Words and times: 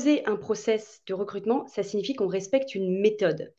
poser 0.00 0.24
un 0.24 0.36
process 0.36 1.02
de 1.08 1.12
recrutement, 1.12 1.66
ça 1.66 1.82
signifie 1.82 2.14
qu'on 2.14 2.26
respecte 2.26 2.74
une 2.74 3.02
méthode. 3.02 3.52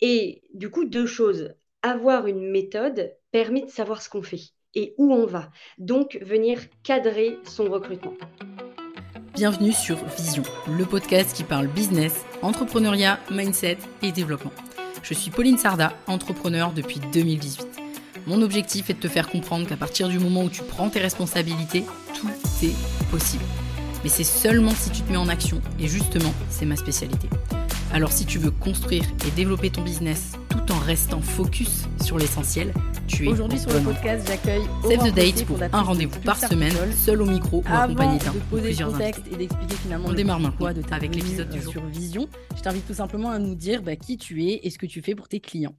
Et 0.00 0.42
du 0.54 0.70
coup, 0.70 0.86
deux 0.86 1.04
choses. 1.04 1.52
Avoir 1.82 2.26
une 2.26 2.50
méthode 2.50 3.14
permet 3.32 3.66
de 3.66 3.70
savoir 3.70 4.00
ce 4.00 4.08
qu'on 4.08 4.22
fait 4.22 4.40
et 4.74 4.94
où 4.96 5.12
on 5.12 5.26
va. 5.26 5.50
Donc, 5.76 6.18
venir 6.22 6.58
cadrer 6.84 7.36
son 7.44 7.64
recrutement. 7.64 8.14
Bienvenue 9.34 9.72
sur 9.72 10.02
Vision, 10.16 10.44
le 10.74 10.86
podcast 10.86 11.36
qui 11.36 11.44
parle 11.44 11.66
business, 11.66 12.24
entrepreneuriat, 12.40 13.20
mindset 13.30 13.76
et 14.00 14.10
développement. 14.10 14.52
Je 15.02 15.12
suis 15.12 15.30
Pauline 15.30 15.58
Sarda, 15.58 15.92
entrepreneur 16.06 16.72
depuis 16.72 17.00
2018. 17.12 17.68
Mon 18.26 18.40
objectif 18.40 18.88
est 18.88 18.94
de 18.94 19.00
te 19.00 19.08
faire 19.08 19.28
comprendre 19.28 19.68
qu'à 19.68 19.76
partir 19.76 20.08
du 20.08 20.18
moment 20.18 20.44
où 20.44 20.48
tu 20.48 20.62
prends 20.62 20.88
tes 20.88 21.00
responsabilités, 21.00 21.84
tout 22.14 22.28
est 22.62 23.10
possible 23.10 23.44
mais 24.04 24.10
c'est 24.10 24.22
seulement 24.22 24.70
si 24.70 24.90
tu 24.90 25.00
te 25.02 25.10
mets 25.10 25.16
en 25.16 25.28
action, 25.28 25.60
et 25.80 25.88
justement, 25.88 26.32
c'est 26.50 26.66
ma 26.66 26.76
spécialité. 26.76 27.28
Alors 27.92 28.12
si 28.12 28.26
tu 28.26 28.38
veux 28.38 28.50
construire 28.50 29.04
et 29.26 29.30
développer 29.30 29.70
ton 29.70 29.82
business 29.82 30.32
tout 30.50 30.72
en 30.72 30.78
restant 30.78 31.20
focus 31.20 31.84
sur 32.02 32.18
l'essentiel, 32.18 32.74
tu 33.06 33.26
es 33.26 33.28
Aujourd'hui 33.28 33.58
sur 33.58 33.72
le 33.72 33.80
podcast, 33.80 34.26
j'accueille 34.26 34.64
Save 34.82 35.10
the 35.10 35.14
Date 35.14 35.44
pour 35.46 35.58
un 35.72 35.82
rendez-vous 35.82 36.18
par 36.20 36.36
semaine, 36.36 36.74
seul 36.92 37.22
au 37.22 37.26
micro 37.26 37.58
ou 37.58 37.64
accompagné 37.66 38.18
d'un 38.18 38.32
ou 38.32 38.56
plusieurs 38.56 38.90
contexte 38.92 39.22
et 39.32 39.36
d'expliquer 39.36 39.76
finalement 39.76 40.08
On 40.08 40.12
démarre 40.12 40.40
maintenant 40.40 40.72
de 40.72 40.82
avec 40.90 41.14
l'épisode 41.14 41.48
du 41.48 41.58
euh, 41.58 41.62
jour. 41.62 41.72
sur 41.72 41.86
Vision. 41.86 42.28
Je 42.56 42.62
t'invite 42.62 42.86
tout 42.86 42.94
simplement 42.94 43.30
à 43.30 43.38
nous 43.38 43.54
dire 43.54 43.82
bah, 43.82 43.96
qui 43.96 44.18
tu 44.18 44.44
es 44.44 44.60
et 44.64 44.70
ce 44.70 44.78
que 44.78 44.86
tu 44.86 45.00
fais 45.00 45.14
pour 45.14 45.28
tes 45.28 45.40
clients. 45.40 45.76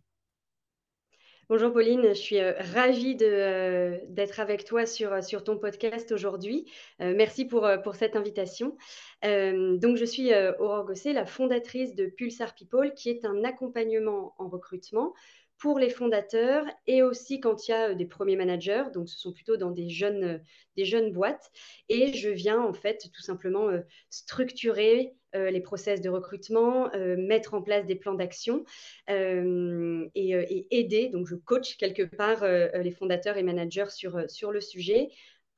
Bonjour 1.48 1.72
Pauline, 1.72 2.02
je 2.08 2.13
suis 2.13 2.40
euh, 2.40 2.54
ravie 2.73 3.16
euh, 3.22 3.99
d'être 4.08 4.40
avec 4.40 4.66
toi 4.66 4.88
sur, 4.88 5.13
euh, 5.13 5.40
ton 5.45 5.59
podcast 5.59 6.12
aujourd'hui. 6.12 6.66
Merci 6.99 7.45
pour, 7.45 7.70
cette 7.94 8.16
invitation. 8.16 8.76
Donc, 9.21 9.95
je 9.98 10.05
suis 10.05 10.31
Aurore 10.59 10.85
Gosset, 10.85 11.13
la 11.13 11.27
fondatrice 11.27 11.94
de 11.94 12.08
Pulsar 12.08 12.55
People, 12.55 12.94
qui 12.95 13.09
est 13.09 13.26
un 13.26 13.44
accompagnement 13.44 14.34
en 14.40 14.48
recrutement 14.48 15.13
pour 15.60 15.77
les 15.77 15.90
fondateurs 15.90 16.66
et 16.88 17.04
aussi 17.04 17.40
quand 17.40 17.68
il 17.68 17.71
y 17.71 17.73
a 17.76 17.93
des 17.93 18.05
premiers 18.05 18.35
managers. 18.35 18.85
Donc, 18.93 19.07
ce 19.07 19.20
sont 19.20 19.32
plutôt 19.32 19.55
dans 19.55 19.71
des 19.71 19.88
jeunes, 19.88 20.41
des 20.77 20.85
jeunes 20.85 21.12
boîtes. 21.12 21.51
Et 21.90 22.13
je 22.13 22.29
viens 22.29 22.62
en 22.62 22.73
fait 22.73 23.12
tout 23.13 23.21
simplement 23.21 23.70
structurer 24.10 25.13
les 25.50 25.62
process 25.62 26.02
de 26.02 26.10
recrutement, 26.10 26.94
euh, 26.94 27.16
mettre 27.18 27.54
en 27.54 27.62
place 27.62 27.86
des 27.86 27.96
plans 27.96 28.14
d'action 28.14 28.64
euh, 29.10 30.08
et, 30.16 30.36
euh, 30.36 30.46
aider. 30.72 31.10
Donc, 31.10 31.28
je 31.28 31.36
coach 31.36 31.78
quelque 31.78 32.04
part 32.04 32.44
euh, 32.44 32.70
les 32.78 32.91
fondateurs 32.91 33.38
et 33.38 33.44
managers 33.44 33.90
sur, 33.90 34.18
euh, 34.18 34.28
sur 34.28 34.52
le 34.52 34.62
sujet, 34.62 35.10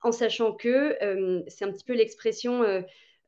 en 0.02 0.12
sachant 0.12 0.54
que 0.54 0.96
euh, 1.04 1.42
c'est 1.48 1.66
un 1.66 1.72
petit 1.72 1.86
peu 1.86 1.94
l'expression 1.94 2.64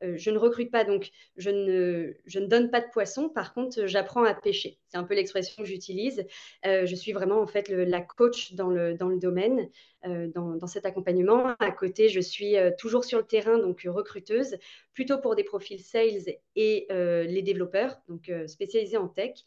euh, 0.02 0.14
je 0.16 0.30
ne 0.30 0.38
recrute 0.38 0.70
pas, 0.70 0.84
donc 0.84 1.10
je 1.36 1.50
ne, 1.50 2.46
donne 2.46 2.70
pas 2.70 2.80
de 2.80 2.88
poisson. 2.92 3.28
Par 3.28 3.52
contre, 3.54 3.86
j'apprends 3.86 4.24
à 4.24 4.34
pêcher. 4.34 4.78
C'est 4.88 4.96
un 4.96 5.04
peu 5.04 5.14
l'expression 5.14 5.62
que 5.62 5.68
j'utilise. 5.68 6.26
Euh, 6.66 6.86
je 6.86 6.94
suis 6.94 7.12
vraiment 7.12 7.40
en 7.40 7.46
fait 7.46 7.68
la 7.68 8.00
coach 8.00 8.54
dans 8.54 8.68
le, 8.68 8.96
domaine, 9.18 9.68
euh, 10.06 10.28
dans, 10.28 10.66
cet 10.66 10.86
accompagnement. 10.86 11.54
À 11.58 11.70
côté, 11.70 12.08
je 12.08 12.20
suis 12.20 12.54
toujours 12.78 13.04
sur 13.04 13.18
le 13.18 13.26
terrain, 13.26 13.58
donc 13.58 13.86
recruteuse, 13.86 14.56
plutôt 14.94 15.18
pour 15.18 15.36
des 15.36 15.44
profils 15.44 15.80
sales 15.80 16.34
et 16.56 16.86
les 16.90 17.42
développeurs, 17.42 18.00
donc 18.08 18.30
spécialisés 18.46 18.96
en 18.96 19.08
tech. 19.08 19.44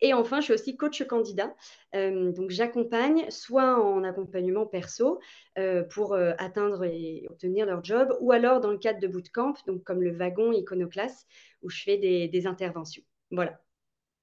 Et 0.00 0.12
enfin, 0.12 0.40
je 0.40 0.44
suis 0.44 0.52
aussi 0.52 0.76
coach 0.76 1.02
candidat. 1.04 1.54
Euh, 1.94 2.32
donc, 2.32 2.50
j'accompagne 2.50 3.30
soit 3.30 3.82
en 3.82 4.04
accompagnement 4.04 4.66
perso 4.66 5.20
euh, 5.58 5.82
pour 5.84 6.14
euh, 6.14 6.32
atteindre 6.38 6.84
et 6.84 7.26
obtenir 7.30 7.66
leur 7.66 7.84
job, 7.84 8.14
ou 8.20 8.32
alors 8.32 8.60
dans 8.60 8.70
le 8.70 8.78
cadre 8.78 9.00
de 9.00 9.06
bootcamp, 9.06 9.54
donc 9.66 9.84
comme 9.84 10.02
le 10.02 10.12
wagon 10.12 10.52
Iconoclass, 10.52 11.26
où 11.62 11.70
je 11.70 11.82
fais 11.82 11.96
des, 11.96 12.46
interventions. 12.46 13.02
Voilà. 13.30 13.58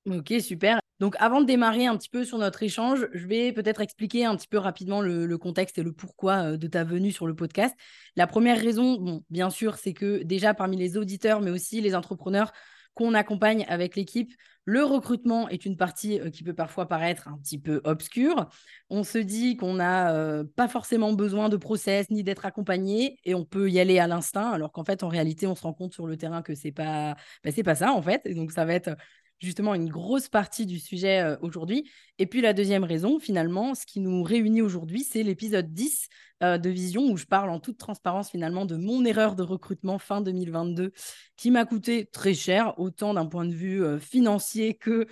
Ok, 0.07 0.33
super. 0.41 0.79
Donc 0.99 1.15
avant 1.17 1.41
de 1.41 1.47
démarrer 1.47 1.87
un 1.87 1.97
petit 1.97 2.09
peu 2.09 2.23
sur 2.23 2.37
notre 2.37 2.61
échange, 2.61 3.07
je 3.13 3.25
vais 3.25 3.51
peut-être 3.51 3.81
expliquer 3.81 4.25
un 4.25 4.35
petit 4.35 4.47
peu 4.47 4.59
rapidement 4.59 5.01
le, 5.01 5.25
le 5.25 5.37
contexte 5.39 5.79
et 5.79 5.83
le 5.83 5.91
pourquoi 5.91 6.57
de 6.57 6.67
ta 6.67 6.83
venue 6.83 7.11
sur 7.11 7.25
le 7.25 7.33
podcast. 7.33 7.75
La 8.15 8.27
première 8.27 8.59
raison, 8.59 8.97
bon, 8.97 9.23
bien 9.31 9.49
sûr, 9.49 9.77
c'est 9.77 9.93
que 9.93 10.21
déjà 10.21 10.53
parmi 10.53 10.77
les 10.77 10.97
auditeurs, 10.97 11.41
mais 11.41 11.49
aussi 11.49 11.81
les 11.81 11.95
entrepreneurs 11.95 12.51
qu'on 12.93 13.13
accompagne 13.13 13.65
avec 13.67 13.95
l'équipe, 13.95 14.33
le 14.65 14.83
recrutement 14.83 15.49
est 15.49 15.65
une 15.65 15.75
partie 15.75 16.19
euh, 16.19 16.29
qui 16.29 16.43
peut 16.43 16.53
parfois 16.53 16.87
paraître 16.87 17.27
un 17.27 17.37
petit 17.37 17.59
peu 17.59 17.81
obscure. 17.83 18.47
On 18.89 19.03
se 19.03 19.17
dit 19.17 19.57
qu'on 19.57 19.75
n'a 19.75 20.13
euh, 20.13 20.43
pas 20.55 20.67
forcément 20.67 21.13
besoin 21.13 21.49
de 21.49 21.57
process 21.57 22.09
ni 22.09 22.23
d'être 22.23 22.45
accompagné 22.45 23.17
et 23.25 23.33
on 23.33 23.43
peut 23.43 23.69
y 23.69 23.79
aller 23.79 23.97
à 23.99 24.07
l'instinct, 24.07 24.51
alors 24.51 24.71
qu'en 24.71 24.83
fait, 24.83 25.03
en 25.03 25.07
réalité, 25.07 25.47
on 25.47 25.55
se 25.55 25.63
rend 25.63 25.73
compte 25.73 25.93
sur 25.93 26.05
le 26.05 26.15
terrain 26.17 26.41
que 26.41 26.53
c'est 26.53 26.71
pas, 26.71 27.15
bah, 27.43 27.51
pas 27.63 27.75
ça 27.75 27.91
en 27.91 28.01
fait. 28.01 28.21
Et 28.25 28.35
donc, 28.35 28.51
ça 28.51 28.65
va 28.65 28.73
être 28.73 28.95
justement 29.41 29.73
une 29.73 29.89
grosse 29.89 30.29
partie 30.29 30.65
du 30.65 30.79
sujet 30.79 31.21
euh, 31.21 31.35
aujourd'hui. 31.41 31.89
Et 32.19 32.27
puis 32.27 32.41
la 32.41 32.53
deuxième 32.53 32.83
raison, 32.83 33.19
finalement, 33.19 33.75
ce 33.75 33.85
qui 33.85 33.99
nous 33.99 34.23
réunit 34.23 34.61
aujourd'hui, 34.61 35.03
c'est 35.03 35.23
l'épisode 35.23 35.73
10 35.73 36.07
euh, 36.43 36.57
de 36.57 36.69
Vision, 36.69 37.09
où 37.09 37.17
je 37.17 37.25
parle 37.25 37.49
en 37.49 37.59
toute 37.59 37.77
transparence 37.77 38.29
finalement 38.29 38.65
de 38.65 38.75
mon 38.75 39.03
erreur 39.03 39.35
de 39.35 39.43
recrutement 39.43 39.97
fin 39.97 40.21
2022, 40.21 40.91
qui 41.35 41.51
m'a 41.51 41.65
coûté 41.65 42.05
très 42.05 42.33
cher, 42.33 42.79
autant 42.79 43.15
d'un 43.15 43.25
point 43.25 43.45
de 43.45 43.53
vue 43.53 43.83
euh, 43.83 43.99
financier 43.99 44.75
que 44.75 45.07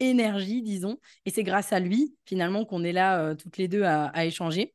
énergie, 0.00 0.62
disons. 0.62 0.98
Et 1.24 1.30
c'est 1.30 1.44
grâce 1.44 1.72
à 1.72 1.80
lui, 1.80 2.16
finalement, 2.24 2.64
qu'on 2.64 2.84
est 2.84 2.92
là 2.92 3.34
toutes 3.34 3.56
les 3.56 3.68
deux 3.68 3.84
à 3.84 4.24
échanger. 4.24 4.74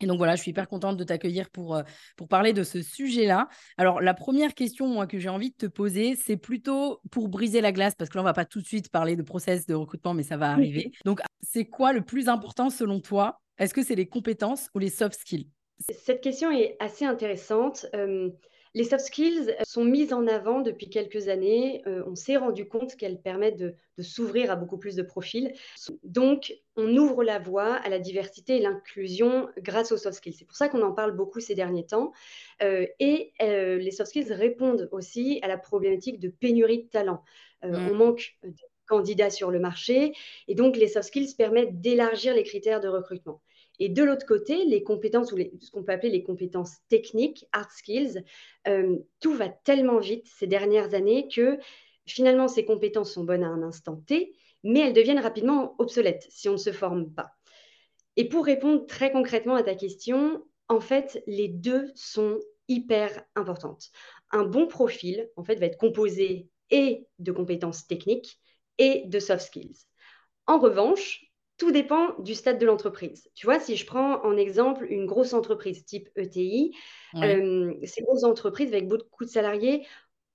Et 0.00 0.06
donc 0.06 0.18
voilà, 0.18 0.36
je 0.36 0.42
suis 0.42 0.50
hyper 0.50 0.68
contente 0.68 0.96
de 0.96 1.04
t'accueillir 1.04 1.50
pour, 1.50 1.76
euh, 1.76 1.82
pour 2.16 2.28
parler 2.28 2.52
de 2.52 2.62
ce 2.62 2.82
sujet-là. 2.82 3.48
Alors, 3.76 4.00
la 4.00 4.14
première 4.14 4.54
question, 4.54 4.86
moi, 4.86 5.06
que 5.06 5.18
j'ai 5.18 5.28
envie 5.28 5.50
de 5.50 5.56
te 5.56 5.66
poser, 5.66 6.16
c'est 6.16 6.36
plutôt 6.36 7.00
pour 7.10 7.28
briser 7.28 7.60
la 7.60 7.72
glace, 7.72 7.94
parce 7.94 8.08
que 8.10 8.16
là, 8.16 8.22
on 8.22 8.24
va 8.24 8.32
pas 8.32 8.44
tout 8.44 8.60
de 8.60 8.66
suite 8.66 8.90
parler 8.90 9.16
de 9.16 9.22
process 9.22 9.66
de 9.66 9.74
recrutement, 9.74 10.14
mais 10.14 10.22
ça 10.22 10.36
va 10.36 10.50
arriver. 10.50 10.92
Donc, 11.04 11.20
c'est 11.42 11.66
quoi 11.66 11.92
le 11.92 12.02
plus 12.02 12.28
important 12.28 12.70
selon 12.70 13.00
toi? 13.00 13.40
Est-ce 13.58 13.74
que 13.74 13.82
c'est 13.82 13.94
les 13.94 14.06
compétences 14.06 14.68
ou 14.74 14.78
les 14.78 14.90
soft 14.90 15.20
skills? 15.20 15.48
Cette 15.88 16.20
question 16.20 16.50
est 16.50 16.76
assez 16.78 17.04
intéressante. 17.04 17.86
Euh, 17.94 18.30
les 18.74 18.84
soft 18.84 19.04
skills 19.04 19.54
sont 19.64 19.84
mises 19.84 20.12
en 20.12 20.26
avant 20.26 20.60
depuis 20.60 20.88
quelques 20.88 21.28
années. 21.28 21.82
Euh, 21.86 22.04
on 22.06 22.14
s'est 22.14 22.36
rendu 22.36 22.68
compte 22.68 22.96
qu'elles 22.96 23.20
permettent 23.20 23.58
de, 23.58 23.74
de 23.98 24.02
s'ouvrir 24.02 24.50
à 24.50 24.56
beaucoup 24.56 24.78
plus 24.78 24.94
de 24.94 25.02
profils. 25.02 25.52
Donc, 26.04 26.54
on 26.76 26.96
ouvre 26.96 27.24
la 27.24 27.38
voie 27.38 27.74
à 27.74 27.88
la 27.88 27.98
diversité 27.98 28.56
et 28.56 28.60
l'inclusion 28.60 29.48
grâce 29.58 29.90
aux 29.92 29.96
soft 29.96 30.18
skills. 30.18 30.34
C'est 30.34 30.44
pour 30.44 30.56
ça 30.56 30.68
qu'on 30.68 30.82
en 30.82 30.92
parle 30.92 31.16
beaucoup 31.16 31.40
ces 31.40 31.54
derniers 31.54 31.86
temps. 31.86 32.12
Euh, 32.62 32.86
et 33.00 33.32
euh, 33.42 33.78
les 33.78 33.90
soft 33.90 34.10
skills 34.10 34.32
répondent 34.32 34.88
aussi 34.92 35.40
à 35.42 35.48
la 35.48 35.58
problématique 35.58 36.20
de 36.20 36.28
pénurie 36.28 36.84
de 36.84 36.88
talent. 36.88 37.24
Euh, 37.64 37.70
Mm. 37.70 37.90
On 37.90 37.94
manque 37.94 38.36
de 38.42 38.54
candidats 38.86 39.30
sur 39.30 39.50
le 39.50 39.60
marché 39.60 40.12
et 40.48 40.54
donc 40.54 40.76
les 40.76 40.88
soft 40.88 41.08
skills 41.08 41.34
permettent 41.36 41.80
d'élargir 41.80 42.34
les 42.34 42.42
critères 42.42 42.80
de 42.80 42.88
recrutement. 42.88 43.40
Et 43.80 43.88
de 43.88 44.04
l'autre 44.04 44.26
côté, 44.26 44.66
les 44.66 44.82
compétences, 44.82 45.32
ou 45.32 45.38
ce 45.58 45.70
qu'on 45.70 45.82
peut 45.82 45.92
appeler 45.92 46.12
les 46.12 46.22
compétences 46.22 46.76
techniques, 46.88 47.46
hard 47.52 47.70
skills, 47.70 48.22
euh, 48.68 48.98
tout 49.20 49.34
va 49.34 49.48
tellement 49.48 49.98
vite 49.98 50.26
ces 50.26 50.46
dernières 50.46 50.94
années 50.94 51.28
que 51.28 51.58
finalement 52.06 52.46
ces 52.46 52.66
compétences 52.66 53.12
sont 53.12 53.24
bonnes 53.24 53.42
à 53.42 53.48
un 53.48 53.62
instant 53.62 53.96
T, 53.96 54.34
mais 54.62 54.80
elles 54.80 54.92
deviennent 54.92 55.18
rapidement 55.18 55.74
obsolètes 55.78 56.26
si 56.28 56.48
on 56.50 56.52
ne 56.52 56.58
se 56.58 56.72
forme 56.72 57.10
pas. 57.10 57.32
Et 58.16 58.28
pour 58.28 58.44
répondre 58.44 58.84
très 58.86 59.10
concrètement 59.10 59.54
à 59.54 59.62
ta 59.62 59.74
question, 59.74 60.44
en 60.68 60.80
fait, 60.80 61.22
les 61.26 61.48
deux 61.48 61.90
sont 61.94 62.38
hyper 62.68 63.24
importantes. 63.34 63.90
Un 64.30 64.44
bon 64.44 64.66
profil, 64.66 65.28
en 65.36 65.42
fait, 65.42 65.56
va 65.56 65.66
être 65.66 65.78
composé 65.78 66.48
et 66.70 67.06
de 67.18 67.32
compétences 67.32 67.86
techniques 67.86 68.38
et 68.76 69.04
de 69.06 69.18
soft 69.18 69.46
skills. 69.46 69.86
En 70.46 70.58
revanche, 70.58 71.29
tout 71.60 71.72
dépend 71.72 72.18
du 72.20 72.34
stade 72.34 72.58
de 72.58 72.64
l'entreprise. 72.64 73.28
Tu 73.34 73.46
vois, 73.46 73.60
si 73.60 73.76
je 73.76 73.84
prends 73.84 74.24
en 74.24 74.34
exemple 74.38 74.86
une 74.88 75.04
grosse 75.04 75.34
entreprise 75.34 75.84
type 75.84 76.08
ETI, 76.16 76.74
Ouais. 77.12 77.36
euh, 77.36 77.74
ces 77.84 78.02
grosses 78.02 78.24
entreprises 78.24 78.72
avec 78.72 78.88
beaucoup 78.88 79.26
de 79.26 79.30
salariés 79.30 79.86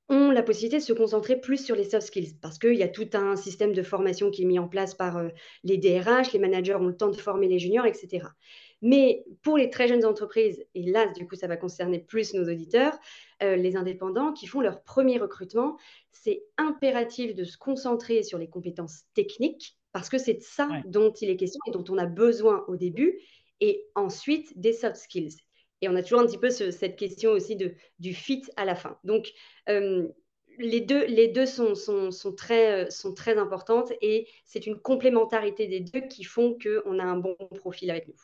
ont 0.07 0.29
la 0.29 0.43
possibilité 0.43 0.77
de 0.77 0.83
se 0.83 0.93
concentrer 0.93 1.41
plus 1.41 1.57
sur 1.65 1.75
les 1.75 1.83
soft 1.89 2.05
skills 2.07 2.37
parce 2.39 2.59
qu'il 2.59 2.75
y 2.75 2.83
a 2.83 2.87
tout 2.87 3.09
un 3.13 3.35
système 3.35 3.73
de 3.73 3.81
formation 3.81 4.29
qui 4.29 4.43
est 4.43 4.45
mis 4.45 4.59
en 4.59 4.67
place 4.67 4.93
par 4.93 5.17
euh, 5.17 5.29
les 5.63 5.79
DRH, 5.79 6.31
les 6.31 6.37
managers 6.39 6.75
ont 6.75 6.85
le 6.85 6.95
temps 6.95 7.09
de 7.09 7.17
former 7.17 7.47
les 7.47 7.57
juniors, 7.57 7.87
etc. 7.87 8.27
Mais 8.83 9.25
pour 9.41 9.57
les 9.57 9.71
très 9.71 9.87
jeunes 9.87 10.05
entreprises, 10.05 10.63
et 10.75 10.83
là, 10.83 11.07
du 11.07 11.27
coup, 11.27 11.35
ça 11.35 11.47
va 11.47 11.57
concerner 11.57 11.97
plus 11.99 12.35
nos 12.35 12.43
auditeurs, 12.47 12.99
euh, 13.41 13.55
les 13.55 13.75
indépendants 13.77 14.31
qui 14.31 14.45
font 14.45 14.61
leur 14.61 14.83
premier 14.83 15.17
recrutement, 15.17 15.77
c'est 16.11 16.43
impératif 16.57 17.33
de 17.33 17.43
se 17.43 17.57
concentrer 17.57 18.21
sur 18.21 18.37
les 18.37 18.49
compétences 18.49 19.05
techniques 19.15 19.75
parce 19.95 20.09
que 20.09 20.19
c'est 20.19 20.35
de 20.35 20.43
ça 20.43 20.69
Ouais. 20.69 20.85
dont 20.85 21.13
il 21.21 21.31
est 21.31 21.37
question 21.37 21.59
et 21.67 21.71
dont 21.71 21.85
on 21.89 21.97
a 21.97 22.05
besoin 22.07 22.65
au 22.67 22.77
début, 22.77 23.19
et 23.61 23.85
ensuite 23.95 24.59
des 24.59 24.73
soft 24.73 24.97
skills. 24.97 25.37
Et 25.81 25.89
on 25.89 25.95
a 25.95 26.03
toujours 26.03 26.19
un 26.21 26.27
petit 26.27 26.37
peu 26.37 26.51
ce- 26.51 26.71
cette 26.71 26.97
question 26.97 27.31
aussi 27.31 27.55
de, 27.55 27.73
du 27.99 28.13
fit 28.13 28.43
à 28.57 28.65
la 28.65 28.75
fin. 28.75 28.97
Donc, 29.05 29.31
euh, 29.69 30.07
les 30.59 30.81
deux, 30.81 31.05
les 31.05 31.29
deux 31.29 31.45
sont, 31.45 31.75
sont, 31.75 32.11
sont 32.11 32.33
très, 32.33 32.85
euh, 32.87 32.89
sont 32.89 33.13
très 33.13 33.37
importantes 33.37 33.93
et 34.01 34.27
c'est 34.45 34.67
une 34.67 34.79
complémentarité 34.79 35.67
des 35.67 35.81
deux 35.81 36.01
qui 36.01 36.23
font 36.25 36.57
qu'on 36.61 36.99
a 36.99 37.03
un 37.05 37.17
bon 37.17 37.35
profil 37.57 37.91
avec 37.91 38.07
nous. 38.07 38.15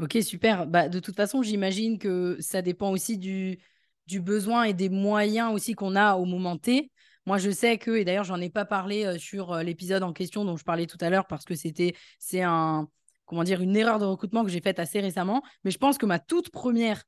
Ok, 0.00 0.16
super. 0.22 0.66
Bah, 0.66 0.88
de 0.88 0.98
toute 0.98 1.14
façon, 1.16 1.42
j'imagine 1.42 1.98
que 1.98 2.38
ça 2.40 2.62
dépend 2.62 2.90
aussi 2.90 3.18
du, 3.18 3.58
du 4.06 4.20
besoin 4.20 4.64
et 4.64 4.72
des 4.74 4.88
moyens 4.88 5.52
aussi 5.52 5.74
qu'on 5.74 5.94
a 5.94 6.14
au 6.16 6.24
moment 6.24 6.56
T. 6.56 6.90
Moi, 7.26 7.38
je 7.38 7.50
sais 7.50 7.78
que, 7.78 7.92
et 7.92 8.04
d'ailleurs, 8.04 8.24
j'en 8.24 8.40
ai 8.40 8.50
pas 8.50 8.64
parlé 8.64 9.18
sur 9.18 9.56
l'épisode 9.56 10.02
en 10.02 10.12
question 10.12 10.44
dont 10.44 10.56
je 10.56 10.64
parlais 10.64 10.86
tout 10.86 10.98
à 11.00 11.10
l'heure 11.10 11.26
parce 11.26 11.44
que 11.44 11.54
c'était, 11.54 11.94
c'est 12.18 12.42
un, 12.42 12.88
comment 13.30 13.44
dire, 13.44 13.60
une 13.60 13.76
erreur 13.76 13.98
de 14.00 14.04
recrutement 14.04 14.42
que 14.42 14.50
j'ai 14.50 14.60
faite 14.60 14.80
assez 14.80 15.00
récemment. 15.00 15.42
Mais 15.64 15.70
je 15.70 15.78
pense 15.78 15.98
que 15.98 16.06
ma 16.06 16.18
toute 16.18 16.50
première 16.50 17.04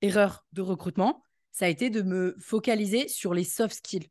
erreur 0.00 0.46
de 0.52 0.62
recrutement, 0.62 1.22
ça 1.52 1.66
a 1.66 1.68
été 1.68 1.90
de 1.90 2.02
me 2.02 2.36
focaliser 2.40 3.08
sur 3.08 3.34
les 3.34 3.44
soft 3.44 3.74
skills. 3.74 4.08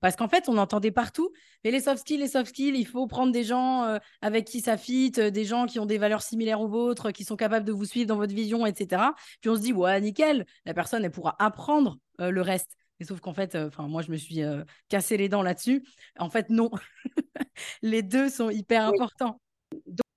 Parce 0.00 0.16
qu'en 0.16 0.28
fait, 0.28 0.48
on 0.48 0.56
entendait 0.56 0.90
partout, 0.92 1.32
mais 1.64 1.70
les 1.70 1.80
soft 1.80 1.98
skills, 1.98 2.18
les 2.18 2.28
soft 2.28 2.50
skills, 2.50 2.78
il 2.78 2.86
faut 2.86 3.06
prendre 3.06 3.32
des 3.32 3.44
gens 3.44 3.84
euh, 3.84 3.98
avec 4.22 4.46
qui 4.46 4.60
ça 4.60 4.76
fit, 4.76 5.12
euh, 5.18 5.30
des 5.30 5.44
gens 5.44 5.66
qui 5.66 5.78
ont 5.78 5.86
des 5.86 5.98
valeurs 5.98 6.22
similaires 6.22 6.60
aux 6.60 6.68
vôtres, 6.68 7.10
qui 7.10 7.24
sont 7.24 7.36
capables 7.36 7.66
de 7.66 7.72
vous 7.72 7.84
suivre 7.84 8.06
dans 8.06 8.16
votre 8.16 8.34
vision, 8.34 8.64
etc. 8.64 9.02
Puis 9.40 9.50
on 9.50 9.56
se 9.56 9.60
dit, 9.60 9.72
ouais, 9.72 10.00
nickel, 10.00 10.46
la 10.64 10.74
personne, 10.74 11.04
elle 11.04 11.10
pourra 11.10 11.36
apprendre 11.38 11.98
euh, 12.20 12.30
le 12.30 12.40
reste. 12.40 12.76
Mais 13.00 13.06
sauf 13.06 13.20
qu'en 13.20 13.32
fait, 13.32 13.56
enfin, 13.56 13.88
moi, 13.88 14.02
je 14.02 14.12
me 14.12 14.16
suis 14.16 14.40
cassé 14.88 15.16
les 15.16 15.28
dents 15.28 15.42
là-dessus. 15.42 15.82
En 16.18 16.30
fait, 16.30 16.50
non. 16.50 16.70
les 17.82 18.02
deux 18.02 18.28
sont 18.28 18.50
hyper 18.50 18.86
importants. 18.86 19.40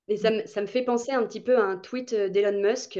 Et 0.09 0.17
ça 0.17 0.31
me, 0.31 0.67
fait 0.67 0.83
penser 0.83 1.13
un 1.13 1.25
petit 1.25 1.41
peu 1.41 1.57
à 1.57 1.63
un 1.63 1.77
tweet 1.77 2.13
d'Elon 2.13 2.61
Musk 2.61 2.99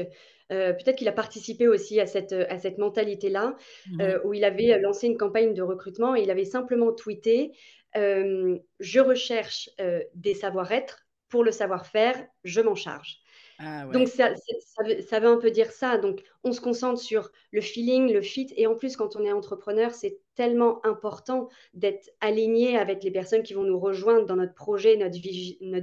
euh, 0.52 0.72
peut-être 0.72 0.96
qu'il 0.96 1.08
a 1.08 1.12
participé 1.12 1.68
aussi 1.68 2.00
à 2.00 2.06
cette, 2.06 2.32
à 2.32 2.58
cette 2.58 2.78
mentalité-là, 2.78 3.56
mmh 3.86 4.00
euh, 4.00 4.18
où 4.24 4.34
il 4.34 4.44
avait 4.44 4.78
lancé 4.78 5.06
une 5.06 5.16
campagne 5.16 5.54
de 5.54 5.62
recrutement 5.62 6.14
et 6.14 6.22
il 6.22 6.30
avait 6.30 6.44
simplement 6.44 6.92
tweeté 6.92 7.52
euh, 7.96 8.58
Je 8.80 9.00
recherche 9.00 9.70
des 10.14 10.34
savoir-être, 10.34 11.06
pour 11.28 11.44
le 11.44 11.52
savoir-faire, 11.52 12.22
je 12.44 12.60
m'en 12.60 12.74
charge. 12.74 13.18
Ah 13.58 13.86
Donc, 13.86 14.08
ça, 14.08 14.34
ça, 14.36 15.20
veut, 15.20 15.28
un 15.28 15.36
peu 15.36 15.50
dire 15.50 15.70
ça. 15.70 15.96
Donc, 15.96 16.22
on 16.42 16.52
se 16.52 16.60
concentre 16.60 17.00
sur 17.00 17.30
le 17.52 17.60
feeling, 17.60 18.12
le 18.12 18.20
fit. 18.20 18.52
Et 18.56 18.66
en 18.66 18.74
plus, 18.74 18.96
quand 18.96 19.16
on 19.16 19.24
est 19.24 19.32
entrepreneur, 19.32 19.92
c'est 19.94 20.18
tellement 20.34 20.84
important 20.84 21.48
d'être 21.72 22.10
aligné 22.20 22.76
avec 22.76 23.04
les 23.04 23.12
personnes 23.12 23.42
qui 23.42 23.54
vont 23.54 23.62
nous 23.62 23.78
rejoindre 23.78 24.26
dans 24.26 24.36
notre 24.36 24.54
projet, 24.54 24.96
notre, 24.96 25.18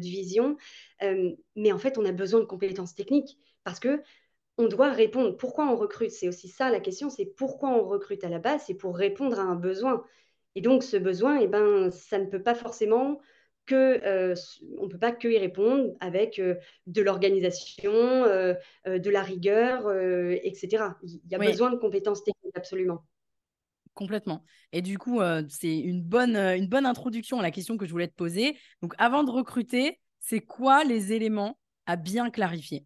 vision. 0.02 0.58
mais 1.56 1.72
en 1.72 1.78
fait, 1.78 1.98
on 1.98 2.06
a 2.06 2.12
besoin 2.12 2.42
de 2.42 2.46
compétences 2.46 2.94
techniques 2.94 3.38
parce 3.64 3.80
que 3.80 4.02
on 4.58 4.68
doit 4.68 4.92
répondre. 4.92 5.36
Pourquoi 5.38 5.68
on 5.68 5.76
recrute? 5.76 6.12
C'est 6.12 6.28
aussi 6.28 6.48
ça 6.48 6.70
la 6.70 6.80
question, 6.80 7.10
c'est 7.10 7.26
pourquoi 7.26 7.70
on 7.70 7.84
recrute 7.84 8.24
à 8.24 8.30
la 8.30 8.40
base, 8.40 8.64
c'est 8.68 8.76
pour 8.76 8.96
répondre 8.98 9.40
à 9.40 9.44
un 9.44 9.56
besoin. 9.56 10.04
Et 10.56 10.62
donc 10.62 10.84
ce 10.84 10.98
besoin, 10.98 11.40
eh 11.40 11.48
ben, 11.48 11.90
ça 11.92 12.20
ne 12.20 12.26
peut 12.26 12.44
pas 12.44 12.56
forcément 12.56 13.20
que, 13.66 14.06
euh, 14.06 14.36
on 14.78 14.88
peut 14.88 14.98
pas 14.98 15.12
que 15.12 15.28
y 15.28 15.38
répondre 15.38 15.94
avec 16.00 16.40
euh, 16.40 16.56
de 16.88 17.02
l'organisation, 17.02 17.94
euh, 17.94 18.56
de 18.86 19.10
la 19.10 19.22
rigueur, 19.22 19.92
etc. 20.44 20.96
Il 21.04 21.20
y 21.30 21.36
a 21.36 21.40
besoin 21.40 21.72
de 21.72 21.78
compétences 21.78 22.24
techniques, 22.24 22.56
absolument. 22.56 23.06
Complètement. 23.94 24.44
Et 24.72 24.82
du 24.82 24.98
coup, 24.98 25.20
c'est 25.50 25.78
une 25.78 26.02
bonne, 26.02 26.38
une 26.38 26.68
bonne 26.68 26.86
introduction 26.86 27.40
à 27.40 27.42
la 27.42 27.52
question 27.52 27.78
que 27.78 27.86
je 27.86 27.92
voulais 27.92 28.08
te 28.08 28.16
poser. 28.16 28.58
Donc, 28.82 28.94
avant 28.98 29.24
de 29.24 29.32
recruter, 29.32 30.00
c'est 30.20 30.40
quoi 30.40 30.86
les 30.86 31.12
éléments 31.12 31.60
à 31.86 31.98
bien 31.98 32.30
clarifier? 32.30 32.86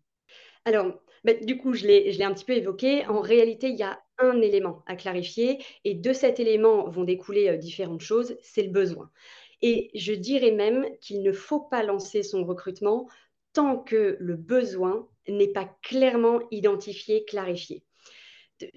Alors, 0.66 1.00
bah, 1.24 1.33
du 1.33 1.57
coup, 1.57 1.74
je 1.74 1.86
l'ai 1.86 2.24
un 2.24 2.33
petit 2.33 2.45
peu 2.45 2.54
évoqué. 2.54 3.06
En 3.06 3.22
réalité, 3.22 3.69
il 3.69 3.77
y 3.77 3.83
a 3.83 4.00
un 4.19 4.42
élément 4.42 4.83
à 4.86 4.95
clarifier 4.95 5.63
et 5.83 5.94
de 5.95 6.13
cet 6.13 6.39
élément 6.39 6.89
vont 6.89 7.04
découler 7.04 7.50
euh, 7.50 7.57
différentes 7.57 8.01
choses, 8.01 8.38
c'est 8.42 8.63
le 8.63 8.72
besoin. 8.72 9.12
Et 9.61 9.91
je 9.95 10.13
dirais 10.13 10.51
même 10.51 10.85
qu'il 11.01 11.23
ne 11.23 11.31
faut 11.31 11.59
pas 11.59 11.83
lancer 11.83 12.23
son 12.23 12.43
recrutement 12.43 13.07
tant 13.53 13.77
que 13.77 14.17
le 14.19 14.35
besoin 14.35 15.07
n'est 15.27 15.51
pas 15.51 15.69
clairement 15.81 16.41
identifié, 16.51 17.25
clarifié. 17.25 17.83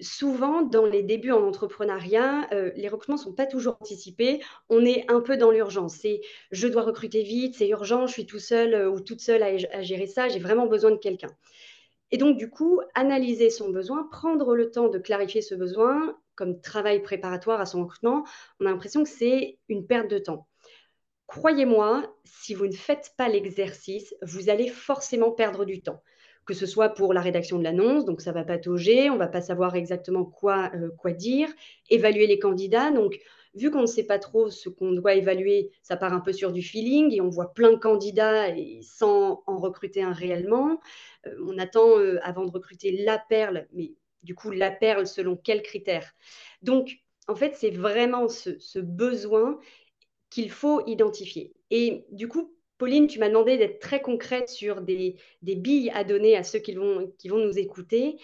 Souvent, 0.01 0.61
dans 0.61 0.85
les 0.85 1.03
débuts 1.03 1.31
en 1.31 1.45
entrepreneuriat, 1.47 2.49
euh, 2.53 2.71
les 2.75 2.89
recrutements 2.89 3.15
ne 3.15 3.21
sont 3.21 3.33
pas 3.33 3.45
toujours 3.45 3.77
anticipés. 3.79 4.41
On 4.67 4.83
est 4.83 5.09
un 5.09 5.21
peu 5.21 5.37
dans 5.37 5.51
l'urgence. 5.51 5.95
C'est 5.95 6.19
je 6.51 6.67
dois 6.67 6.81
recruter 6.81 7.23
vite, 7.23 7.55
c'est 7.55 7.69
urgent, 7.69 8.05
je 8.05 8.13
suis 8.13 8.25
tout 8.25 8.39
seul 8.39 8.73
euh, 8.73 8.89
ou 8.89 8.99
toute 8.99 9.21
seule 9.21 9.41
à 9.43 9.81
gérer 9.81 10.07
ça, 10.07 10.27
j'ai 10.27 10.39
vraiment 10.39 10.67
besoin 10.67 10.91
de 10.91 10.97
quelqu'un. 10.97 11.31
Et 12.11 12.17
donc, 12.17 12.37
du 12.37 12.49
coup, 12.49 12.81
analyser 12.95 13.49
son 13.49 13.69
besoin, 13.69 14.03
prendre 14.11 14.55
le 14.55 14.71
temps 14.71 14.89
de 14.89 14.97
clarifier 14.97 15.41
ce 15.41 15.55
besoin 15.55 16.17
comme 16.35 16.61
travail 16.61 17.01
préparatoire 17.01 17.61
à 17.61 17.65
son 17.65 17.83
recrutement, 17.83 18.25
on 18.59 18.65
a 18.65 18.71
l'impression 18.71 19.03
que 19.03 19.09
c'est 19.09 19.59
une 19.69 19.85
perte 19.85 20.09
de 20.09 20.19
temps. 20.19 20.48
Croyez-moi, 21.29 22.11
si 22.23 22.55
vous 22.55 22.65
ne 22.65 22.73
faites 22.73 23.13
pas 23.15 23.29
l'exercice, 23.29 24.15
vous 24.23 24.49
allez 24.49 24.67
forcément 24.67 25.29
perdre 25.29 25.63
du 25.63 25.79
temps. 25.83 26.01
Que 26.47 26.55
ce 26.55 26.65
soit 26.65 26.89
pour 26.89 27.13
la 27.13 27.21
rédaction 27.21 27.59
de 27.59 27.63
l'annonce, 27.63 28.03
donc 28.03 28.19
ça 28.19 28.31
va 28.31 28.43
patauger, 28.43 29.11
on 29.11 29.17
va 29.17 29.27
pas 29.27 29.41
savoir 29.41 29.75
exactement 29.75 30.25
quoi, 30.25 30.71
euh, 30.73 30.89
quoi 30.97 31.11
dire, 31.11 31.47
évaluer 31.91 32.25
les 32.25 32.39
candidats, 32.39 32.89
donc 32.89 33.19
vu 33.53 33.69
qu'on 33.69 33.81
ne 33.81 33.85
sait 33.85 34.07
pas 34.07 34.17
trop 34.17 34.49
ce 34.49 34.69
qu'on 34.69 34.91
doit 34.93 35.13
évaluer, 35.13 35.69
ça 35.83 35.97
part 35.97 36.13
un 36.13 36.19
peu 36.19 36.33
sur 36.33 36.51
du 36.51 36.63
feeling 36.63 37.13
et 37.13 37.21
on 37.21 37.29
voit 37.29 37.53
plein 37.53 37.73
de 37.73 37.77
candidats 37.77 38.47
sans 38.81 39.43
en 39.45 39.59
recruter 39.59 40.01
un 40.01 40.13
réellement. 40.13 40.79
Euh, 41.27 41.35
on 41.45 41.59
attend 41.59 41.99
euh, 41.99 42.17
avant 42.23 42.43
de 42.43 42.51
recruter 42.51 43.03
la 43.03 43.19
perle, 43.19 43.67
mais 43.71 43.93
du 44.23 44.33
coup, 44.33 44.49
la 44.49 44.71
perle 44.71 45.05
selon 45.05 45.37
quels 45.37 45.61
critères. 45.61 46.15
Donc, 46.63 46.97
en 47.29 47.35
fait, 47.35 47.53
c'est 47.55 47.69
vraiment 47.69 48.27
ce, 48.27 48.79
besoin 48.79 49.59
qu'il 50.29 50.51
faut 50.51 50.85
identifier. 50.85 51.53
Et 51.71 52.05
du 52.11 52.27
coup, 52.27 52.53
Pauline, 52.77 53.07
tu 53.07 53.19
m'as 53.19 53.27
demandé 53.27 53.57
d'être 53.57 53.79
très 53.79 54.01
concrète 54.01 54.49
sur 54.49 54.81
des, 54.81 55.17
billes 55.41 55.91
à 55.91 56.03
donner 56.03 56.37
à 56.37 56.43
ceux 56.43 56.59
qui 56.59 56.73
vont, 56.73 57.11
qui 57.17 57.27
vont 57.27 57.37
nous 57.37 57.59
écouter. 57.59 58.17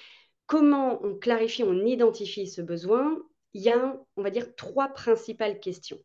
Comment 0.48 1.04
on 1.04 1.16
clarifie, 1.16 1.64
on 1.64 1.86
identifie 1.86 2.48
ce 2.48 2.62
besoin? 2.62 3.22
Il 3.54 3.62
y 3.62 3.70
a, 3.70 4.00
on 4.16 4.22
va 4.24 4.30
dire, 4.30 4.56
trois 4.56 4.90
principales 4.90 5.60
questions. 5.60 6.00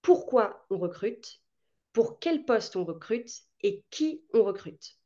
Pourquoi 0.00 0.64
on 0.70 0.78
recrute? 0.78 1.40
Pour 1.92 2.18
quel 2.18 2.44
poste 2.44 2.76
on 2.76 2.84
recrute? 2.84 3.30
Et 3.62 3.82
qui 3.90 4.22
on 4.32 4.44
recrute? 4.44 4.98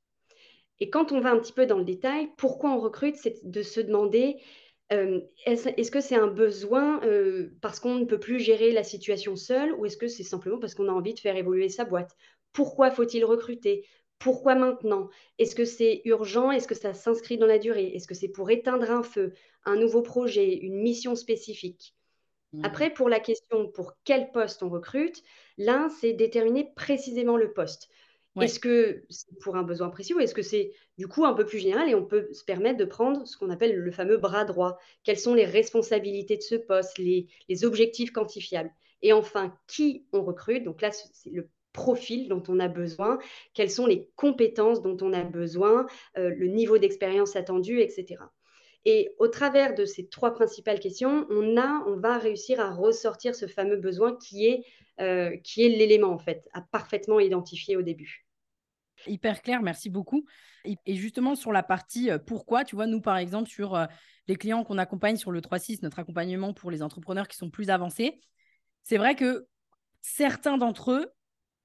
Et 0.81 0.91
quand 0.91 1.13
on 1.13 1.21
va 1.21 1.31
un 1.31 1.39
petit 1.39 1.53
peu 1.53 1.67
dans 1.67 1.79
le 1.79 1.85
détail, 1.85 2.31
pourquoi 2.37 2.71
on 2.71 2.81
recrute, 2.81 3.17
c'est 3.17 3.41
de 3.43 3.63
se 3.63 3.81
demander 3.81 4.37
euh, 4.93 5.21
est-ce 5.45 5.91
que 5.91 6.01
c'est 6.01 6.17
un 6.17 6.29
besoin 6.29 7.03
euh, 7.05 7.51
parce 7.61 7.79
qu'on 7.79 7.97
ne 7.97 8.05
peut 8.05 8.21
plus 8.21 8.41
gérer 8.41 8.73
la 8.73 8.85
situation 8.85 9.37
seul 9.37 9.73
ou 9.75 9.85
est-ce 9.85 9.99
que 9.99 10.09
c'est 10.09 10.23
simplement 10.23 10.59
parce 10.59 10.75
qu'on 10.75 10.89
a 10.89 10.93
envie 10.93 11.15
de 11.15 11.21
faire 11.21 11.37
évoluer 11.37 11.69
sa 11.69 11.85
boîte? 11.85 12.17
Pourquoi 12.53 12.91
faut-il 12.91 13.25
recruter? 13.25 13.87
Pourquoi 14.19 14.55
maintenant? 14.55 15.11
Est-ce 15.39 15.55
que 15.55 15.67
c'est 15.67 16.01
urgent? 16.05 16.51
Est-ce 16.51 16.67
que 16.67 16.75
ça 16.75 16.95
s'inscrit 16.95 17.37
dans 17.37 17.47
la 17.47 17.59
durée? 17.59 17.95
Est-ce 17.95 18.09
que 18.09 18.15
c'est 18.15 18.29
pour 18.29 18.51
éteindre 18.51 18.91
un 18.91 19.03
feu, 19.03 19.35
un 19.65 19.77
nouveau 19.77 20.03
projet, 20.03 20.55
une 20.55 20.81
mission 20.81 21.15
spécifique? 21.15 21.95
Mmh. 22.53 22.65
Après, 22.65 22.91
pour 22.91 23.11
la 23.11 23.21
question 23.21 23.69
pour 23.69 23.93
quel 24.05 24.31
poste 24.33 24.63
on 24.63 24.71
recrute, 24.71 25.23
l'un, 25.59 25.91
c'est 25.91 26.15
déterminer 26.15 26.73
précisément 26.75 27.37
le 27.37 27.53
poste. 27.53 27.91
Est-ce 28.41 28.61
que 28.61 29.05
c'est 29.09 29.39
pour 29.41 29.57
un 29.57 29.63
besoin 29.63 29.89
précis 29.89 30.15
ou 30.15 30.21
est-ce 30.21 30.35
que 30.35 30.43
c'est 30.43 30.73
du 30.97 31.09
coup 31.09 31.25
un 31.25 31.35
peu 31.35 31.45
plus 31.45 31.59
général 31.59 31.89
et 31.89 31.95
on 31.95 32.05
peut 32.05 32.29
se 32.33 32.45
permettre 32.45 32.79
de 32.79 32.85
prendre 32.85 33.27
ce 33.27 33.37
qu'on 33.37 33.51
appelle 33.51 33.77
le 33.77 33.91
fameux 33.91 34.17
bras 34.19 34.45
droit? 34.45 34.79
Quelles 35.05 35.19
sont 35.19 35.35
les 35.35 35.45
responsabilités 35.45 36.37
de 36.37 36.43
ce 36.43 36.55
poste, 36.55 36.99
les, 36.99 37.29
objectifs 37.65 38.13
quantifiables? 38.13 38.73
Et 39.03 39.13
enfin, 39.13 39.55
qui 39.67 40.07
on 40.13 40.23
recrute? 40.23 40.65
Donc 40.65 40.83
là, 40.83 40.91
c'est 40.93 41.31
le 41.31 41.49
profil 41.73 42.29
dont 42.29 42.43
on 42.49 42.59
a 42.59 42.69
besoin, 42.69 43.19
quelles 43.55 43.71
sont 43.71 43.87
les 43.87 44.09
compétences 44.17 44.83
dont 44.83 44.97
on 45.01 45.13
a 45.13 45.23
besoin, 45.23 45.87
euh, 46.17 46.31
le 46.31 46.47
niveau 46.49 46.79
d'expérience 46.79 47.37
attendu, 47.37 47.81
etc. 47.81 48.17
Et 48.85 49.11
au 49.19 49.29
travers 49.29 49.75
de 49.75 49.85
ces 49.85 50.09
trois 50.09 50.33
principales 50.33 50.81
questions, 50.81 51.27
on, 51.31 51.57
a, 51.57 51.85
on 51.87 51.97
va 51.97 52.19
réussir 52.19 52.61
à 52.61 52.71
ressortir 52.71 53.35
ce 53.35 53.47
fameux 53.47 53.77
besoin 53.77 54.17
qui 54.17 54.47
est, 54.47 54.65
euh, 55.01 55.31
est 55.31 55.69
l'élément 55.69 56.11
en 56.11 56.19
fait, 56.19 56.49
à 56.53 56.63
parfaitement 56.63 57.21
identifier 57.21 57.77
au 57.77 57.83
début. 57.83 58.28
Hyper 59.07 59.43
clair, 59.43 59.63
merci 59.63 59.91
beaucoup. 59.91 60.25
Et 60.65 60.97
justement, 60.97 61.35
sur 61.35 61.53
la 61.53 61.63
partie 61.63 62.11
euh, 62.11 62.19
pourquoi, 62.19 62.65
tu 62.65 62.75
vois, 62.75 62.87
nous, 62.87 63.01
par 63.01 63.17
exemple, 63.17 63.49
sur 63.49 63.75
euh, 63.75 63.87
les 64.27 64.37
clients 64.37 64.65
qu'on 64.65 64.79
accompagne 64.79 65.17
sur 65.17 65.31
le 65.31 65.41
3.6, 65.41 65.83
notre 65.83 65.99
accompagnement 65.99 66.53
pour 66.53 66.71
les 66.71 66.83
entrepreneurs 66.83 67.29
qui 67.29 67.37
sont 67.37 67.51
plus 67.51 67.71
avancés, 67.71 68.21
c'est 68.83 68.99
vrai 68.99 69.15
que 69.15 69.47
certains 70.01 70.59
d'entre 70.59 70.93
eux, 70.93 71.13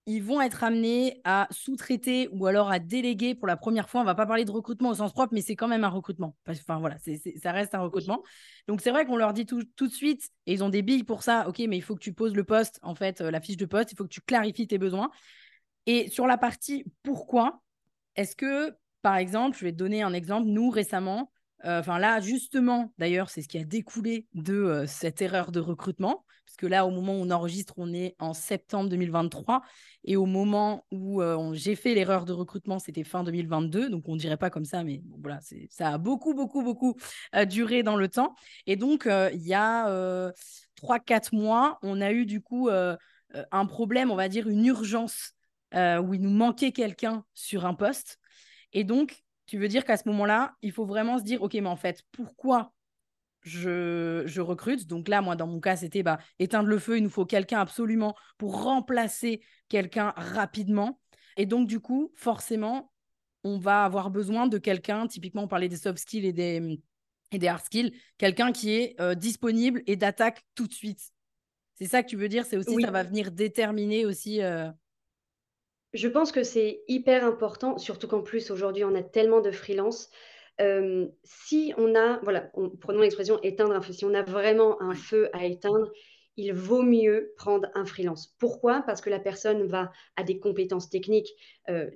ils 0.05 0.21
vont 0.21 0.41
être 0.41 0.63
amenés 0.63 1.21
à 1.23 1.47
sous-traiter 1.49 2.27
ou 2.33 2.45
alors 2.45 2.69
à 2.69 2.79
déléguer 2.79 3.35
pour 3.35 3.47
la 3.47 3.55
première 3.55 3.89
fois. 3.89 4.01
On 4.01 4.03
va 4.03 4.15
pas 4.15 4.25
parler 4.25 4.43
de 4.43 4.51
recrutement 4.51 4.89
au 4.89 4.95
sens 4.95 5.13
propre, 5.13 5.33
mais 5.33 5.41
c'est 5.41 5.55
quand 5.55 5.69
même 5.69 5.85
un 5.85 5.89
recrutement. 5.89 6.35
Enfin 6.45 6.79
voilà, 6.79 6.97
ça 7.41 7.51
reste 7.53 7.73
un 7.73 7.79
recrutement. 7.79 8.21
Donc 8.67 8.81
c'est 8.81 8.91
vrai 8.91 9.05
qu'on 9.05 9.15
leur 9.15 9.31
dit 9.33 9.45
tout, 9.45 9.63
tout, 9.77 9.87
de 9.87 9.93
suite, 9.93 10.29
et 10.45 10.53
ils 10.53 10.63
ont 10.63 10.69
des 10.69 10.81
billes 10.81 11.05
pour 11.05 11.23
ça. 11.23 11.47
Ok, 11.47 11.59
mais 11.59 11.77
il 11.77 11.81
faut 11.81 11.95
que 11.95 12.01
tu 12.01 12.13
poses 12.13 12.35
le 12.35 12.43
poste, 12.43 12.79
en 12.83 12.95
fait, 12.95 13.21
euh, 13.21 13.31
la 13.31 13.39
fiche 13.39 13.57
de 13.57 13.65
poste. 13.65 13.93
Il 13.93 13.95
faut 13.95 14.03
que 14.03 14.09
tu 14.09 14.21
clarifies 14.21 14.67
tes 14.67 14.77
besoins. 14.77 15.09
Et 15.85 16.09
sur 16.09 16.27
la 16.27 16.37
partie 16.37 16.85
pourquoi, 17.03 17.61
est-ce 18.15 18.35
que, 18.35 18.75
par 19.01 19.17
exemple, 19.17 19.57
je 19.57 19.65
vais 19.65 19.71
te 19.71 19.77
donner 19.77 20.01
un 20.01 20.13
exemple, 20.13 20.47
nous 20.47 20.69
récemment, 20.69 21.31
Enfin 21.65 21.97
là, 21.97 22.19
justement, 22.19 22.93
d'ailleurs, 22.97 23.29
c'est 23.29 23.41
ce 23.41 23.47
qui 23.47 23.57
a 23.57 23.63
découlé 23.63 24.27
de 24.33 24.83
cette 24.85 25.21
erreur 25.21 25.51
de 25.51 25.61
recrutement, 25.61 26.25
parce 26.45 26.57
que 26.57 26.67
là, 26.67 26.85
au 26.85 26.89
moment 26.89 27.13
où 27.13 27.21
on 27.21 27.31
enregistre, 27.31 27.75
on 27.77 27.93
est 27.93 28.17
en 28.19 28.33
septembre 28.33 28.89
2023, 28.89 29.61
et 30.03 30.17
au 30.17 30.25
moment 30.25 30.85
où 30.91 31.21
j'ai 31.53 31.75
fait 31.75 31.93
l'erreur 31.93 32.25
de 32.25 32.33
recrutement, 32.33 32.79
c'était 32.79 33.05
fin 33.05 33.23
2022, 33.23 33.89
donc 33.89 34.09
on 34.09 34.15
ne 34.15 34.19
dirait 34.19 34.35
pas 34.35 34.49
comme 34.49 34.65
ça, 34.65 34.83
mais 34.83 34.99
bon, 35.05 35.19
voilà, 35.21 35.39
ça 35.69 35.91
a 35.91 35.97
beaucoup, 35.97 36.33
beaucoup, 36.33 36.63
beaucoup 36.63 36.97
duré 37.47 37.81
dans 37.81 37.95
le 37.95 38.09
temps. 38.09 38.35
Et 38.67 38.75
donc, 38.75 39.07
il 39.07 39.47
y 39.47 39.53
a 39.53 40.33
3-4 40.75 41.33
mois, 41.33 41.79
on 41.81 42.01
a 42.01 42.11
eu 42.11 42.25
du 42.25 42.41
coup 42.41 42.69
un 42.69 43.65
problème, 43.67 44.11
on 44.11 44.17
va 44.17 44.27
dire 44.27 44.49
une 44.49 44.65
urgence, 44.65 45.31
où 45.73 46.13
il 46.13 46.21
nous 46.21 46.29
manquait 46.29 46.71
quelqu'un 46.71 47.25
sur 47.33 47.65
un 47.65 47.73
poste. 47.73 48.19
Et 48.73 48.83
donc, 48.83 49.23
tu 49.45 49.57
veux 49.57 49.67
dire 49.67 49.85
qu'à 49.85 49.97
ce 49.97 50.07
moment-là, 50.09 50.55
il 50.61 50.71
faut 50.71 50.85
vraiment 50.85 51.17
se 51.19 51.23
dire, 51.23 51.41
OK, 51.41 51.53
mais 51.53 51.65
en 51.67 51.75
fait, 51.75 52.03
pourquoi 52.11 52.73
je, 53.41 54.23
je 54.25 54.41
recrute? 54.41 54.87
Donc 54.87 55.07
là, 55.07 55.21
moi, 55.21 55.35
dans 55.35 55.47
mon 55.47 55.59
cas, 55.59 55.75
c'était 55.75 56.03
bah, 56.03 56.19
éteindre 56.39 56.69
le 56.69 56.79
feu, 56.79 56.97
il 56.97 57.03
nous 57.03 57.09
faut 57.09 57.25
quelqu'un 57.25 57.59
absolument 57.59 58.15
pour 58.37 58.63
remplacer 58.63 59.41
quelqu'un 59.67 60.13
rapidement. 60.15 60.99
Et 61.37 61.45
donc, 61.45 61.67
du 61.67 61.79
coup, 61.79 62.11
forcément, 62.15 62.91
on 63.43 63.57
va 63.57 63.83
avoir 63.83 64.09
besoin 64.09 64.47
de 64.47 64.57
quelqu'un, 64.57 65.07
typiquement, 65.07 65.43
on 65.43 65.47
parlait 65.47 65.67
des 65.67 65.77
soft 65.77 65.99
skills 65.99 66.25
et 66.25 66.33
des, 66.33 66.79
et 67.31 67.39
des 67.39 67.47
hard 67.47 67.63
skills, 67.65 67.93
quelqu'un 68.17 68.51
qui 68.51 68.71
est 68.71 68.95
euh, 69.01 69.15
disponible 69.15 69.83
et 69.87 69.95
d'attaque 69.97 70.43
tout 70.55 70.67
de 70.67 70.73
suite. 70.73 71.11
C'est 71.75 71.87
ça 71.87 72.03
que 72.03 72.07
tu 72.07 72.15
veux 72.15 72.29
dire? 72.29 72.45
C'est 72.45 72.55
aussi, 72.55 72.79
ça 72.81 72.91
va 72.91 73.03
venir 73.03 73.31
déterminer 73.31 74.05
aussi. 74.05 74.41
Euh, 74.41 74.71
je 75.93 76.07
pense 76.07 76.31
que 76.31 76.43
c'est 76.43 76.83
hyper 76.87 77.23
important, 77.25 77.77
surtout 77.77 78.07
qu'en 78.07 78.21
plus, 78.21 78.51
aujourd'hui, 78.51 78.83
on 78.83 78.95
a 78.95 79.03
tellement 79.03 79.41
de 79.41 79.51
freelance. 79.51 80.09
si 81.23 81.73
on 81.77 81.95
a, 81.95 82.19
voilà, 82.23 82.51
prenons 82.79 83.01
l'expression 83.01 83.39
éteindre 83.41 83.75
un 83.75 83.81
feu, 83.81 83.93
si 83.93 84.05
on 84.05 84.13
a 84.13 84.23
vraiment 84.23 84.81
un 84.81 84.95
feu 84.95 85.29
à 85.33 85.45
éteindre, 85.45 85.91
il 86.35 86.53
vaut 86.53 86.81
mieux 86.81 87.33
prendre 87.37 87.69
un 87.75 87.85
freelance. 87.85 88.35
Pourquoi? 88.39 88.81
Parce 88.87 89.01
que 89.01 89.09
la 89.09 89.19
personne 89.19 89.67
va 89.67 89.91
à 90.15 90.23
des 90.23 90.39
compétences 90.39 90.89
techniques 90.89 91.29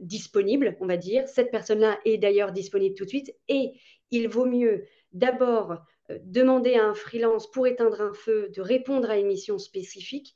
disponibles, 0.02 0.78
on 0.80 0.86
va 0.86 0.98
dire. 0.98 1.28
Cette 1.28 1.50
personne-là 1.52 2.00
est 2.06 2.18
d'ailleurs 2.18 2.52
disponible 2.52 2.96
tout 2.96 3.06
de 3.06 3.10
suite 3.10 3.36
et 3.48 3.74
il 4.12 4.28
vaut 4.28 4.46
mieux 4.46 4.86
d'abord 5.12 5.78
demander 6.22 6.76
à 6.76 6.86
un 6.86 6.94
freelance 6.94 7.50
pour 7.50 7.68
éteindre 7.68 8.00
un 8.02 8.14
feu 8.14 8.50
de 8.56 8.62
répondre 8.62 9.10
à 9.10 9.18
une 9.18 9.28
mission 9.28 9.58
spécifique. 9.58 10.36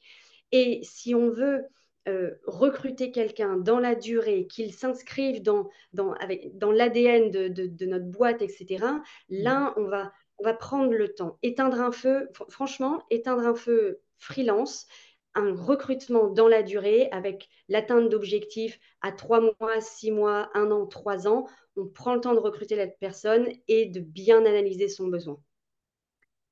Et 0.51 0.81
si 0.83 1.13
on 1.15 1.29
veut 1.29 1.63
euh, 2.07 2.31
recruter 2.45 3.11
quelqu'un 3.11 3.57
dans 3.57 3.79
la 3.79 3.95
durée, 3.95 4.47
qu'il 4.47 4.73
s'inscrive 4.73 5.41
dans, 5.43 5.69
dans, 5.93 6.15
dans 6.53 6.71
l'ADN 6.71 7.29
de, 7.29 7.85
notre 7.85 8.05
boîte, 8.05 8.41
etc., 8.41 8.85
là, 9.29 9.59
mmh. 9.59 9.73
on 9.77 9.83
va, 9.85 10.11
on 10.39 10.43
va 10.43 10.53
prendre 10.53 10.91
le 10.91 11.13
temps. 11.13 11.37
Éteindre 11.43 11.79
un 11.79 11.91
feu, 11.91 12.29
franchement, 12.49 13.03
éteindre 13.09 13.45
un 13.45 13.55
feu 13.55 14.01
freelance, 14.17 14.87
un 15.35 15.53
recrutement 15.53 16.27
dans 16.29 16.47
la 16.47 16.63
durée 16.63 17.07
avec 17.11 17.47
l'atteinte 17.69 18.09
d'objectifs 18.09 18.79
à 19.01 19.11
trois 19.11 19.39
mois, 19.39 19.79
six 19.79 20.11
mois, 20.11 20.49
un 20.53 20.71
an, 20.71 20.87
trois 20.87 21.27
ans, 21.27 21.45
on 21.77 21.87
prend 21.87 22.15
le 22.15 22.21
temps 22.21 22.33
de 22.33 22.39
recruter 22.39 22.75
la 22.75 22.87
personne 22.87 23.47
et 23.67 23.85
de 23.85 23.99
bien 23.99 24.45
analyser 24.45 24.87
son 24.87 25.07
besoin. 25.07 25.41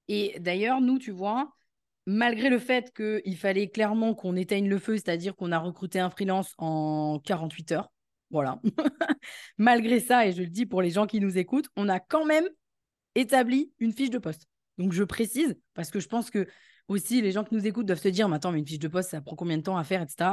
Et 0.08 0.40
d'ailleurs, 0.40 0.82
nous, 0.82 0.98
tu 0.98 1.12
vois, 1.12 1.52
malgré 2.10 2.50
le 2.50 2.58
fait 2.58 2.92
qu'il 2.92 3.38
fallait 3.38 3.70
clairement 3.70 4.16
qu'on 4.16 4.36
éteigne 4.36 4.68
le 4.68 4.80
feu, 4.80 4.96
c'est-à-dire 4.96 5.36
qu'on 5.36 5.52
a 5.52 5.60
recruté 5.60 6.00
un 6.00 6.10
freelance 6.10 6.56
en 6.58 7.20
48 7.24 7.72
heures, 7.74 7.92
voilà. 8.32 8.60
malgré 9.60 10.00
ça, 10.00 10.26
et 10.26 10.32
je 10.32 10.42
le 10.42 10.48
dis 10.48 10.66
pour 10.66 10.82
les 10.82 10.90
gens 10.90 11.06
qui 11.06 11.20
nous 11.20 11.38
écoutent, 11.38 11.70
on 11.76 11.88
a 11.88 12.00
quand 12.00 12.26
même 12.26 12.48
établi 13.14 13.72
une 13.78 13.94
fiche 13.94 14.10
de 14.10 14.18
poste. 14.18 14.48
Donc 14.80 14.92
je 14.92 15.04
précise, 15.04 15.56
parce 15.76 15.92
que 15.92 16.00
je 16.00 16.08
pense 16.08 16.32
que 16.32 16.48
aussi 16.88 17.22
les 17.22 17.32
gens 17.32 17.44
qui 17.44 17.54
nous 17.54 17.68
écoutent 17.68 17.86
doivent 17.86 18.02
se 18.02 18.08
dire, 18.08 18.28
mais 18.28 18.38
attends, 18.38 18.52
mais 18.52 18.60
une 18.60 18.68
fiche 18.68 18.80
de 18.80 18.88
poste, 18.88 19.12
ça 19.12 19.22
prend 19.22 19.36
combien 19.36 19.58
de 19.58 19.64
temps 19.64 19.78
à 19.78 19.84
faire, 19.84 20.02
etc. 20.02 20.32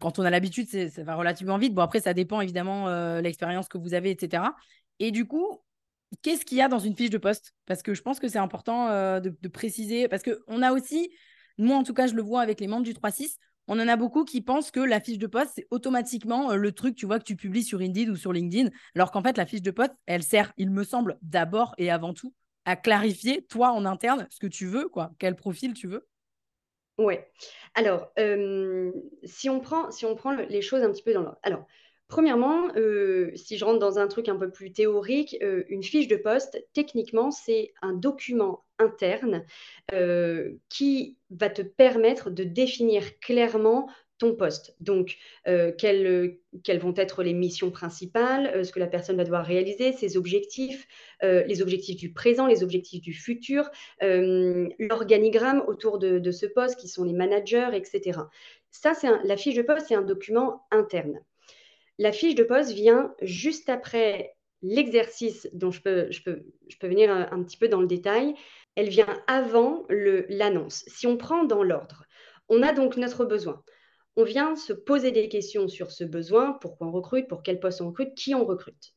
Quand 0.00 0.18
on 0.18 0.24
a 0.24 0.30
l'habitude, 0.30 0.68
ça 0.68 1.04
va 1.04 1.16
relativement 1.16 1.58
vite. 1.58 1.74
Bon, 1.74 1.82
après, 1.82 2.00
ça 2.00 2.14
dépend 2.14 2.40
évidemment 2.40 2.88
euh, 2.88 3.20
l'expérience 3.20 3.68
que 3.68 3.76
vous 3.76 3.92
avez, 3.92 4.10
etc. 4.10 4.44
Et 5.00 5.10
du 5.10 5.26
coup, 5.26 5.60
qu'est-ce 6.22 6.44
qu'il 6.44 6.58
y 6.58 6.62
a 6.62 6.68
dans 6.68 6.78
une 6.78 6.96
fiche 6.96 7.10
de 7.10 7.18
poste? 7.18 7.54
Parce 7.66 7.82
que 7.82 7.94
je 7.94 8.02
pense 8.02 8.20
que 8.20 8.28
c'est 8.28 8.38
important 8.38 8.88
euh, 8.88 9.20
de, 9.20 9.48
préciser, 9.48 10.08
parce 10.08 10.22
qu'on 10.22 10.62
a 10.62 10.72
aussi, 10.72 11.10
moi 11.58 11.76
en 11.76 11.82
tout 11.82 11.94
cas, 11.94 12.06
je 12.06 12.14
le 12.14 12.22
vois 12.22 12.40
avec 12.40 12.60
les 12.60 12.66
membres 12.66 12.84
du 12.84 12.94
3-6, 12.94 13.36
on 13.68 13.78
en 13.78 13.86
a 13.86 13.96
beaucoup 13.96 14.24
qui 14.24 14.40
pensent 14.40 14.70
que 14.70 14.80
la 14.80 15.00
fiche 15.00 15.18
de 15.18 15.26
poste, 15.26 15.52
c'est 15.54 15.66
automatiquement 15.70 16.50
euh, 16.50 16.56
le 16.56 16.72
truc, 16.72 16.96
tu 16.96 17.06
vois, 17.06 17.18
que 17.18 17.24
tu 17.24 17.36
publies 17.36 17.62
sur 17.62 17.80
Indeed 17.80 18.08
ou 18.08 18.16
sur 18.16 18.32
LinkedIn, 18.32 18.70
alors 18.94 19.12
qu'en 19.12 19.22
fait, 19.22 19.36
la 19.36 19.46
fiche 19.46 19.62
de 19.62 19.70
poste, 19.70 19.94
elle 20.06 20.22
sert, 20.22 20.52
il 20.56 20.70
me 20.70 20.82
semble, 20.82 21.18
d'abord 21.22 21.74
et 21.78 21.90
avant 21.90 22.12
tout, 22.12 22.34
à 22.64 22.76
clarifier, 22.76 23.46
toi, 23.46 23.70
en 23.70 23.84
interne, 23.84 24.26
ce 24.30 24.40
que 24.40 24.46
tu 24.46 24.66
veux, 24.66 24.88
quoi, 24.88 25.12
quel 25.18 25.36
profil 25.36 25.74
tu 25.74 25.86
veux. 25.86 26.08
Oui. 26.98 27.14
Alors, 27.74 28.12
euh, 28.18 28.92
si, 29.24 29.48
on 29.48 29.60
prend, 29.60 29.90
si 29.90 30.04
on 30.04 30.14
prend 30.14 30.32
les 30.32 30.62
choses 30.62 30.82
un 30.82 30.90
petit 30.90 31.02
peu 31.02 31.14
dans 31.14 31.22
l'ordre. 31.22 31.38
Alors, 31.42 31.66
Premièrement, 32.10 32.66
euh, 32.76 33.30
si 33.36 33.56
je 33.56 33.64
rentre 33.64 33.78
dans 33.78 34.00
un 34.00 34.08
truc 34.08 34.28
un 34.28 34.34
peu 34.34 34.50
plus 34.50 34.72
théorique, 34.72 35.36
euh, 35.44 35.62
une 35.68 35.84
fiche 35.84 36.08
de 36.08 36.16
poste, 36.16 36.60
techniquement, 36.72 37.30
c'est 37.30 37.72
un 37.82 37.92
document 37.92 38.64
interne 38.80 39.44
euh, 39.92 40.56
qui 40.68 41.18
va 41.30 41.48
te 41.50 41.62
permettre 41.62 42.28
de 42.28 42.42
définir 42.42 43.20
clairement 43.20 43.88
ton 44.18 44.34
poste. 44.34 44.74
Donc, 44.80 45.16
quelles, 45.46 46.36
vont 46.80 46.94
être 46.96 47.22
les 47.22 47.32
missions 47.32 47.70
principales, 47.70 48.66
ce 48.66 48.72
que 48.72 48.80
la 48.80 48.86
personne 48.86 49.16
va 49.16 49.24
devoir 49.24 49.46
réaliser, 49.46 49.92
ses 49.92 50.18
objectifs, 50.18 50.86
les 51.22 51.62
objectifs 51.62 51.96
du 51.96 52.12
présent, 52.12 52.46
les 52.46 52.62
objectifs 52.62 53.00
du 53.00 53.14
futur, 53.14 53.70
l'organigramme 54.02 55.64
autour 55.66 55.98
de, 55.98 56.30
ce 56.32 56.44
poste, 56.44 56.78
qui 56.78 56.88
sont 56.88 57.04
les 57.04 57.14
managers, 57.14 57.70
etc. 57.72 58.20
Ça, 58.70 58.92
c'est 58.92 59.08
la 59.24 59.38
fiche 59.38 59.54
de 59.54 59.62
poste, 59.62 59.86
c'est 59.88 59.94
un 59.94 60.02
document 60.02 60.66
interne. 60.70 61.18
La 62.00 62.12
fiche 62.12 62.34
de 62.34 62.44
poste 62.44 62.70
vient 62.72 63.14
juste 63.20 63.68
après 63.68 64.34
l'exercice 64.62 65.46
dont 65.52 65.70
je 65.70 65.82
peux, 65.82 66.08
venir 66.82 67.10
un, 67.10 67.42
petit 67.42 67.58
peu 67.58 67.68
dans 67.68 67.82
le 67.82 67.86
détail. 67.86 68.32
Elle 68.74 68.88
vient 68.88 69.22
avant 69.26 69.84
l'annonce. 69.90 70.82
Si 70.86 71.06
on 71.06 71.18
prend 71.18 71.44
dans 71.44 71.62
l'ordre, 71.62 72.06
on 72.48 72.62
a 72.62 72.72
donc 72.72 72.96
notre 72.96 73.26
besoin. 73.26 73.62
On 74.16 74.24
vient 74.24 74.56
se 74.56 74.72
poser 74.72 75.10
des 75.10 75.28
questions 75.28 75.68
sur 75.68 75.90
ce 75.92 76.04
besoin, 76.04 76.54
pourquoi 76.54 76.86
on 76.86 76.90
recrute, 76.90 77.28
pour 77.28 77.42
quel 77.42 77.60
poste 77.60 77.82
on 77.82 77.88
recrute, 77.88 78.14
qui 78.14 78.34
on 78.34 78.46
recrute. 78.46 78.94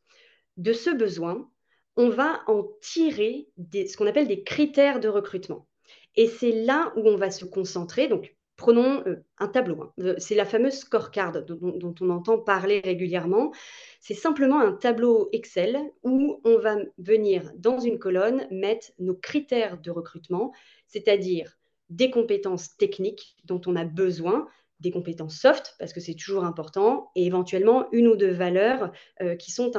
De 0.56 0.72
ce 0.72 0.90
besoin, 0.90 1.52
on 1.98 2.08
va 2.08 2.42
en 2.48 2.70
tirer 2.80 3.50
ce 3.74 3.98
qu'on 3.98 4.08
appelle 4.08 4.30
des 4.30 4.44
critères 4.44 5.02
de 5.02 5.10
recrutement. 5.10 5.68
Et 6.16 6.28
c'est 6.28 6.54
là 6.54 6.94
où 6.96 7.10
on 7.10 7.18
va 7.18 7.32
se 7.32 7.44
concentrer. 7.44 8.08
Donc, 8.08 8.34
Prenons 8.56 9.04
euh, 9.08 9.24
un 9.40 9.48
tableau. 9.48 9.82
Hein. 9.82 9.94
Euh, 10.00 10.16
c'est 10.18 10.36
la 10.36 10.46
fameuse 10.46 10.74
scorecard 10.74 11.44
dont, 11.44 11.96
on 12.00 12.10
entend 12.10 12.38
parler 12.38 12.82
régulièrement. 12.84 13.52
C'est 14.00 14.14
simplement 14.14 14.60
un 14.60 14.74
tableau 14.74 15.30
Excel 15.32 15.80
où 16.04 16.40
on 16.44 16.60
va 16.60 16.78
venir 16.98 17.52
dans 17.56 17.80
une 17.80 17.98
colonne 17.98 18.48
mettre 18.52 18.92
nos 19.00 19.16
critères 19.16 19.80
de 19.80 19.90
recrutement, 19.92 20.54
c'est-à-dire 20.88 21.58
des 21.90 22.12
compétences 22.12 22.78
techniques 22.78 23.36
dont 23.44 23.62
on 23.66 23.76
a 23.76 23.86
besoin, 23.86 24.48
des 24.80 24.92
compétences 24.92 25.40
soft, 25.40 25.76
parce 25.80 25.94
que 25.94 26.00
c'est 26.00 26.16
toujours 26.16 26.44
important, 26.44 27.12
et 27.16 27.26
éventuellement 27.26 27.88
une 27.92 28.08
ou 28.08 28.16
deux 28.16 28.32
valeurs 28.32 28.92
euh, 29.22 29.36
qui, 29.36 29.52
sont 29.52 29.72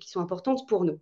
qui 0.00 0.10
sont 0.10 0.20
importantes 0.20 0.66
pour 0.68 0.84
nous. 0.84 1.00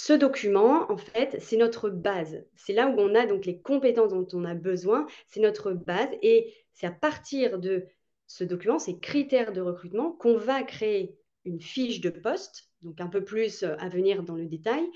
Ce 0.00 0.12
document, 0.12 0.88
en 0.92 0.96
fait, 0.96 1.38
c'est 1.40 1.56
notre 1.56 1.90
base. 1.90 2.44
C'est 2.54 2.72
là 2.72 2.86
où 2.86 2.94
on 3.00 3.16
a 3.16 3.26
donc 3.26 3.46
les 3.46 3.58
compétences 3.58 4.12
dont 4.12 4.28
on 4.32 4.44
a 4.44 4.54
besoin. 4.54 5.08
C'est 5.26 5.40
notre 5.40 5.72
base 5.72 6.10
et 6.22 6.54
c'est 6.72 6.86
à 6.86 6.92
partir 6.92 7.58
de 7.58 7.84
ce 8.28 8.44
document, 8.44 8.78
ces 8.78 9.00
critères 9.00 9.52
de 9.52 9.60
recrutement, 9.60 10.12
qu'on 10.12 10.36
va 10.36 10.62
créer 10.62 11.18
une 11.44 11.60
fiche 11.60 12.00
de 12.00 12.10
poste, 12.10 12.70
donc 12.80 13.00
un 13.00 13.08
peu 13.08 13.24
plus 13.24 13.64
euh, 13.64 13.74
à 13.80 13.88
venir 13.88 14.22
dans 14.22 14.36
le 14.36 14.46
détail. 14.46 14.88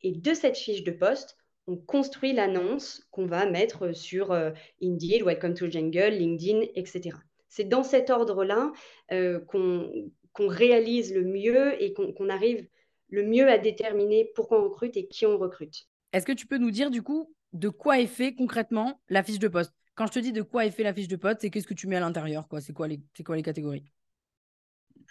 Et 0.00 0.12
de 0.12 0.32
cette 0.32 0.56
fiche 0.56 0.84
de 0.84 0.90
poste, 0.90 1.36
on 1.66 1.76
construit 1.76 2.32
l'annonce 2.32 3.06
qu'on 3.10 3.26
va 3.26 3.44
mettre 3.44 3.94
sur 3.94 4.32
euh, 4.32 4.52
Indeed, 4.82 5.22
Welcome 5.22 5.52
to 5.52 5.70
Jungle, 5.70 6.14
LinkedIn, 6.14 6.62
etc. 6.74 7.14
C'est 7.50 7.68
dans 7.68 7.82
cet 7.82 8.08
ordre-là 8.08 8.72
euh, 9.12 9.38
qu'on 9.38 10.48
réalise 10.48 11.14
le 11.14 11.24
mieux 11.24 11.82
et 11.82 11.92
qu'on 11.92 12.30
arrive 12.30 12.66
le 13.08 13.24
mieux 13.24 13.48
à 13.48 13.58
déterminer 13.58 14.30
pourquoi 14.34 14.60
on 14.60 14.64
recrute 14.64 14.96
et 14.96 15.06
qui 15.06 15.26
on 15.26 15.38
recrute. 15.38 15.88
Est-ce 16.12 16.26
que 16.26 16.32
tu 16.32 16.46
peux 16.46 16.58
nous 16.58 16.70
dire 16.70 16.90
du 16.90 17.02
coup 17.02 17.32
de 17.52 17.68
quoi 17.68 18.00
est 18.00 18.06
fait 18.06 18.34
concrètement 18.34 19.00
la 19.08 19.22
fiche 19.22 19.38
de 19.38 19.48
poste? 19.48 19.72
Quand 19.94 20.06
je 20.06 20.12
te 20.12 20.18
dis 20.18 20.32
de 20.32 20.42
quoi 20.42 20.66
est 20.66 20.70
fait 20.70 20.82
la 20.82 20.92
fiche 20.92 21.08
de 21.08 21.16
poste, 21.16 21.40
c'est 21.40 21.50
qu'est-ce 21.50 21.66
que 21.66 21.74
tu 21.74 21.86
mets 21.86 21.96
à 21.96 22.00
l'intérieur 22.00 22.48
quoi? 22.48 22.60
C'est 22.60 22.72
quoi, 22.72 22.88
les, 22.88 23.00
quoi 23.24 23.36
les 23.36 23.42
catégories? 23.42 23.84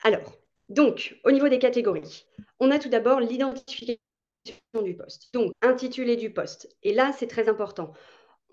Alors, 0.03 0.37
donc, 0.69 1.19
au 1.23 1.31
niveau 1.31 1.49
des 1.49 1.59
catégories, 1.59 2.25
on 2.59 2.71
a 2.71 2.79
tout 2.79 2.89
d'abord 2.89 3.19
l'identification 3.19 3.99
du 4.83 4.95
poste. 4.95 5.33
Donc, 5.33 5.53
intitulé 5.61 6.15
du 6.15 6.31
poste. 6.31 6.75
Et 6.83 6.93
là, 6.93 7.13
c'est 7.17 7.27
très 7.27 7.49
important. 7.49 7.93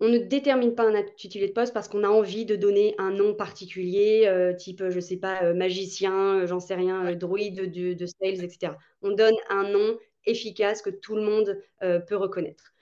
On 0.00 0.08
ne 0.08 0.18
détermine 0.18 0.74
pas 0.74 0.84
un 0.84 0.94
intitulé 0.94 1.48
de 1.48 1.52
poste 1.52 1.72
parce 1.72 1.88
qu'on 1.88 2.02
a 2.02 2.08
envie 2.08 2.44
de 2.44 2.56
donner 2.56 2.94
un 2.98 3.10
nom 3.10 3.34
particulier, 3.34 4.24
euh, 4.26 4.52
type, 4.52 4.82
je 4.88 4.96
ne 4.96 5.00
sais 5.00 5.16
pas, 5.16 5.44
euh, 5.44 5.54
magicien, 5.54 6.40
euh, 6.40 6.46
j'en 6.46 6.60
sais 6.60 6.74
rien, 6.74 7.14
druide 7.14 7.70
de, 7.70 7.92
de, 7.94 8.06
sales, 8.06 8.42
etc. 8.42 8.76
On 9.02 9.12
donne 9.12 9.36
un 9.48 9.70
nom 9.70 9.98
efficace 10.24 10.82
que 10.82 10.90
tout 10.90 11.16
le 11.16 11.22
monde 11.22 11.60
peut 11.80 12.16
reconnaître. 12.16 12.74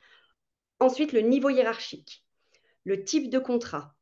Ensuite, 0.78 1.12
le 1.12 1.20
niveau 1.20 1.48
hiérarchique, 1.50 2.24
le 2.84 3.04
type 3.04 3.30
de 3.30 3.38
contrat, 3.38 3.94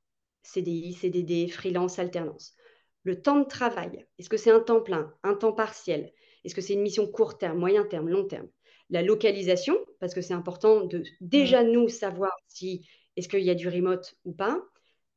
CDI, 0.43 0.93
CDD, 0.95 1.49
freelance, 1.49 1.99
alternance. 1.99 2.55
Le 3.05 3.21
temps 3.21 3.39
de 3.39 3.45
travail, 3.45 4.07
est-ce 4.19 4.29
que 4.29 4.37
c'est 4.37 4.51
un 4.51 4.61
temps 4.61 4.81
plein, 4.81 5.15
un 5.23 5.35
temps 5.35 5.53
partiel? 5.53 6.13
Est-ce 6.45 6.55
que 6.55 6.61
c'est 6.61 6.75
une 6.75 6.83
mission 6.83 7.07
court 7.07 7.39
terme, 7.39 7.59
moyen 7.59 7.85
terme, 7.85 8.09
long 8.09 8.27
terme? 8.27 8.49
La 8.91 9.03
localisation, 9.03 9.77
parce 10.01 10.15
que 10.15 10.21
c'est 10.21 10.35
important 10.35 10.85
de 10.85 11.03
déjà 11.21 11.63
nous 11.63 11.89
savoir 11.89 12.33
si 12.47 12.89
est-ce 13.17 13.29
qu'il 13.29 13.43
y 13.43 13.51
a 13.51 13.55
du 13.55 13.69
remote 13.69 14.15
ou 14.25 14.33
pas. 14.33 14.63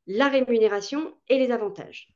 La 0.07 0.27
rémunération 0.27 1.15
et 1.29 1.37
les 1.37 1.51
avantages. 1.51 2.13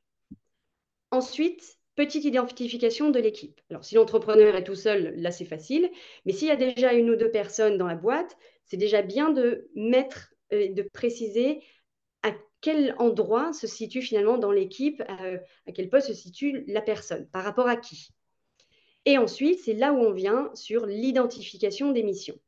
Ensuite, 1.10 1.78
petite 1.94 2.24
identification 2.24 3.10
de 3.10 3.18
l'équipe. 3.18 3.60
Alors, 3.70 3.84
si 3.84 3.94
l'entrepreneur 3.94 4.54
est 4.54 4.64
tout 4.64 4.74
seul, 4.74 5.14
là, 5.16 5.30
c'est 5.30 5.44
facile. 5.44 5.90
Mais 6.24 6.32
s'il 6.32 6.48
y 6.48 6.50
a 6.50 6.56
déjà 6.56 6.92
une 6.92 7.10
ou 7.10 7.16
deux 7.16 7.30
personnes 7.30 7.78
dans 7.78 7.86
la 7.86 7.94
boîte, 7.94 8.36
c'est 8.64 8.76
déjà 8.76 9.02
bien 9.02 9.30
de 9.30 9.70
mettre, 9.74 10.34
euh, 10.52 10.72
de 10.72 10.82
préciser 10.82 11.62
à 12.22 12.32
quel 12.60 12.94
endroit 12.98 13.52
se 13.52 13.66
situe 13.66 14.02
finalement 14.02 14.38
dans 14.38 14.52
l'équipe, 14.52 15.02
euh, 15.22 15.38
à 15.66 15.72
quel 15.72 15.88
poste 15.88 16.08
se 16.08 16.14
situe 16.14 16.64
la 16.66 16.82
personne, 16.82 17.28
par 17.28 17.44
rapport 17.44 17.68
à 17.68 17.76
qui? 17.76 18.08
Et 19.06 19.18
ensuite, 19.18 19.60
c'est 19.60 19.72
là 19.72 19.92
où 19.92 19.98
on 19.98 20.12
vient 20.12 20.50
sur 20.54 20.84
l'identification 20.84 21.92
des 21.92 22.02
missions. 22.02 22.38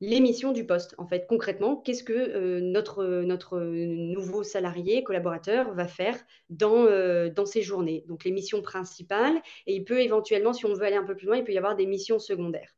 Les 0.00 0.20
missions 0.20 0.52
du 0.52 0.64
poste, 0.64 0.94
en 0.98 1.06
fait, 1.06 1.26
concrètement, 1.26 1.76
qu'est-ce 1.76 2.04
que 2.04 2.12
euh, 2.12 2.60
notre, 2.60 3.04
notre 3.22 3.58
nouveau 3.58 4.42
salarié, 4.42 5.02
collaborateur, 5.02 5.74
va 5.74 5.88
faire 5.88 6.18
dans, 6.48 6.84
euh, 6.84 7.30
dans 7.30 7.46
ses 7.46 7.62
journées? 7.62 8.04
Donc, 8.06 8.24
les 8.24 8.30
missions 8.30 8.62
principales, 8.62 9.40
et 9.66 9.74
il 9.74 9.84
peut 9.84 10.00
éventuellement, 10.00 10.52
si 10.52 10.64
on 10.66 10.74
veut 10.74 10.82
aller 10.82 10.96
un 10.96 11.04
peu 11.04 11.16
plus 11.16 11.26
loin, 11.26 11.38
il 11.38 11.44
peut 11.44 11.52
y 11.52 11.58
avoir 11.58 11.76
des 11.76 11.86
missions 11.86 12.18
secondaires. 12.18 12.76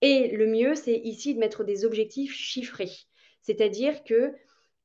Et 0.00 0.28
le 0.28 0.46
mieux, 0.46 0.74
c'est 0.74 0.96
ici 0.96 1.34
de 1.34 1.40
mettre 1.40 1.64
des 1.64 1.84
objectifs 1.84 2.32
chiffrés. 2.32 2.92
C'est-à-dire 3.42 4.04
que 4.04 4.32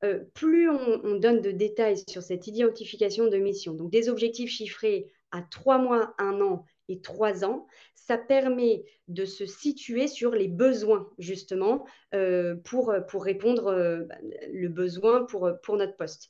euh, 0.03 0.19
plus 0.33 0.69
on, 0.69 1.15
donne 1.15 1.41
de 1.41 1.51
détails 1.51 2.03
sur 2.09 2.23
cette 2.23 2.47
identification 2.47 3.27
de 3.27 3.37
mission, 3.37 3.73
donc 3.73 3.89
des 3.91 4.09
objectifs 4.09 4.49
chiffrés 4.49 5.11
à 5.31 5.41
trois 5.43 5.77
mois, 5.77 6.13
un 6.17 6.41
an 6.41 6.65
et 6.89 7.01
trois 7.01 7.45
ans, 7.45 7.67
ça 7.95 8.17
permet 8.17 8.83
de 9.07 9.25
se 9.25 9.45
situer 9.45 10.07
sur 10.07 10.31
les 10.31 10.47
besoins, 10.47 11.09
justement, 11.17 11.85
euh, 12.13 12.55
pour, 12.55 12.93
pour 13.09 13.23
répondre 13.23 13.67
euh, 13.67 14.03
bah, 14.03 14.15
le 14.51 14.67
besoin 14.67 15.25
pour, 15.25 15.49
pour 15.63 15.77
notre 15.77 15.95
poste. 15.95 16.29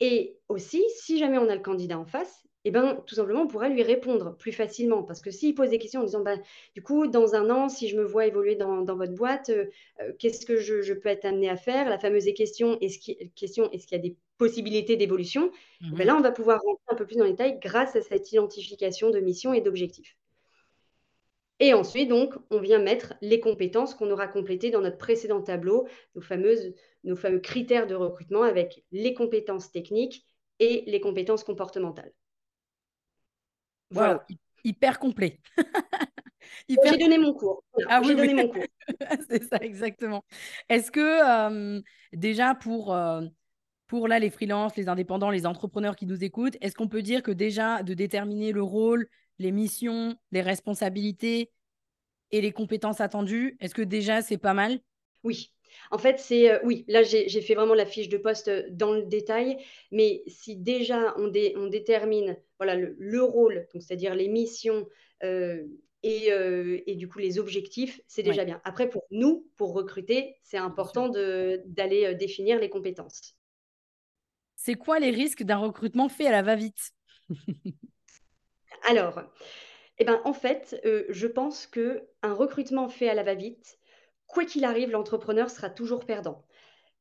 Et 0.00 0.38
aussi, 0.48 0.82
si 0.96 1.18
jamais 1.18 1.38
on 1.38 1.48
a 1.48 1.54
le 1.54 1.62
candidat 1.62 1.98
en 1.98 2.06
face, 2.06 2.44
eh 2.64 2.70
ben, 2.70 3.02
tout 3.06 3.14
simplement, 3.14 3.42
on 3.42 3.46
pourrait 3.46 3.68
lui 3.68 3.82
répondre 3.82 4.36
plus 4.38 4.52
facilement. 4.52 5.02
Parce 5.02 5.20
que 5.20 5.30
s'il 5.30 5.54
pose 5.54 5.70
des 5.70 5.78
questions 5.78 6.00
en 6.00 6.04
disant, 6.04 6.22
bah, 6.22 6.36
du 6.74 6.82
coup, 6.82 7.06
dans 7.06 7.34
un 7.34 7.50
an, 7.50 7.68
si 7.68 7.88
je 7.88 7.96
me 7.96 8.04
vois 8.04 8.26
évoluer 8.26 8.56
dans, 8.56 8.84
votre 8.84 9.14
boîte, 9.14 9.50
euh, 9.50 9.66
euh, 10.00 10.12
qu'est-ce 10.18 10.46
que 10.46 10.56
je, 10.56 10.92
peux 10.94 11.10
être 11.10 11.26
amené 11.26 11.50
à 11.50 11.56
faire? 11.56 11.88
La 11.90 11.98
fameuse 11.98 12.24
question, 12.34 12.78
est-ce 12.80 12.98
qu'il 12.98 13.16
y 13.18 13.94
a 13.94 13.98
des 13.98 14.16
possibilités 14.38 14.96
d'évolution 14.96 15.50
eh 15.82 15.90
ben, 15.90 16.06
Là, 16.06 16.16
on 16.16 16.20
va 16.20 16.32
pouvoir 16.32 16.60
rentrer 16.60 16.84
un 16.88 16.96
peu 16.96 17.06
plus 17.06 17.16
dans 17.16 17.24
les 17.24 17.32
détails 17.32 17.58
grâce 17.60 17.96
à 17.96 18.02
cette 18.02 18.30
identification 18.32 19.10
de 19.10 19.20
mission 19.20 19.52
et 19.52 19.60
d'objectifs. 19.60 20.16
Et 21.60 21.72
ensuite, 21.72 22.08
donc, 22.08 22.34
on 22.50 22.60
vient 22.60 22.80
mettre 22.80 23.14
les 23.20 23.38
compétences 23.38 23.94
qu'on 23.94 24.10
aura 24.10 24.26
complétées 24.26 24.70
dans 24.70 24.80
notre 24.80 24.98
précédent 24.98 25.40
tableau, 25.40 25.86
nos, 26.16 26.20
fameuses, 26.20 26.74
nos 27.04 27.16
fameux 27.16 27.38
critères 27.38 27.86
de 27.86 27.94
recrutement 27.94 28.42
avec 28.42 28.84
les 28.90 29.14
compétences 29.14 29.70
techniques 29.70 30.26
et 30.58 30.82
les 30.86 31.00
compétences 31.00 31.44
comportementales. 31.44 32.12
Voilà. 33.90 34.26
hyper 34.64 34.98
complet. 34.98 35.40
J'ai 36.68 36.98
donné 36.98 37.18
mon 37.18 37.34
cours. 37.34 37.62
Ah, 37.88 38.02
J'ai 38.02 38.14
donné 38.16 38.34
mon 38.34 38.48
cours. 38.48 38.64
c'est 39.30 39.44
ça, 39.44 39.58
exactement. 39.58 40.24
Est-ce 40.68 40.90
que 40.90 41.82
déjà 42.12 42.54
pour, 42.54 42.96
pour 43.86 44.08
là, 44.08 44.18
les 44.18 44.30
freelances, 44.30 44.76
les 44.76 44.88
indépendants, 44.88 45.30
les 45.30 45.46
entrepreneurs 45.46 45.96
qui 45.96 46.06
nous 46.06 46.24
écoutent, 46.24 46.56
est-ce 46.60 46.74
qu'on 46.74 46.88
peut 46.88 47.02
dire 47.02 47.22
que 47.22 47.30
déjà 47.30 47.82
de 47.82 47.94
déterminer 47.94 48.52
le 48.52 48.62
rôle, 48.62 49.08
les 49.38 49.52
missions, 49.52 50.16
les 50.32 50.42
responsabilités 50.42 51.50
et 52.30 52.40
les 52.40 52.52
compétences 52.52 53.00
attendues, 53.00 53.56
est-ce 53.60 53.74
que 53.74 53.82
déjà 53.82 54.22
c'est 54.22 54.38
pas 54.38 54.54
mal? 54.54 54.80
Oui, 55.22 55.52
en 55.90 55.98
fait, 55.98 56.18
c'est 56.18 56.50
euh, 56.50 56.58
oui, 56.64 56.84
là 56.88 57.02
j'ai 57.02 57.40
fait 57.40 57.54
vraiment 57.54 57.74
la 57.74 57.86
fiche 57.86 58.08
de 58.08 58.18
poste 58.18 58.48
euh, 58.48 58.62
dans 58.70 58.92
le 58.92 59.02
détail, 59.02 59.58
mais 59.90 60.22
si 60.26 60.56
déjà 60.56 61.14
on, 61.18 61.28
détermine 61.28 62.36
voilà, 62.58 62.76
le, 62.76 63.22
rôle, 63.22 63.66
c'est-à-dire 63.74 64.14
les 64.14 64.28
missions 64.28 64.86
euh, 65.22 65.64
et, 66.02 66.94
du 66.96 67.08
coup 67.08 67.18
les 67.18 67.38
objectifs, 67.38 68.00
c'est 68.06 68.22
déjà 68.22 68.44
bien. 68.44 68.60
Après, 68.64 68.88
pour 68.88 69.04
nous, 69.10 69.48
pour 69.56 69.72
recruter, 69.72 70.36
c'est 70.42 70.58
important 70.58 71.08
d'aller 71.08 72.14
définir 72.14 72.58
les 72.58 72.68
compétences. 72.68 73.34
C'est 74.64 74.76
quoi 74.76 74.98
les 74.98 75.10
risques 75.10 75.42
d'un 75.42 75.58
recrutement 75.58 76.08
fait 76.08 76.26
à 76.26 76.30
la 76.30 76.40
va-vite? 76.40 76.92
Alors, 78.88 79.20
eh 79.98 80.06
ben, 80.06 80.22
en 80.24 80.32
fait, 80.32 80.80
je 81.10 81.26
pense 81.26 81.66
qu'un 81.66 82.32
recrutement 82.32 82.88
fait 82.88 83.10
à 83.10 83.14
la 83.14 83.24
va-vite, 83.24 83.78
quoi 84.26 84.46
qu'il 84.46 84.64
arrive, 84.64 84.88
l'entrepreneur 84.88 85.50
sera 85.50 85.68
toujours 85.68 86.06
perdant. 86.06 86.46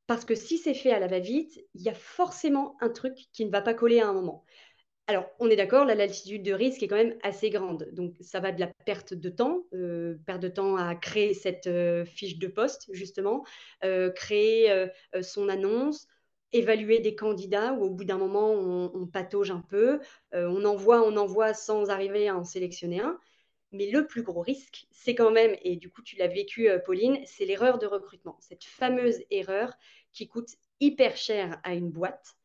Parce 0.08 0.26
que 0.26 0.36
si 0.36 0.58
c'est 0.58 0.74
fait 0.74 0.92
à 0.92 1.00
la 1.00 1.08
va-vite, 1.08 1.58
il 1.74 1.82
y 1.82 1.88
a 1.88 1.94
forcément 1.94 2.76
un 2.82 2.90
truc 2.90 3.16
qui 3.32 3.46
ne 3.46 3.50
va 3.50 3.62
pas 3.62 3.74
coller 3.74 4.02
à 4.02 4.10
un 4.10 4.14
moment. 4.14 4.44
Alors, 5.08 5.30
on 5.40 5.50
est 5.50 5.56
d'accord, 5.56 5.86
la 5.86 5.96
latitude 5.96 6.44
de 6.44 6.52
risque 6.52 6.84
est 6.84 6.90
quand 6.90 6.98
même 6.98 7.18
assez 7.24 7.50
grande. 7.50 7.88
Donc, 7.94 8.16
ça 8.20 8.42
va 8.42 8.52
de 8.52 8.60
la 8.60 8.68
perte 8.86 9.14
de 9.14 9.30
temps, 9.30 9.64
euh, 9.74 10.18
perte 10.26 10.42
de 10.42 10.50
temps 10.50 10.76
à 10.76 10.96
créer 10.96 11.34
cette 11.34 11.68
euh, 11.68 12.04
fiche 12.04 12.40
de 12.40 12.48
poste, 12.48 12.90
justement, 12.92 13.46
euh, 13.86 14.10
créer 14.12 14.86
son 15.22 15.48
annonce, 15.48 16.10
évaluer 16.54 17.00
des 17.00 17.16
candidats 17.16 17.74
où 17.74 17.84
au 17.84 17.90
bout 17.90 18.06
d'un 18.06 18.18
moment, 18.18 18.52
on, 18.52 18.92
on, 18.94 19.06
patauge 19.06 19.52
un 19.52 19.64
peu, 19.70 20.00
on 20.32 20.64
envoie, 20.66 21.02
on 21.02 21.18
envoie 21.18 21.54
sans 21.54 21.90
arriver 21.90 22.28
à 22.30 22.38
en 22.38 22.44
sélectionner 22.44 23.02
un. 23.02 23.20
Mais 23.74 23.90
le 23.90 24.06
plus 24.06 24.22
gros 24.22 24.42
risque, 24.42 24.86
c'est 24.92 25.16
quand 25.16 25.32
même, 25.32 25.56
et 25.64 25.76
du 25.76 25.90
coup 25.90 26.04
tu 26.04 26.16
l'as 26.16 26.28
vécu 26.28 26.70
euh, 26.70 26.78
Pauline, 26.78 27.20
c'est 27.26 27.46
l'erreur 27.46 27.80
de 27.80 27.88
recrutement. 27.88 28.38
Cette 28.40 28.64
fameuse 28.64 29.24
erreur 29.32 29.74
qui 30.14 30.28
coûte 30.28 30.50
hyper 30.80 31.18
cher 31.18 31.60
à 31.64 31.74
une 31.74 31.90
boîte. 31.90 32.36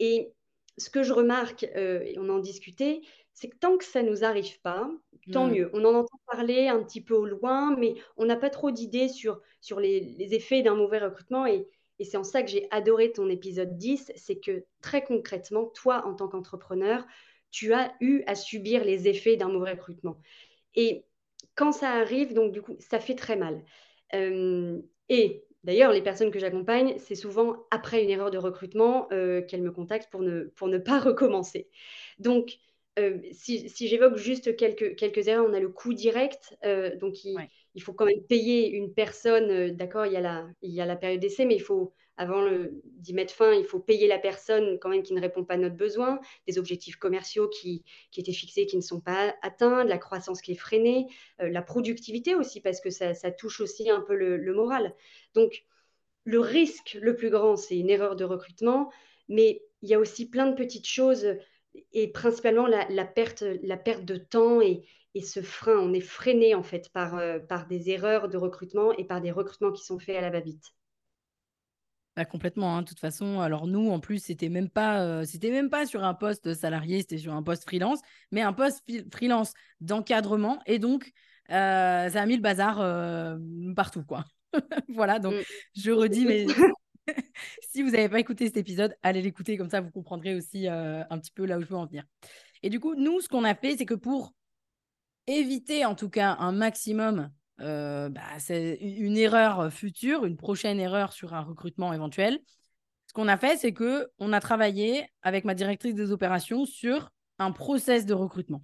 Et 0.00 0.34
ce 0.76 0.90
que 0.90 1.02
je 1.02 1.14
remarque, 1.14 1.64
euh, 1.76 2.02
et 2.04 2.18
on 2.18 2.28
en 2.28 2.38
discutait, 2.38 3.00
c'est 3.32 3.48
que 3.48 3.56
tant 3.56 3.78
que 3.78 3.86
ça 3.86 4.02
ne 4.02 4.10
nous 4.10 4.22
arrive 4.22 4.60
pas, 4.60 4.90
tant 5.32 5.46
mmh. 5.46 5.52
mieux. 5.52 5.70
On 5.72 5.84
en 5.86 5.94
entend 5.94 6.20
parler 6.26 6.68
un 6.68 6.82
petit 6.82 7.00
peu 7.00 7.14
au 7.14 7.24
loin, 7.24 7.74
mais 7.76 7.94
on 8.18 8.26
n'a 8.26 8.36
pas 8.36 8.50
trop 8.50 8.70
d'idées 8.70 9.08
sur, 9.08 9.40
sur 9.62 9.80
les, 9.80 10.34
effets 10.34 10.62
d'un 10.62 10.74
mauvais 10.74 10.98
recrutement. 10.98 11.46
Et, 11.46 11.66
et 11.98 12.04
c'est 12.04 12.16
en 12.16 12.24
ça 12.24 12.42
que 12.42 12.48
j'ai 12.48 12.68
adoré 12.70 13.12
ton 13.12 13.28
épisode 13.28 13.76
10, 13.76 14.12
c'est 14.16 14.38
que 14.38 14.64
très 14.82 15.02
concrètement, 15.04 15.66
toi, 15.66 16.06
en 16.06 16.14
tant 16.14 16.28
qu'entrepreneur, 16.28 17.06
tu 17.50 17.72
as 17.72 17.94
eu 18.00 18.22
à 18.26 18.34
subir 18.34 18.84
les 18.84 19.08
effets 19.08 19.36
d'un 19.36 19.48
mauvais 19.48 19.72
recrutement. 19.72 20.20
Et 20.74 21.04
quand 21.54 21.72
ça 21.72 21.92
arrive, 21.92 22.34
donc 22.34 22.52
du 22.52 22.60
coup, 22.60 22.76
ça 22.78 23.00
fait 23.00 23.14
très 23.14 23.36
mal. 23.36 23.64
Euh, 24.14 24.78
et 25.08 25.44
d'ailleurs, 25.64 25.92
les 25.92 26.02
personnes 26.02 26.30
que 26.30 26.38
j'accompagne, 26.38 26.96
c'est 26.98 27.14
souvent 27.14 27.56
après 27.70 28.04
une 28.04 28.10
erreur 28.10 28.30
de 28.30 28.38
recrutement 28.38 29.08
euh, 29.12 29.40
qu'elles 29.42 29.62
me 29.62 29.72
contactent 29.72 30.10
pour 30.10 30.22
ne, 30.22 30.78
pas 30.78 31.00
recommencer. 31.00 31.68
Donc, 32.18 32.58
euh, 32.98 33.18
si, 33.32 33.68
j'évoque 33.88 34.16
juste 34.16 34.56
quelques, 34.56 35.28
erreurs, 35.28 35.46
on 35.48 35.54
a 35.54 35.60
le 35.60 35.68
coût 35.70 35.94
direct. 35.94 36.56
donc, 37.00 37.24
il, 37.24 37.38
il, 37.76 37.82
faut 37.82 37.92
quand 37.92 38.06
même 38.06 38.22
payer 38.28 38.70
une 38.70 38.92
personne. 38.92 39.70
D'accord, 39.76 40.06
il, 40.06 40.12
y 40.12 40.16
a 40.16 40.20
la, 40.20 40.48
il 40.62 40.72
y 40.72 40.80
a 40.80 40.86
la 40.86 40.96
période 40.96 41.20
d'essai, 41.20 41.44
mais 41.44 41.54
il 41.54 41.62
faut 41.62 41.94
avant 42.16 42.42
d'y 42.82 43.12
mettre 43.12 43.34
fin, 43.34 43.52
il 43.52 43.64
faut 43.64 43.78
payer 43.78 44.08
la 44.08 44.18
personne 44.18 44.78
quand 44.78 44.88
même 44.88 45.02
qui 45.02 45.12
ne 45.12 45.20
répond 45.20 45.44
pas 45.44 45.54
à 45.54 45.58
notre 45.58 45.76
besoin, 45.76 46.18
des 46.46 46.58
objectifs 46.58 46.96
commerciaux 46.96 47.48
qui, 47.48 47.84
étaient 48.16 48.32
fixés 48.32 48.66
qui 48.66 48.76
ne 48.76 48.82
sont 48.82 49.00
pas 49.00 49.34
atteints, 49.42 49.84
de 49.84 49.90
la 49.90 49.98
croissance 49.98 50.40
qui 50.40 50.52
est 50.52 50.56
freinée, 50.56 51.06
euh, 51.42 51.50
la 51.50 51.62
productivité 51.62 52.34
aussi, 52.34 52.60
parce 52.60 52.80
que 52.80 52.90
ça, 52.90 53.14
touche 53.32 53.60
aussi 53.60 53.90
un 53.90 54.00
peu 54.00 54.14
le, 54.14 54.54
moral. 54.54 54.94
Donc, 55.34 55.64
le 56.24 56.40
risque 56.40 56.98
le 57.00 57.14
plus 57.14 57.30
grand, 57.30 57.56
c'est 57.56 57.78
une 57.78 57.90
erreur 57.90 58.16
de 58.16 58.24
recrutement, 58.24 58.90
mais 59.28 59.62
il 59.82 59.90
y 59.90 59.94
a 59.94 59.98
aussi 59.98 60.28
plein 60.28 60.46
de 60.46 60.54
petites 60.56 60.86
choses, 60.86 61.36
et 61.92 62.08
principalement 62.08 62.66
la, 62.66 63.04
perte, 63.04 63.44
la 63.62 63.76
perte 63.76 64.06
de 64.06 64.16
temps 64.16 64.62
et, 64.62 64.82
ce 65.22 65.42
frein. 65.42 65.76
On 65.78 65.92
est 65.92 66.00
freiné 66.00 66.54
en 66.54 66.62
fait 66.62 66.88
par, 66.90 67.16
euh, 67.16 67.38
par 67.38 67.66
des 67.66 67.90
erreurs 67.90 68.28
de 68.28 68.36
recrutement 68.36 68.92
et 68.92 69.04
par 69.04 69.20
des 69.20 69.30
recrutements 69.30 69.72
qui 69.72 69.84
sont 69.84 69.98
faits 69.98 70.16
à 70.16 70.20
la 70.20 70.30
va-vite. 70.30 70.72
Bah, 72.16 72.24
complètement, 72.24 72.76
hein, 72.76 72.82
de 72.82 72.88
toute 72.88 73.00
façon. 73.00 73.40
Alors 73.40 73.66
nous, 73.66 73.90
en 73.90 74.00
plus, 74.00 74.18
c'était 74.18 74.48
même 74.48 74.70
pas, 74.70 75.02
euh, 75.02 75.24
c'était 75.24 75.50
même 75.50 75.68
pas 75.68 75.84
sur 75.84 76.02
un 76.02 76.14
poste 76.14 76.54
salarié, 76.54 77.00
c'était 77.00 77.18
sur 77.18 77.34
un 77.34 77.42
poste 77.42 77.64
freelance, 77.64 78.00
mais 78.32 78.40
un 78.40 78.54
poste 78.54 78.82
freelance 79.12 79.52
d'encadrement. 79.80 80.60
Et 80.66 80.78
donc, 80.78 81.12
euh, 81.50 82.08
ça 82.08 82.22
a 82.22 82.26
mis 82.26 82.36
le 82.36 82.42
bazar 82.42 82.76
partout, 83.74 84.02
quoi. 84.04 84.24
voilà, 84.88 85.18
donc 85.18 85.34
mmh. 85.34 85.42
je 85.76 85.90
redis, 85.90 86.24
mais 86.24 86.46
si 87.70 87.82
vous 87.82 87.90
n'avez 87.90 88.08
pas 88.08 88.18
écouté 88.18 88.46
cet 88.46 88.56
épisode, 88.56 88.96
allez 89.02 89.20
l'écouter, 89.20 89.56
comme 89.58 89.68
ça 89.68 89.80
vous 89.80 89.90
comprendrez 89.90 90.34
aussi 90.34 90.66
un 90.68 91.18
petit 91.18 91.30
peu 91.30 91.44
là 91.44 91.58
où 91.58 91.60
je 91.60 91.66
veux 91.66 91.76
en 91.76 91.86
venir. 91.86 92.04
Et 92.62 92.70
du 92.70 92.80
coup, 92.80 92.94
nous, 92.94 93.20
ce 93.20 93.28
qu'on 93.28 93.44
a 93.44 93.54
fait, 93.54 93.76
c'est 93.76 93.86
que 93.86 93.94
pour 93.94 94.32
éviter 95.26 95.84
en 95.84 95.94
tout 95.94 96.10
cas 96.10 96.36
un 96.38 96.52
maximum 96.52 97.30
bah, 97.58 98.38
c'est 98.38 98.74
une 98.80 99.16
erreur 99.16 99.72
future, 99.72 100.26
une 100.26 100.36
prochaine 100.36 100.78
erreur 100.78 101.12
sur 101.12 101.34
un 101.34 101.40
recrutement 101.40 101.92
éventuel. 101.92 102.38
Ce 103.06 103.12
qu'on 103.12 103.28
a 103.28 103.36
fait, 103.36 103.56
c'est 103.56 103.72
que 103.72 104.08
on 104.18 104.32
a 104.32 104.40
travaillé 104.40 105.08
avec 105.22 105.44
ma 105.44 105.54
directrice 105.54 105.94
des 105.94 106.10
opérations 106.12 106.66
sur 106.66 107.10
un 107.38 107.52
process 107.52 108.04
de 108.06 108.14
recrutement. 108.14 108.62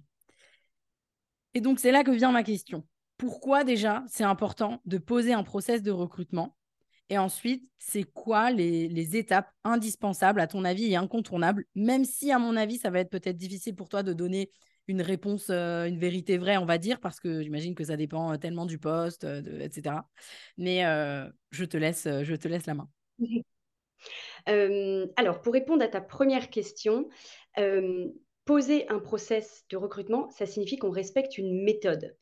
Et 1.53 1.61
donc, 1.61 1.79
c'est 1.79 1.91
là 1.91 2.03
que 2.03 2.11
vient 2.11 2.31
ma 2.31 2.43
question. 2.43 2.85
Pourquoi 3.17 3.63
déjà 3.63 4.03
c'est 4.07 4.23
important 4.23 4.81
de 4.85 4.97
poser 4.97 5.33
un 5.33 5.43
process 5.43 5.81
de 5.81 5.91
recrutement? 5.91 6.57
Et 7.09 7.17
ensuite, 7.17 7.69
c'est 7.77 8.03
quoi 8.03 8.49
les, 8.49 9.15
étapes 9.15 9.51
indispensables, 9.63 10.39
à 10.39 10.47
ton 10.47 10.65
avis, 10.65 10.91
et 10.91 10.95
incontournables, 10.95 11.65
même 11.75 12.05
si, 12.05 12.31
à 12.31 12.39
mon 12.39 12.55
avis, 12.55 12.77
ça 12.77 12.89
va 12.89 12.99
être 12.99 13.11
peut-être 13.11 13.37
difficile 13.37 13.75
pour 13.75 13.89
toi 13.89 14.03
de 14.03 14.13
donner 14.13 14.51
une 14.87 15.01
réponse, 15.01 15.49
une 15.49 15.97
vérité 15.97 16.37
vraie, 16.37 16.57
on 16.57 16.65
va 16.65 16.77
dire, 16.77 16.99
parce 16.99 17.19
que 17.19 17.41
j'imagine 17.41 17.75
que 17.75 17.83
ça 17.83 17.97
dépend 17.97 18.37
tellement 18.37 18.65
du 18.65 18.77
poste, 18.77 19.25
etc. 19.59 19.95
Mais 20.57 20.81
je, 21.51 21.65
te 21.65 21.77
laisse, 21.77 22.03
je 22.03 22.35
te 22.35 22.47
laisse 22.47 22.65
la 22.65 22.73
main. 22.73 22.89
alors, 25.15 25.41
pour 25.41 25.53
répondre 25.53 25.83
à 25.83 25.87
ta 25.87 26.01
première 26.01 26.49
question, 26.49 27.09
poser 28.45 28.87
un 28.89 28.99
process 28.99 29.65
de 29.69 29.77
recrutement, 29.77 30.29
ça 30.29 30.45
signifie 30.45 30.77
qu'on 30.77 30.91
respecte 30.91 31.37
une 31.37 31.63
méthode. 31.63 32.15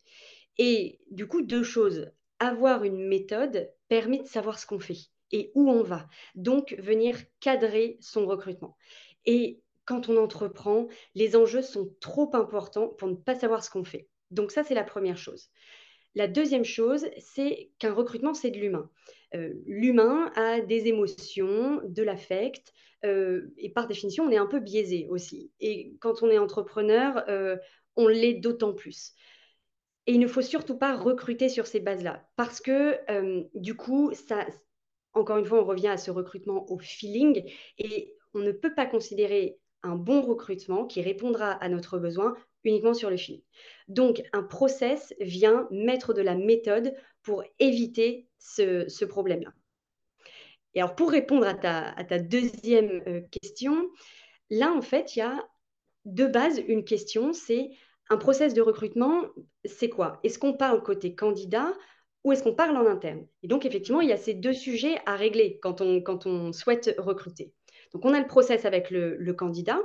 Et 0.57 0.99
du 1.09 1.27
coup, 1.27 1.41
deux 1.41 1.63
choses. 1.63 2.11
Avoir 2.39 2.83
une 2.83 3.07
méthode 3.07 3.71
permet 3.87 4.19
de 4.19 4.27
savoir 4.27 4.59
ce 4.59 4.65
qu'on 4.65 4.79
fait 4.79 4.97
et 5.31 5.51
où 5.55 5.69
on 5.69 5.83
va. 5.83 6.07
Donc, 6.35 6.75
venir 6.79 7.17
cadrer 7.39 7.97
son 8.01 8.25
recrutement. 8.25 8.77
Et 9.25 9.61
quand 9.85 10.09
on 10.09 10.17
entreprend, 10.17 10.87
les 11.15 11.35
enjeux 11.35 11.61
sont 11.61 11.93
trop 11.99 12.29
importants 12.35 12.87
pour 12.87 13.07
ne 13.07 13.15
pas 13.15 13.35
savoir 13.35 13.63
ce 13.63 13.69
qu'on 13.69 13.83
fait. 13.83 14.07
Donc 14.29 14.51
ça, 14.51 14.63
c'est 14.63 14.75
la 14.75 14.83
première 14.83 15.17
chose. 15.17 15.49
La 16.15 16.27
deuxième 16.27 16.65
chose, 16.65 17.05
c'est 17.17 17.71
qu'un 17.79 17.93
recrutement, 17.93 18.33
c'est 18.33 18.51
de 18.51 18.57
l'humain. 18.57 18.89
Euh, 19.33 19.53
l'humain 19.65 20.31
a 20.35 20.59
des 20.59 20.87
émotions, 20.87 21.81
de 21.85 22.03
l'affect, 22.03 22.73
euh, 23.05 23.53
et 23.57 23.69
par 23.69 23.87
définition, 23.87 24.25
on 24.25 24.31
est 24.31 24.37
un 24.37 24.45
peu 24.45 24.59
biaisé 24.59 25.07
aussi. 25.09 25.51
Et 25.59 25.95
quand 25.99 26.21
on 26.21 26.29
est 26.29 26.37
entrepreneur, 26.37 27.23
euh, 27.29 27.57
on 27.95 28.07
l'est 28.07 28.33
d'autant 28.33 28.73
plus. 28.73 29.13
Et 30.05 30.13
il 30.13 30.19
ne 30.19 30.27
faut 30.27 30.41
surtout 30.41 30.77
pas 30.77 30.97
recruter 30.97 31.47
sur 31.47 31.65
ces 31.65 31.79
bases-là, 31.79 32.27
parce 32.35 32.59
que 32.59 32.97
du 33.53 33.75
coup, 33.75 34.11
ça, 34.13 34.47
encore 35.13 35.37
une 35.37 35.45
fois, 35.45 35.61
on 35.61 35.65
revient 35.65 35.89
à 35.89 35.97
ce 35.97 36.09
recrutement 36.09 36.69
au 36.71 36.79
feeling, 36.79 37.43
et 37.77 38.15
on 38.33 38.39
ne 38.39 38.51
peut 38.51 38.73
pas 38.73 38.87
considérer 38.87 39.59
un 39.83 39.95
bon 39.95 40.21
recrutement 40.21 40.85
qui 40.85 41.01
répondra 41.01 41.51
à 41.51 41.69
notre 41.69 41.97
besoin 41.97 42.35
uniquement 42.63 42.93
sur 42.93 43.09
le 43.09 43.17
feeling. 43.17 43.41
Donc, 43.87 44.21
un 44.33 44.43
process 44.43 45.13
vient 45.19 45.67
mettre 45.71 46.13
de 46.13 46.21
la 46.21 46.35
méthode 46.35 46.95
pour 47.23 47.43
éviter 47.59 48.27
ce, 48.37 49.05
problème-là. 49.05 49.51
Et 50.73 50.81
alors, 50.81 50.95
pour 50.95 51.11
répondre 51.11 51.45
à 51.47 51.53
ta, 51.53 52.19
deuxième 52.19 53.01
euh, 53.07 53.21
question, 53.41 53.89
là, 54.49 54.71
en 54.71 54.81
fait, 54.81 55.15
il 55.15 55.19
y 55.19 55.23
a 55.23 55.47
de 56.05 56.25
base 56.25 56.59
une 56.67 56.83
question, 56.83 57.33
c'est 57.33 57.69
un 58.09 58.17
process 58.17 58.53
de 58.53 58.61
recrutement, 58.61 59.23
c'est 59.65 59.89
quoi? 59.89 60.19
Est-ce 60.23 60.39
qu'on 60.39 60.53
parle 60.53 60.83
côté 60.83 61.15
candidat 61.15 61.73
ou 62.23 62.31
est-ce 62.31 62.43
qu'on 62.43 62.55
parle 62.55 62.77
en 62.77 62.85
interne? 62.85 63.25
Et 63.43 63.47
donc, 63.47 63.65
effectivement, 63.65 64.01
il 64.01 64.09
y 64.09 64.13
a 64.13 64.17
ces 64.17 64.33
deux 64.33 64.53
sujets 64.53 64.99
à 65.05 65.15
régler 65.15 65.59
quand 65.61 65.81
on 65.81 66.53
souhaite 66.53 66.93
recruter. 66.97 67.53
Donc, 67.93 68.05
on 68.05 68.13
a 68.13 68.19
le 68.19 68.27
process 68.27 68.65
avec 68.65 68.89
le, 68.89 69.33
candidat. 69.33 69.79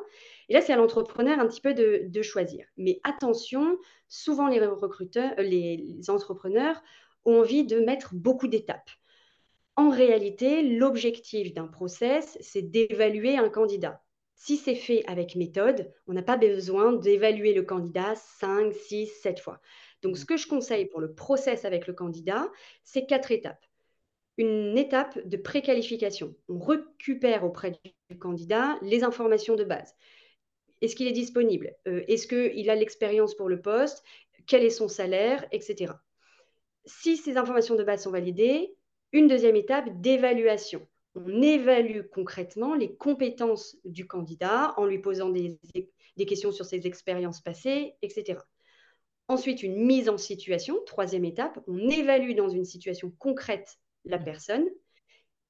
Et 0.48 0.54
là, 0.54 0.60
c'est 0.60 0.72
à 0.72 0.76
l'entrepreneur 0.76 1.38
un 1.40 1.46
petit 1.46 1.60
peu 1.60 1.74
de, 1.74 2.22
choisir. 2.22 2.66
Mais 2.76 3.00
attention, 3.04 3.78
souvent 4.08 4.48
les 4.48 4.64
recruteurs, 4.64 5.32
euh, 5.38 5.42
les, 5.42 5.98
entrepreneurs 6.08 6.82
ont 7.24 7.40
envie 7.40 7.64
de 7.64 7.80
mettre 7.80 8.14
beaucoup 8.14 8.46
d'étapes. 8.46 8.90
En 9.74 9.90
réalité, 9.90 10.62
l'objectif 10.62 11.52
d'un 11.52 11.66
process, 11.66 12.38
c'est 12.40 12.62
d'évaluer 12.62 13.36
un 13.36 13.50
candidat. 13.50 14.02
Si 14.34 14.56
c'est 14.56 14.74
fait 14.74 15.02
avec 15.06 15.34
méthode, 15.34 15.92
on 16.06 16.12
n'a 16.12 16.22
pas 16.22 16.36
besoin 16.36 16.92
d'évaluer 16.92 17.52
le 17.52 17.62
candidat 17.62 18.14
5, 18.14 18.72
6, 18.72 19.06
7 19.06 19.40
fois. 19.40 19.60
Donc, 20.02 20.16
ce 20.16 20.24
que 20.24 20.36
je 20.36 20.46
conseille 20.46 20.86
pour 20.86 21.00
le 21.00 21.12
process 21.14 21.64
avec 21.64 21.86
le 21.86 21.94
candidat, 21.94 22.48
c'est 22.84 23.06
quatre 23.06 23.32
étapes 23.32 23.65
une 24.38 24.76
étape 24.76 25.18
de 25.26 25.36
préqualification. 25.36 26.34
On 26.48 26.58
récupère 26.58 27.44
auprès 27.44 27.72
du 28.10 28.18
candidat 28.18 28.78
les 28.82 29.02
informations 29.04 29.56
de 29.56 29.64
base. 29.64 29.94
Est-ce 30.82 30.94
qu'il 30.94 31.06
est 31.06 31.12
disponible? 31.12 31.74
Euh, 31.88 32.04
Est-ce 32.06 32.26
qu'il 32.26 32.68
a 32.68 32.74
l'expérience 32.74 33.34
pour 33.34 33.48
le 33.48 33.60
poste? 33.60 34.04
Quel 34.46 34.62
est 34.62 34.70
son 34.70 34.88
salaire? 34.88 35.46
Etc. 35.52 35.92
Si 36.84 37.16
ces 37.16 37.36
informations 37.36 37.76
de 37.76 37.84
base 37.84 38.04
sont 38.04 38.10
validées, 38.10 38.74
une 39.12 39.26
deuxième 39.26 39.56
étape 39.56 40.00
d'évaluation. 40.00 40.86
On 41.14 41.40
évalue 41.40 42.02
concrètement 42.12 42.74
les 42.74 42.94
compétences 42.94 43.78
du 43.84 44.06
candidat 44.06 44.74
en 44.76 44.84
lui 44.84 44.98
posant 44.98 45.30
des, 45.30 45.58
des 46.16 46.26
questions 46.26 46.52
sur 46.52 46.66
ses 46.66 46.86
expériences 46.86 47.40
passées, 47.40 47.94
etc. 48.02 48.40
Ensuite, 49.28 49.62
une 49.62 49.84
mise 49.84 50.08
en 50.08 50.18
situation, 50.18 50.76
troisième 50.84 51.24
étape, 51.24 51.58
on 51.66 51.88
évalue 51.88 52.34
dans 52.34 52.50
une 52.50 52.66
situation 52.66 53.10
concrète 53.18 53.78
la 54.06 54.18
personne. 54.18 54.66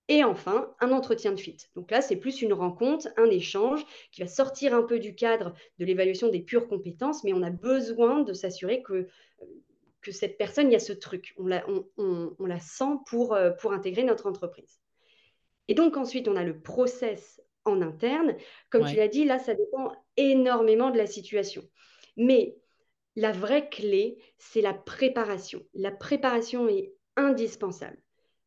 Et 0.08 0.22
enfin, 0.22 0.72
un 0.80 0.92
entretien 0.92 1.32
de 1.32 1.40
fit. 1.40 1.56
Donc 1.74 1.90
là, 1.90 2.00
c'est 2.00 2.16
plus 2.16 2.40
une 2.40 2.52
rencontre, 2.52 3.08
un 3.16 3.28
échange 3.28 3.84
qui 4.12 4.20
va 4.20 4.28
sortir 4.28 4.72
un 4.72 4.82
peu 4.82 5.00
du 5.00 5.16
cadre 5.16 5.52
de 5.78 5.84
l'évaluation 5.84 6.28
des 6.28 6.40
pures 6.40 6.68
compétences, 6.68 7.24
mais 7.24 7.32
on 7.32 7.42
a 7.42 7.50
besoin 7.50 8.20
de 8.20 8.32
s'assurer 8.32 8.82
que, 8.82 9.08
que 10.02 10.12
cette 10.12 10.38
personne, 10.38 10.68
il 10.68 10.72
y 10.72 10.76
a 10.76 10.80
ce 10.80 10.92
truc. 10.92 11.34
On 11.38 11.46
la, 11.46 11.66
on, 11.98 12.46
la 12.46 12.60
sent 12.60 12.98
pour, 13.06 13.34
euh, 13.34 13.50
pour 13.50 13.72
intégrer 13.72 14.04
notre 14.04 14.28
entreprise. 14.28 14.80
Et 15.66 15.74
donc 15.74 15.96
ensuite, 15.96 16.28
on 16.28 16.36
a 16.36 16.44
le 16.44 16.60
process 16.60 17.42
en 17.64 17.82
interne. 17.82 18.36
Comme 18.70 18.86
tu 18.86 18.94
l'as 18.94 19.08
dit, 19.08 19.24
là, 19.24 19.40
ça 19.40 19.54
dépend 19.54 19.92
énormément 20.16 20.90
de 20.90 20.98
la 20.98 21.06
situation. 21.06 21.64
Mais 22.16 22.56
la 23.16 23.32
vraie 23.32 23.68
clé, 23.68 24.18
c'est 24.38 24.60
la 24.60 24.72
préparation. 24.72 25.62
La 25.74 25.90
préparation 25.90 26.68
est 26.68 26.94
indispensable. 27.16 27.98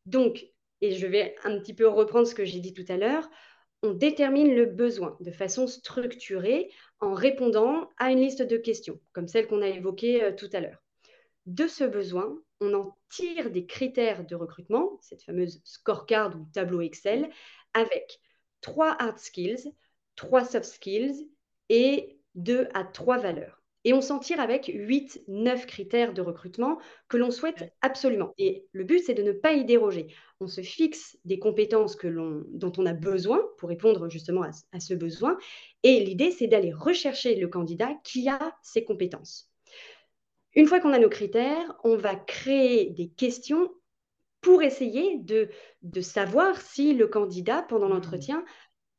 Donc, 0.06 0.46
et 0.80 0.92
je 0.92 1.06
vais 1.06 1.34
un 1.44 1.58
petit 1.58 1.74
peu 1.74 1.86
reprendre 1.88 2.26
ce 2.26 2.34
que 2.34 2.44
j'ai 2.44 2.60
dit 2.60 2.74
tout 2.74 2.84
à 2.88 2.96
l'heure, 2.96 3.28
on 3.82 3.92
détermine 3.92 4.54
le 4.54 4.66
besoin 4.66 5.16
de 5.20 5.30
façon 5.30 5.66
structurée 5.66 6.70
en 7.00 7.14
répondant 7.14 7.88
à 7.98 8.10
une 8.10 8.20
liste 8.20 8.42
de 8.42 8.56
questions, 8.56 9.00
comme 9.12 9.28
celle 9.28 9.46
qu'on 9.46 9.62
a 9.62 9.68
évoquée 9.68 10.22
euh, 10.22 10.32
tout 10.32 10.50
à 10.52 10.60
l'heure. 10.60 10.82
De 11.46 11.66
ce 11.66 11.84
besoin, 11.84 12.38
on 12.60 12.74
en 12.74 12.96
tire 13.08 13.50
des 13.50 13.64
critères 13.64 14.26
de 14.26 14.34
recrutement, 14.34 14.98
cette 15.00 15.22
fameuse 15.22 15.62
scorecard 15.64 16.36
ou 16.36 16.46
tableau 16.52 16.82
Excel, 16.82 17.30
avec 17.72 18.20
trois 18.60 18.94
hard 19.00 19.18
skills, 19.18 19.72
trois 20.16 20.44
soft 20.44 20.66
skills 20.66 21.30
et 21.70 22.20
deux 22.34 22.68
à 22.74 22.84
trois 22.84 23.18
valeurs. 23.18 23.59
Et 23.84 23.94
on 23.94 24.00
s'en 24.00 24.18
tire 24.18 24.40
avec 24.40 24.70
8, 24.72 25.24
9 25.28 25.66
critères 25.66 26.12
de 26.12 26.20
recrutement 26.20 26.78
que 27.08 27.16
l'on 27.16 27.30
souhaite 27.30 27.72
absolument. 27.80 28.34
Et 28.36 28.66
le 28.72 28.84
but, 28.84 28.98
c'est 28.98 29.14
de 29.14 29.22
ne 29.22 29.32
pas 29.32 29.52
y 29.52 29.64
déroger. 29.64 30.08
On 30.40 30.46
se 30.46 30.60
fixe 30.60 31.16
des 31.24 31.38
compétences 31.38 31.96
que 31.96 32.08
dont 32.50 32.72
on 32.76 32.86
a 32.86 32.92
besoin 32.92 33.40
pour 33.58 33.70
répondre 33.70 34.10
justement 34.10 34.42
à, 34.42 34.50
à 34.72 34.80
ce 34.80 34.94
besoin. 34.94 35.38
Et 35.82 36.00
l'idée, 36.00 36.30
c'est 36.30 36.46
d'aller 36.46 36.72
rechercher 36.72 37.36
le 37.36 37.48
candidat 37.48 37.94
qui 38.04 38.28
a 38.28 38.54
ces 38.62 38.84
compétences. 38.84 39.50
Une 40.54 40.66
fois 40.66 40.80
qu'on 40.80 40.92
a 40.92 40.98
nos 40.98 41.08
critères, 41.08 41.76
on 41.84 41.96
va 41.96 42.16
créer 42.16 42.90
des 42.90 43.08
questions 43.08 43.70
pour 44.40 44.62
essayer 44.62 45.18
de, 45.18 45.48
de 45.82 46.00
savoir 46.00 46.60
si 46.60 46.94
le 46.94 47.06
candidat, 47.06 47.62
pendant 47.62 47.88
mmh. 47.88 47.92
l'entretien, 47.92 48.44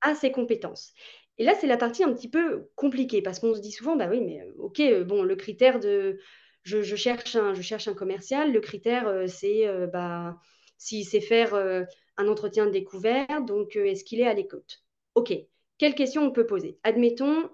a 0.01 0.15
ces 0.15 0.31
compétences. 0.31 0.93
Et 1.37 1.43
là, 1.43 1.55
c'est 1.59 1.67
la 1.67 1.77
partie 1.77 2.03
un 2.03 2.13
petit 2.13 2.29
peu 2.29 2.69
compliquée 2.75 3.21
parce 3.21 3.39
qu'on 3.39 3.55
se 3.55 3.61
dit 3.61 3.71
souvent, 3.71 3.95
bah 3.95 4.07
oui, 4.09 4.21
mais 4.21 4.41
euh, 4.41 4.53
ok, 4.57 4.79
euh, 4.79 5.03
bon, 5.03 5.23
le 5.23 5.35
critère 5.35 5.79
de 5.79 6.19
je, 6.63 6.81
cherche, 6.95 7.35
un, 7.35 7.53
je 7.53 7.61
cherche 7.61 7.87
un 7.87 7.95
commercial, 7.95 8.53
le 8.53 8.59
critère, 8.59 9.07
euh, 9.07 9.25
c'est 9.27 9.67
bah, 9.91 10.37
s'il 10.77 11.05
sait 11.05 11.21
faire 11.21 11.55
un 11.55 12.27
entretien 12.27 12.67
de 12.67 12.71
découverte, 12.71 13.45
donc 13.47 13.75
est-ce 13.75 14.03
qu'il 14.03 14.19
est 14.19 14.27
à 14.27 14.33
l'écoute? 14.33 14.83
Ok, 15.15 15.33
quelles 15.77 15.95
questions 15.95 16.23
on 16.23 16.31
peut 16.31 16.45
poser? 16.45 16.77
Admettons, 16.83 17.49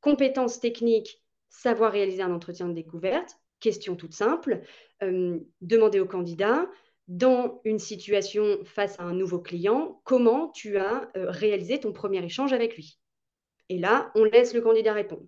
compétences 0.00 0.60
techniques, 0.60 1.22
savoir 1.48 1.92
réaliser 1.92 2.22
un 2.22 2.32
entretien 2.32 2.68
de 2.68 2.74
découverte, 2.74 3.36
question 3.58 3.96
toute 3.96 4.14
simple, 4.14 4.62
demander 5.60 6.00
au 6.00 6.06
candidat, 6.06 6.68
dans 7.10 7.60
une 7.64 7.80
situation 7.80 8.64
face 8.64 8.98
à 9.00 9.02
un 9.02 9.14
nouveau 9.14 9.40
client, 9.40 10.00
comment 10.04 10.48
tu 10.50 10.76
as 10.76 11.10
réalisé 11.14 11.80
ton 11.80 11.92
premier 11.92 12.24
échange 12.24 12.52
avec 12.52 12.76
lui? 12.76 13.00
Et 13.68 13.78
là, 13.78 14.12
on 14.14 14.22
laisse 14.22 14.54
le 14.54 14.60
candidat 14.60 14.92
répondre. 14.92 15.26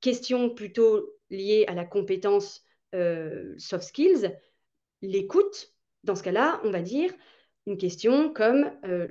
Question 0.00 0.50
plutôt 0.50 1.14
liée 1.30 1.64
à 1.68 1.74
la 1.74 1.84
compétence 1.84 2.64
euh, 2.96 3.54
soft 3.56 3.84
skills, 3.84 4.36
l'écoute. 5.00 5.72
Dans 6.02 6.16
ce 6.16 6.24
cas-là, 6.24 6.60
on 6.64 6.72
va 6.72 6.82
dire 6.82 7.12
une 7.66 7.78
question 7.78 8.32
comme 8.32 8.72
euh, 8.84 9.06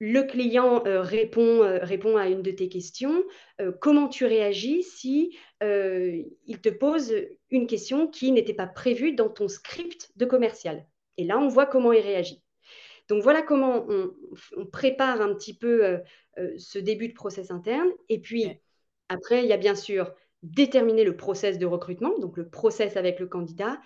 le 0.00 0.22
client 0.22 0.82
répond, 0.84 1.60
répond 1.82 2.16
à 2.16 2.26
une 2.26 2.42
de 2.42 2.50
tes 2.50 2.68
questions. 2.68 3.22
comment 3.80 4.08
tu 4.08 4.26
réagis 4.26 4.82
si 4.82 5.38
il 5.62 6.60
te 6.60 6.68
pose 6.68 7.14
une 7.50 7.68
question 7.68 8.08
qui 8.08 8.32
n'était 8.32 8.52
pas 8.52 8.66
prévue 8.66 9.12
dans 9.12 9.30
ton 9.30 9.46
script 9.46 10.10
de 10.16 10.26
commercial? 10.26 10.84
Et 11.16 11.24
là, 11.24 11.38
on 11.38 11.48
voit 11.48 11.66
comment 11.66 11.92
il 11.92 12.00
réagit. 12.00 12.42
Donc 13.08 13.22
voilà 13.22 13.42
comment 13.42 13.86
on, 13.88 14.66
prépare 14.66 15.20
un 15.20 15.32
petit 15.34 15.56
peu 15.56 16.00
ce 16.58 16.78
début 16.78 17.08
de 17.08 17.14
process 17.14 17.52
interne. 17.52 17.88
Et 18.08 18.20
puis 18.20 18.48
après, 19.08 19.44
il 19.44 19.48
y 19.48 19.52
a 19.52 19.56
bien 19.56 19.76
sûr 19.76 20.12
déterminer 20.42 21.04
le 21.04 21.16
process 21.16 21.58
de 21.58 21.66
recrutement, 21.66 22.18
donc 22.18 22.36
le 22.36 22.48
process 22.48 22.96
avec 22.96 23.20
le 23.20 23.26
candidat. 23.26 23.80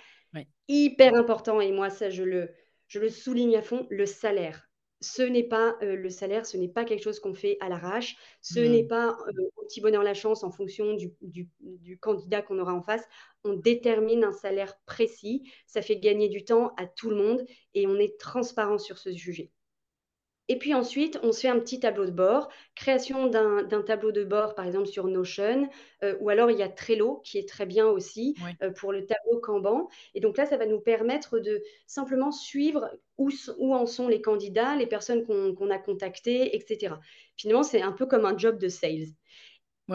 Hyper 0.69 1.15
important, 1.15 1.61
et 1.61 1.73
moi 1.73 1.91
ça 1.91 2.09
je 2.09 2.23
le, 2.23 2.51
je 2.87 3.01
le 3.01 3.09
souligne 3.09 3.57
à 3.57 3.63
fond, 3.63 3.87
le 3.91 4.07
salaire 4.07 4.70
ce 5.01 5.23
n'est 5.23 5.45
pas 5.45 5.77
le 5.81 6.11
salaire, 6.11 6.45
ce 6.47 6.57
n'est 6.57 6.69
pas 6.69 6.85
quelque 6.85 7.03
chose 7.03 7.21
qu'on 7.21 7.35
fait 7.35 7.57
à 7.61 7.69
l'arrache, 7.69 8.17
ce 8.43 8.61
n'est 8.61 8.85
pas 8.85 9.17
au 9.57 9.63
petit 9.65 9.81
bonheur 9.81 10.03
la 10.03 10.15
chance 10.15 10.45
en 10.45 10.51
fonction 10.51 10.95
du, 10.95 11.13
du 11.21 11.99
candidat 11.99 12.43
qu'on 12.43 12.59
aura 12.59 12.75
en 12.75 12.83
face. 12.83 13.05
On 13.45 13.55
détermine 13.55 14.25
un 14.25 14.33
salaire 14.33 14.79
précis, 14.87 15.51
ça 15.67 15.81
fait 15.83 15.99
gagner 15.99 16.29
du 16.29 16.45
temps 16.45 16.75
à 16.77 16.87
tout 16.87 17.11
le 17.11 17.17
monde 17.17 17.45
et 17.75 17.87
on 17.87 17.97
est 17.97 18.19
transparent 18.19 18.79
sur 18.79 18.99
ce 18.99 19.13
sujet. 19.13 19.51
Et 20.51 20.59
puis 20.59 20.75
ensuite, 20.75 21.17
on 21.23 21.31
se 21.31 21.43
fait 21.43 21.49
un 21.49 21.61
petit 21.61 21.79
tableau 21.79 22.07
de 22.07 22.11
bord, 22.11 22.49
création 22.75 23.29
d'un 23.29 23.83
tableau 23.87 24.11
de 24.11 24.25
bord, 24.25 24.57
par 24.57 24.67
exemple 24.67 24.89
sur 24.89 25.07
Notion, 25.07 25.71
euh, 26.03 26.17
ou 26.19 26.29
alors 26.29 26.51
il 26.51 26.59
y 26.59 26.63
a 26.65 26.69
Trello 26.69 27.21
qui 27.25 27.39
est 27.39 27.49
très 27.49 27.67
bien 27.67 27.87
aussi 27.87 28.35
euh, 28.61 28.73
pour 28.73 28.91
le 28.91 29.07
tableau 29.07 29.39
Kanban. 29.39 29.89
Et 30.17 30.19
donc 30.19 30.37
là, 30.37 30.47
ça 30.47 30.57
va 30.57 30.67
nous 30.67 30.81
permettre 30.81 31.39
de 31.39 31.63
simplement 31.87 32.33
suivre 32.33 32.91
où, 33.17 33.31
où 33.59 33.77
en 33.77 33.87
sont 33.87 34.09
les 34.09 34.21
candidats, 34.21 34.75
les 34.75 34.89
personnes 34.89 35.25
qu'on 35.25 35.71
a 35.71 35.79
contactées, 35.79 36.57
etc. 36.57 36.97
Finalement, 37.37 37.63
c'est 37.63 37.83
un 37.83 37.93
peu 37.93 38.07
comme 38.07 38.25
un 38.25 38.37
job 38.37 38.59
de 38.59 38.67
sales. 38.67 39.07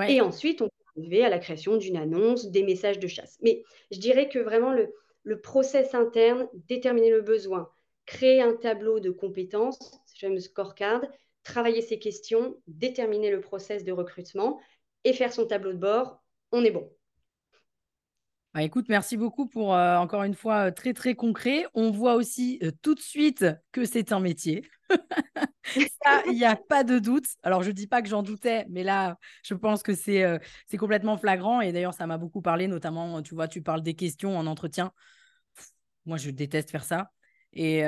Et 0.08 0.22
ensuite, 0.22 0.62
on 0.62 0.70
peut 0.70 1.02
arriver 1.02 1.26
à 1.26 1.30
la 1.30 1.40
création 1.40 1.76
d'une 1.76 1.98
annonce, 1.98 2.50
des 2.50 2.64
messages 2.64 3.00
de 3.00 3.08
chasse. 3.08 3.38
Mais 3.42 3.66
je 3.92 4.00
dirais 4.00 4.30
que 4.30 4.40
vraiment 4.40 4.72
le, 4.72 4.94
le 5.24 5.42
process 5.42 5.94
interne, 5.94 6.48
déterminer 6.54 7.10
le 7.10 7.22
besoin, 7.22 7.70
créer 8.06 8.42
un 8.42 8.56
tableau 8.56 9.02
de 9.02 9.10
compétences, 9.10 10.00
fameux 10.20 10.40
scorecard, 10.40 11.02
travailler 11.44 11.82
ses 11.82 12.00
questions, 12.00 12.56
déterminer 12.68 13.32
le 13.32 13.42
process 13.42 13.84
de 13.84 13.92
recrutement 13.92 14.60
et 15.04 15.14
faire 15.14 15.32
son 15.32 15.46
tableau 15.46 15.72
de 15.72 15.78
bord, 15.78 16.24
on 16.52 16.64
est 16.64 16.72
bon. 16.72 16.90
Bah, 18.56 18.64
écoute, 18.64 18.86
merci 18.88 19.18
beaucoup 19.18 19.48
pour 19.48 19.76
euh, 19.76 19.98
encore 19.98 20.24
une 20.24 20.34
fois 20.34 20.68
euh, 20.68 20.72
très 20.72 20.94
très 20.94 21.14
concret. 21.14 21.66
On 21.74 21.92
voit 21.92 22.16
aussi 22.16 22.58
euh, 22.64 22.72
tout 22.82 22.96
de 22.96 23.02
suite 23.02 23.46
que 23.74 23.84
c'est 23.84 24.14
un 24.14 24.22
métier. 24.22 24.66
Ça, 26.06 26.24
il 26.28 26.36
n'y 26.36 26.46
a 26.46 26.56
pas 26.56 26.86
de 26.86 26.98
doute. 26.98 27.26
Alors, 27.44 27.64
je 27.64 27.68
ne 27.68 27.74
dis 27.74 27.86
pas 27.86 28.02
que 28.02 28.08
j'en 28.08 28.24
doutais, 28.24 28.66
mais 28.70 28.84
là, 28.84 29.18
je 29.44 29.56
pense 29.56 29.84
que 29.84 29.94
c'est 29.94 30.40
c'est 30.68 30.78
complètement 30.78 31.18
flagrant. 31.18 31.60
Et 31.60 31.74
d'ailleurs, 31.74 31.96
ça 31.96 32.08
m'a 32.08 32.18
beaucoup 32.18 32.42
parlé, 32.42 32.68
notamment, 32.68 33.22
tu 33.24 33.34
vois, 33.34 33.48
tu 33.48 33.62
parles 33.62 33.82
des 33.82 33.96
questions 33.96 34.38
en 34.38 34.46
entretien. 34.46 34.94
Moi, 36.06 36.18
je 36.18 36.30
déteste 36.30 36.70
faire 36.70 36.84
ça 36.84 37.12
et 37.52 37.84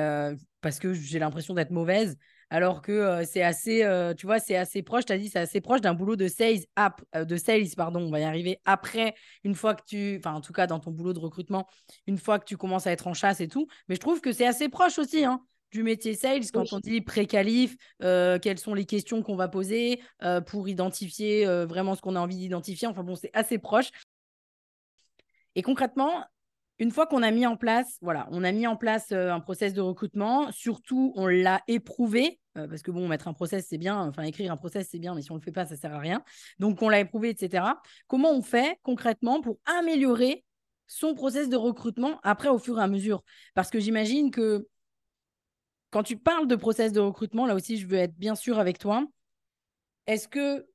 parce 0.67 0.79
que 0.79 0.93
j'ai 0.93 1.17
l'impression 1.17 1.53
d'être 1.53 1.71
mauvaise 1.71 2.17
alors 2.49 2.81
que 2.81 3.23
c'est 3.23 3.41
assez 3.41 3.87
tu 4.17 4.25
vois 4.25 4.39
c'est 4.39 4.57
assez 4.57 4.83
proche 4.83 5.05
tu 5.05 5.13
as 5.13 5.17
dit 5.17 5.29
c'est 5.29 5.39
assez 5.39 5.61
proche 5.61 5.79
d'un 5.79 5.93
boulot 5.93 6.17
de 6.17 6.27
sales 6.27 6.65
app, 6.75 7.01
de 7.15 7.37
sales 7.37 7.69
pardon 7.77 8.01
on 8.01 8.11
va 8.11 8.19
y 8.19 8.25
arriver 8.25 8.59
après 8.65 9.15
une 9.45 9.55
fois 9.55 9.75
que 9.75 9.83
tu 9.87 10.17
enfin 10.19 10.33
en 10.35 10.41
tout 10.41 10.51
cas 10.51 10.67
dans 10.67 10.81
ton 10.81 10.91
boulot 10.91 11.13
de 11.13 11.19
recrutement 11.19 11.69
une 12.05 12.17
fois 12.17 12.37
que 12.37 12.43
tu 12.43 12.57
commences 12.57 12.85
à 12.85 12.91
être 12.91 13.07
en 13.07 13.13
chasse 13.13 13.39
et 13.39 13.47
tout. 13.47 13.67
Mais 13.87 13.95
je 13.95 14.01
trouve 14.01 14.19
que 14.19 14.33
c'est 14.33 14.45
assez 14.45 14.67
proche 14.67 14.99
aussi 14.99 15.23
hein, 15.23 15.39
du 15.71 15.83
métier 15.83 16.15
sales 16.15 16.51
quand 16.51 16.73
on 16.73 16.81
dit 16.81 16.99
pré-qualif 16.99 17.77
quelles 18.01 18.59
sont 18.59 18.73
les 18.73 18.85
questions 18.85 19.23
qu'on 19.23 19.37
va 19.37 19.47
poser 19.47 20.01
pour 20.47 20.67
identifier 20.67 21.45
vraiment 21.65 21.95
ce 21.95 22.01
qu'on 22.01 22.17
a 22.17 22.19
envie 22.19 22.35
d'identifier. 22.35 22.89
Enfin 22.89 23.03
bon 23.03 23.15
c'est 23.15 23.31
assez 23.33 23.57
proche. 23.57 23.91
Et 25.55 25.61
concrètement 25.61 26.25
une 26.79 26.91
fois 26.91 27.07
qu'on 27.07 27.23
a 27.23 27.31
mis 27.31 27.45
en 27.45 27.57
place, 27.57 27.97
voilà, 28.01 28.27
on 28.31 28.43
a 28.43 28.51
mis 28.51 28.67
en 28.67 28.75
place 28.75 29.11
euh, 29.11 29.31
un 29.31 29.39
process 29.39 29.73
de 29.73 29.81
recrutement, 29.81 30.51
surtout 30.51 31.11
on 31.15 31.25
l'a 31.25 31.61
éprouvé, 31.67 32.39
euh, 32.57 32.67
parce 32.67 32.83
que 32.83 32.91
bon, 32.91 33.07
mettre 33.07 33.27
un 33.27 33.33
process 33.33 33.65
c'est 33.67 33.77
bien, 33.77 33.99
enfin 33.99 34.23
écrire 34.23 34.51
un 34.51 34.57
process 34.57 34.87
c'est 34.91 34.99
bien, 34.99 35.15
mais 35.15 35.21
si 35.21 35.31
on 35.31 35.35
ne 35.35 35.39
le 35.39 35.43
fait 35.43 35.51
pas, 35.51 35.65
ça 35.65 35.75
ne 35.75 35.79
sert 35.79 35.93
à 35.93 35.99
rien. 35.99 36.23
Donc 36.59 36.81
on 36.81 36.89
l'a 36.89 36.99
éprouvé, 36.99 37.29
etc. 37.29 37.63
Comment 38.07 38.31
on 38.31 38.41
fait 38.41 38.77
concrètement 38.83 39.41
pour 39.41 39.57
améliorer 39.65 40.43
son 40.85 41.15
process 41.15 41.49
de 41.49 41.57
recrutement 41.57 42.19
après 42.23 42.49
au 42.49 42.59
fur 42.59 42.79
et 42.79 42.83
à 42.83 42.87
mesure? 42.87 43.23
Parce 43.55 43.71
que 43.71 43.79
j'imagine 43.79 44.29
que 44.29 44.67
quand 45.89 46.03
tu 46.03 46.17
parles 46.17 46.47
de 46.47 46.55
process 46.55 46.91
de 46.91 46.99
recrutement, 46.99 47.47
là 47.47 47.55
aussi 47.55 47.77
je 47.77 47.87
veux 47.87 47.97
être 47.97 48.15
bien 48.17 48.35
sûr 48.35 48.59
avec 48.59 48.77
toi. 48.77 49.03
Est-ce 50.05 50.27
que 50.27 50.67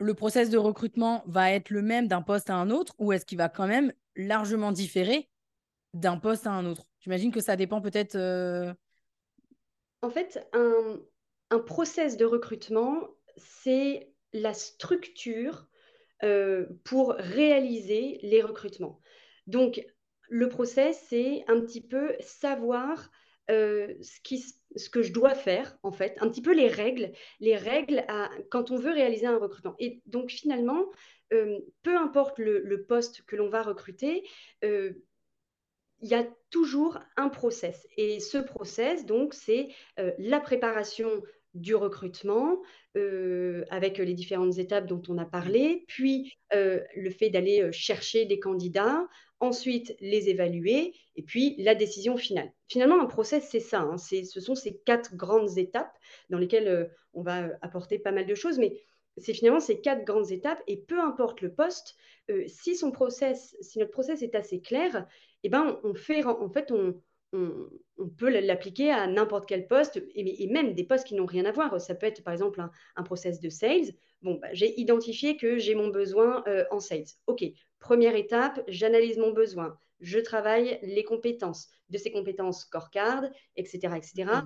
le 0.00 0.14
process 0.14 0.48
de 0.48 0.58
recrutement 0.58 1.22
va 1.26 1.52
être 1.52 1.70
le 1.70 1.82
même 1.82 2.08
d'un 2.08 2.22
poste 2.22 2.50
à 2.50 2.54
un 2.54 2.70
autre 2.70 2.94
ou 2.98 3.12
est-ce 3.12 3.26
qu'il 3.26 3.38
va 3.38 3.48
quand 3.48 3.66
même 3.66 3.92
largement 4.18 4.72
différé 4.72 5.30
d'un 5.94 6.18
poste 6.18 6.46
à 6.46 6.50
un 6.50 6.66
autre 6.66 6.84
J'imagine 7.00 7.32
que 7.32 7.40
ça 7.40 7.56
dépend 7.56 7.80
peut-être. 7.80 8.16
Euh, 8.16 8.74
en 10.02 10.10
fait, 10.10 10.46
un, 10.52 11.00
un, 11.50 11.58
process 11.58 12.16
de 12.16 12.24
recrutement, 12.24 13.08
c'est 13.36 14.12
la 14.32 14.52
structure 14.52 15.68
euh, 16.22 16.66
pour 16.84 17.14
réaliser 17.14 18.18
les 18.22 18.42
recrutements. 18.42 19.00
Donc, 19.46 19.84
le 20.28 20.48
process, 20.48 21.02
c'est 21.08 21.44
un 21.48 21.60
petit 21.60 21.80
peu 21.80 22.14
savoir 22.20 23.10
euh, 23.50 23.94
ce, 24.00 24.90
que 24.90 25.02
je 25.02 25.12
dois 25.12 25.34
faire, 25.34 25.78
en 25.82 25.92
fait, 25.92 26.16
un 26.20 26.28
petit 26.28 26.42
peu 26.42 26.54
les 26.54 26.68
règles, 26.68 27.12
les 27.40 27.56
règles 27.56 28.04
à, 28.08 28.30
quand 28.50 28.70
on 28.70 28.76
veut 28.76 28.92
réaliser 28.92 29.26
un 29.26 29.38
recrutement. 29.38 29.74
Et 29.78 30.02
donc, 30.06 30.30
finalement, 30.30 30.86
euh, 31.32 31.58
peu 31.82 31.96
importe 31.96 32.38
le, 32.38 32.84
poste 32.86 33.22
que 33.22 33.36
l'on 33.36 33.48
va 33.48 33.62
recruter, 33.62 34.28
euh, 34.64 34.92
il 36.00 36.08
y 36.08 36.14
a 36.14 36.26
toujours 36.50 36.98
un 37.16 37.28
process. 37.28 37.86
Et 37.96 38.20
ce 38.20 38.38
process, 38.38 39.04
donc, 39.04 39.34
c'est 39.34 39.68
la 40.18 40.38
préparation 40.38 41.10
du 41.54 41.74
recrutement 41.74 42.60
avec 43.70 43.98
les 43.98 44.14
différentes 44.14 44.58
étapes 44.58 44.86
dont 44.86 45.02
on 45.08 45.18
a 45.18 45.24
parlé, 45.24 45.84
puis 45.86 46.36
le 46.52 47.10
fait 47.10 47.30
d'aller 47.30 47.70
chercher 47.72 48.24
des 48.24 48.40
candidats, 48.40 49.06
ensuite 49.40 49.94
les 50.00 50.28
évaluer, 50.28 50.94
et 51.14 51.22
puis 51.22 51.54
la 51.58 51.76
décision 51.76 52.16
finale. 52.16 52.52
Finalement, 52.68 53.00
un 53.00 53.06
process, 53.06 53.48
c'est 53.48 53.60
ça. 53.60 53.80
Hein. 53.80 53.98
ce 53.98 54.40
sont 54.40 54.56
ces 54.56 54.78
quatre 54.84 55.14
grandes 55.14 55.58
étapes 55.58 55.96
dans 56.28 56.38
lesquelles 56.38 56.90
on 57.14 57.22
va 57.22 57.50
apporter 57.62 57.98
pas 57.98 58.12
mal 58.12 58.26
de 58.26 58.34
choses, 58.34 58.58
mais 58.58 58.80
c'est 59.20 59.34
finalement 59.34 59.60
ces 59.60 59.80
quatre 59.80 60.04
grandes 60.04 60.30
étapes 60.30 60.62
et 60.66 60.76
peu 60.76 61.00
importe 61.00 61.40
le 61.40 61.52
poste, 61.52 61.96
euh, 62.30 62.44
si 62.46 62.76
son 62.76 62.90
process, 62.90 63.56
si 63.60 63.78
notre 63.78 63.90
process 63.90 64.22
est 64.22 64.34
assez 64.34 64.60
clair, 64.60 65.06
eh 65.42 65.48
ben 65.48 65.80
on, 65.84 65.94
fait 65.94 66.24
en 66.24 66.50
fait 66.50 66.70
on, 66.72 67.00
on, 67.32 68.08
peut 68.16 68.30
l'appliquer 68.30 68.90
à 68.90 69.06
n'importe 69.06 69.46
quel 69.46 69.66
poste 69.66 70.02
et, 70.14 70.46
même 70.48 70.74
des 70.74 70.84
postes 70.84 71.06
qui 71.06 71.14
n'ont 71.14 71.26
rien 71.26 71.44
à 71.44 71.52
voir. 71.52 71.80
Ça 71.80 71.94
peut 71.94 72.06
être 72.06 72.22
par 72.24 72.32
exemple 72.32 72.62
un, 72.96 73.02
process 73.02 73.40
de 73.40 73.50
sales. 73.50 73.92
Bon, 74.22 74.34
bah, 74.34 74.48
j'ai 74.52 74.78
identifié 74.80 75.36
que 75.36 75.58
j'ai 75.58 75.74
mon 75.74 75.88
besoin 75.88 76.42
euh, 76.46 76.64
en 76.70 76.80
sales. 76.80 77.04
Ok, 77.26 77.44
première 77.78 78.16
étape, 78.16 78.60
j'analyse 78.68 79.18
mon 79.18 79.32
besoin. 79.32 79.76
Je 80.00 80.18
travaille 80.18 80.78
les 80.82 81.04
compétences, 81.04 81.68
de 81.90 81.98
ces 81.98 82.10
compétences 82.10 82.62
scorecard, 82.62 83.24
etc., 83.56 83.94
etc. 83.96 84.42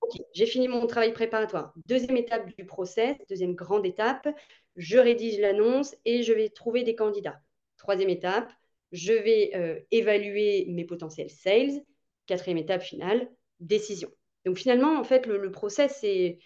Ok, 0.00 0.20
j'ai 0.32 0.46
fini 0.46 0.68
mon 0.68 0.86
travail 0.86 1.12
préparatoire. 1.12 1.72
Deuxième 1.86 2.16
étape 2.16 2.54
du 2.56 2.64
process, 2.64 3.16
deuxième 3.28 3.54
grande 3.54 3.86
étape, 3.86 4.28
je 4.76 4.98
rédige 4.98 5.38
l'annonce 5.38 5.96
et 6.04 6.22
je 6.22 6.32
vais 6.32 6.48
trouver 6.48 6.82
des 6.82 6.94
candidats. 6.94 7.40
Troisième 7.76 8.10
étape, 8.10 8.52
je 8.92 9.12
vais 9.12 9.50
euh, 9.54 9.80
évaluer 9.90 10.66
mes 10.68 10.84
potentiels 10.84 11.30
sales. 11.30 11.82
Quatrième 12.26 12.58
étape 12.58 12.82
finale, 12.82 13.30
décision. 13.60 14.10
Donc 14.44 14.58
finalement, 14.58 14.98
en 14.98 15.04
fait, 15.04 15.26
le, 15.26 15.50
process, 15.50 15.98
c'est 16.00 16.38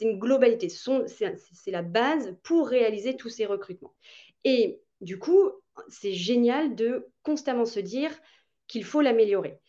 une 0.00 0.18
globalité. 0.18 0.68
C'est 0.68 1.70
la 1.70 1.82
base 1.82 2.36
pour 2.42 2.68
réaliser 2.68 3.16
tous 3.16 3.28
ces 3.28 3.46
recrutements. 3.46 3.94
Et 4.44 4.80
du 5.00 5.18
coup, 5.18 5.50
c'est 5.88 6.12
génial 6.12 6.74
de 6.74 7.08
constamment 7.22 7.64
se 7.64 7.80
dire 7.80 8.10
qu'il 8.66 8.84
faut 8.84 9.00
l'améliorer. 9.00 9.60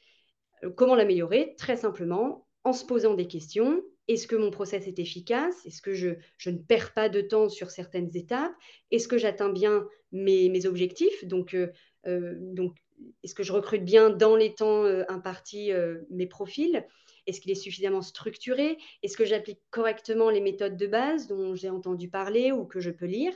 Euh, 0.63 0.71
comment 0.71 0.95
l'améliorer? 0.95 1.55
Très 1.57 1.77
simplement, 1.77 2.47
en 2.63 2.73
se 2.73 2.85
posant 2.85 3.13
des 3.13 3.27
questions. 3.27 3.81
Est-ce 4.07 4.27
que 4.27 4.35
mon 4.35 4.49
process 4.49 4.87
est 4.87 4.99
efficace? 4.99 5.55
Est-ce 5.65 5.81
que 5.81 5.93
je, 5.93 6.09
ne 6.47 6.57
perds 6.57 6.93
pas 6.93 7.09
de 7.09 7.21
temps 7.21 7.47
sur 7.47 7.69
certaines 7.69 8.09
étapes? 8.15 8.51
Est-ce 8.91 9.07
que 9.07 9.17
j'atteins 9.17 9.49
bien 9.49 9.87
mes, 10.11 10.65
objectifs? 10.65 11.25
Donc, 11.25 11.53
euh, 11.53 11.71
euh, 12.07 12.35
donc, 12.39 12.75
est-ce 13.23 13.35
que 13.35 13.43
je 13.43 13.53
recrute 13.53 13.83
bien 13.83 14.09
dans 14.09 14.35
les 14.35 14.53
temps 14.55 14.83
euh, 14.83 15.03
impartis 15.07 15.71
mes 16.09 16.27
profils? 16.27 16.85
Est-ce 17.25 17.41
qu'il 17.41 17.51
est 17.51 17.55
suffisamment 17.55 18.01
structuré? 18.01 18.77
Est-ce 19.03 19.17
que 19.17 19.25
j'applique 19.25 19.61
correctement 19.69 20.29
les 20.29 20.41
méthodes 20.41 20.77
de 20.77 20.87
base 20.87 21.27
dont 21.27 21.53
j'ai 21.55 21.69
entendu 21.69 22.09
parler 22.09 22.51
ou 22.51 22.65
que 22.65 22.79
je 22.79 22.89
peux 22.89 23.05
lire? 23.05 23.33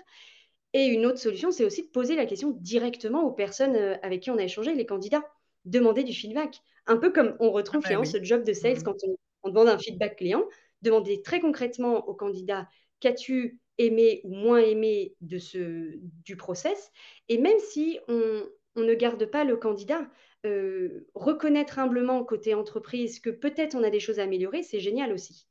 Et 0.73 0.85
une 0.85 1.05
autre 1.05 1.19
solution, 1.19 1.51
c'est 1.51 1.65
aussi 1.65 1.83
de 1.83 1.89
poser 1.89 2.15
la 2.15 2.25
question 2.25 2.51
directement 2.59 3.23
aux 3.23 3.31
personnes 3.31 3.75
avec 4.01 4.21
qui 4.21 4.31
on 4.31 4.37
a 4.37 4.43
échangé, 4.43 4.73
les 4.73 4.87
candidats. 4.87 5.23
Demander 5.65 6.03
du 6.03 6.13
feedback. 6.13 6.59
Un 6.87 6.97
peu 6.97 7.11
comme 7.11 7.35
on 7.39 7.51
retrouve 7.51 7.83
ah 7.85 7.95
bah 7.95 8.05
ce 8.05 8.21
job 8.21 8.43
de 8.43 8.51
sales 8.51 8.79
mmh 8.79 8.83
quand 8.83 8.97
on, 9.43 9.49
demande 9.49 9.69
un 9.69 9.77
feedback 9.77 10.17
client, 10.17 10.43
demander 10.81 11.21
très 11.21 11.39
concrètement 11.39 12.07
au 12.07 12.13
candidat 12.13 12.67
qu'as-tu 12.99 13.59
aimé 13.77 14.21
ou 14.23 14.33
moins 14.33 14.59
aimé 14.59 15.15
de 15.21 15.37
ce, 15.37 15.93
du 16.23 16.35
process. 16.35 16.91
Et 17.29 17.37
même 17.37 17.59
si 17.59 17.99
on, 18.07 18.43
ne 18.81 18.93
garde 18.93 19.25
pas 19.25 19.43
le 19.43 19.57
candidat, 19.57 20.07
euh, 20.45 21.07
reconnaître 21.13 21.79
humblement 21.79 22.23
côté 22.23 22.53
entreprise 22.53 23.19
que 23.19 23.29
peut-être 23.29 23.75
on 23.75 23.83
a 23.83 23.89
des 23.89 23.99
choses 23.99 24.19
à 24.19 24.23
améliorer, 24.23 24.63
c'est 24.63 24.79
génial 24.79 25.13
aussi. 25.13 25.47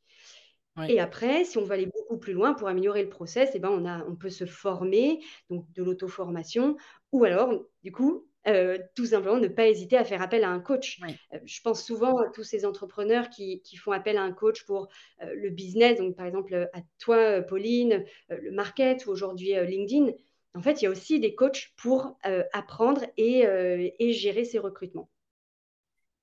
Et 0.88 1.00
après, 1.00 1.44
si 1.44 1.58
on 1.58 1.64
veut 1.64 1.72
aller 1.72 1.86
beaucoup 1.86 2.16
plus 2.16 2.32
loin 2.32 2.54
pour 2.54 2.66
améliorer 2.66 3.02
le 3.02 3.10
process, 3.10 3.50
eh 3.52 3.58
ben 3.58 3.68
on, 3.68 3.84
a, 3.84 4.04
on 4.06 4.16
peut 4.16 4.30
se 4.30 4.46
former, 4.46 5.20
donc 5.50 5.70
de 5.74 5.82
l'auto-formation, 5.82 6.78
ou 7.12 7.24
alors, 7.24 7.52
du 7.82 7.92
coup, 7.92 8.26
euh, 8.48 8.78
tout 8.96 9.06
simplement 9.06 9.38
ne 9.38 9.48
pas 9.48 9.68
hésiter 9.68 9.96
à 9.96 10.04
faire 10.04 10.22
appel 10.22 10.44
à 10.44 10.50
un 10.50 10.60
coach. 10.60 10.98
Euh, 11.32 11.38
je 11.44 11.60
pense 11.60 11.84
souvent 11.84 12.18
à 12.18 12.28
tous 12.28 12.42
ces 12.42 12.64
entrepreneurs 12.64 13.30
qui, 13.30 13.62
font 13.76 13.92
appel 13.92 14.16
à 14.16 14.22
un 14.22 14.32
coach 14.32 14.64
pour 14.64 14.88
euh, 15.22 15.32
le 15.34 15.50
business, 15.50 15.98
donc 15.98 16.16
par 16.16 16.26
exemple 16.26 16.68
à 16.72 16.80
toi, 16.98 17.42
Pauline, 17.42 18.04
le 18.30 18.50
market 18.50 19.06
ou 19.06 19.10
aujourd'hui 19.10 19.52
LinkedIn. 19.66 20.12
En 20.54 20.60
fait, 20.60 20.80
il 20.80 20.84
y 20.84 20.86
a 20.86 20.90
aussi 20.90 21.18
des 21.18 21.34
coachs 21.34 21.72
pour 21.76 22.18
apprendre 22.52 23.04
et, 23.16 24.12
gérer 24.12 24.44
ces 24.44 24.58
recrutements. 24.58 25.08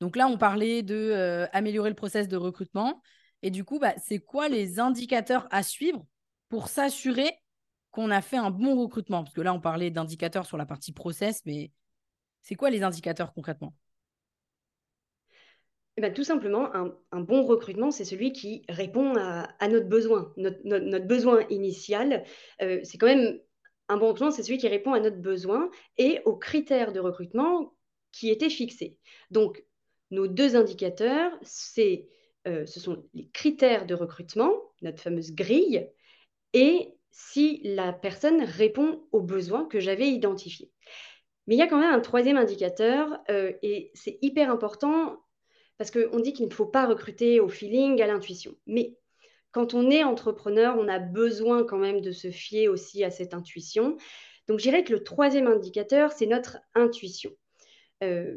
Donc 0.01 0.15
là, 0.15 0.27
on 0.27 0.37
parlait 0.37 0.83
de 0.83 1.47
améliorer 1.51 1.89
le 1.89 1.95
process 1.95 2.27
de 2.27 2.37
recrutement. 2.37 3.01
Et 3.41 3.51
du 3.51 3.63
coup, 3.63 3.79
bah, 3.79 3.93
c'est 3.97 4.19
quoi 4.19 4.49
les 4.49 4.79
indicateurs 4.79 5.47
à 5.51 5.63
suivre 5.63 6.05
pour 6.49 6.67
s'assurer 6.67 7.31
qu'on 7.91 8.11
a 8.11 8.21
fait 8.21 8.37
un 8.37 8.51
bon 8.51 8.75
recrutement? 8.79 9.23
Parce 9.23 9.33
que 9.33 9.41
là, 9.41 9.53
on 9.53 9.61
parlait 9.61 9.91
d'indicateurs 9.91 10.45
sur 10.45 10.57
la 10.57 10.65
partie 10.65 10.91
process, 10.91 11.41
mais 11.45 11.71
c'est 12.41 12.55
quoi 12.55 12.69
les 12.69 12.83
indicateurs 12.83 13.33
concrètement? 13.33 13.73
Eh 15.97 16.01
ben, 16.01 16.13
tout 16.13 16.23
simplement, 16.23 16.69
un, 16.73 17.19
bon 17.19 17.43
recrutement, 17.43 17.91
c'est 17.91 18.05
celui 18.05 18.31
qui 18.31 18.63
répond 18.69 19.15
à, 19.17 19.67
notre 19.67 19.87
besoin. 19.87 20.33
Notre, 20.37 21.05
besoin 21.05 21.45
initial, 21.49 22.23
euh, 22.61 22.79
c'est 22.83 22.97
quand 22.97 23.07
même 23.07 23.37
un 23.89 23.97
bon 23.97 24.07
recrutement, 24.07 24.31
c'est 24.31 24.43
celui 24.43 24.59
qui 24.59 24.67
répond 24.67 24.93
à 24.93 24.99
notre 24.99 25.17
besoin 25.17 25.69
et 25.97 26.21
aux 26.25 26.35
critères 26.35 26.93
de 26.93 26.99
recrutement 26.99 27.73
qui 28.11 28.29
étaient 28.29 28.49
fixés. 28.49 28.97
Donc, 29.31 29.63
nos 30.11 30.27
deux 30.27 30.55
indicateurs, 30.55 31.31
euh, 32.47 32.65
ce 32.65 32.79
sont 32.79 33.03
les 33.13 33.27
critères 33.29 33.85
de 33.85 33.95
recrutement, 33.95 34.53
notre 34.81 35.01
fameuse 35.01 35.33
grille, 35.33 35.89
et 36.53 36.93
si 37.11 37.61
la 37.63 37.91
personne 37.93 38.41
répond 38.43 39.03
aux 39.11 39.21
besoins 39.21 39.65
que 39.65 39.79
j'avais 39.79 40.09
identifiés. 40.09 40.71
Mais 41.47 41.55
il 41.55 41.57
y 41.57 41.63
a 41.63 41.67
quand 41.67 41.79
même 41.79 41.93
un 41.93 41.99
troisième 41.99 42.37
indicateur 42.37 43.19
euh, 43.29 43.53
et 43.63 43.91
c'est 43.95 44.19
hyper 44.21 44.51
important 44.51 45.19
parce 45.77 45.91
qu'on 45.91 46.19
dit 46.19 46.33
qu'il 46.33 46.45
ne 46.45 46.53
faut 46.53 46.65
pas 46.65 46.85
recruter 46.85 47.39
au 47.39 47.47
feeling, 47.47 48.01
à 48.01 48.07
l'intuition. 48.07 48.53
Mais 48.67 48.97
quand 49.51 49.73
on 49.73 49.89
est 49.89 50.03
entrepreneur, 50.03 50.77
on 50.77 50.87
a 50.87 50.99
besoin 50.99 51.63
quand 51.63 51.77
même 51.77 52.01
de 52.01 52.11
se 52.11 52.29
fier 52.29 52.67
aussi 52.67 53.03
à 53.03 53.11
cette 53.11 53.33
intuition. 53.33 53.97
Donc 54.47 54.59
je 54.59 54.63
dirais 54.63 54.83
que 54.83 54.93
le 54.93 55.03
troisième 55.03 55.47
indicateur, 55.47 56.11
c'est 56.11 56.25
notre 56.25 56.57
intuition. 56.75 57.31
Euh, 58.03 58.35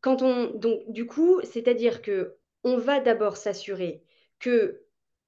quand 0.00 0.22
on, 0.22 0.50
donc 0.50 0.80
du 0.88 1.06
coup, 1.06 1.40
c'est-à-dire 1.42 2.02
que 2.02 2.36
on 2.64 2.76
va 2.76 3.00
d'abord 3.00 3.36
s'assurer 3.36 4.02
que 4.38 4.82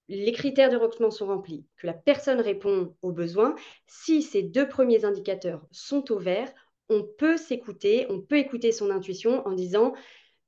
les 0.09 0.33
critères 0.33 0.70
de 0.70 0.77
recrutement 0.77 1.12
sont 1.12 1.27
remplis, 1.27 1.64
que 1.77 1.87
la 1.87 1.92
personne 1.92 2.40
répond 2.40 2.96
aux 3.03 3.12
besoins. 3.12 3.55
Si 3.87 4.23
ces 4.23 4.42
deux 4.42 4.68
premiers 4.68 5.05
indicateurs 5.05 5.64
sont 5.70 6.11
au 6.11 6.18
vert, 6.18 6.53
on 6.88 7.05
peut 7.05 7.37
s'écouter, 7.37 8.07
on 8.11 8.20
peut 8.20 8.38
écouter 8.38 8.73
son 8.73 8.90
intuition 8.90 9.46
en 9.46 9.53
disant, 9.53 9.94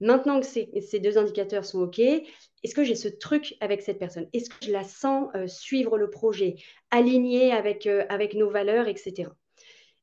maintenant 0.03 0.41
que 0.41 0.47
ces, 0.47 1.01
deux 1.01 1.17
indicateurs 1.19 1.65
sont 1.65 1.81
OK, 1.81 1.99
est-ce 1.99 2.75
que 2.75 2.85
j'ai 2.85 2.95
ce 2.95 3.09
truc 3.09 3.55
avec 3.61 3.83
cette 3.83 3.99
personne? 3.99 4.29
Est-ce 4.33 4.51
que 4.51 4.67
je 4.67 4.73
la 4.73 4.85
sens 4.85 5.31
euh, 5.35 5.47
suivre 5.47 5.99
le 5.99 6.11
projet, 6.11 6.57
aligner 6.91 7.53
avec, 7.53 7.87
euh, 7.87 8.05
avec 8.09 8.35
nos 8.35 8.51
valeurs, 8.51 8.89
etc. 8.89 9.31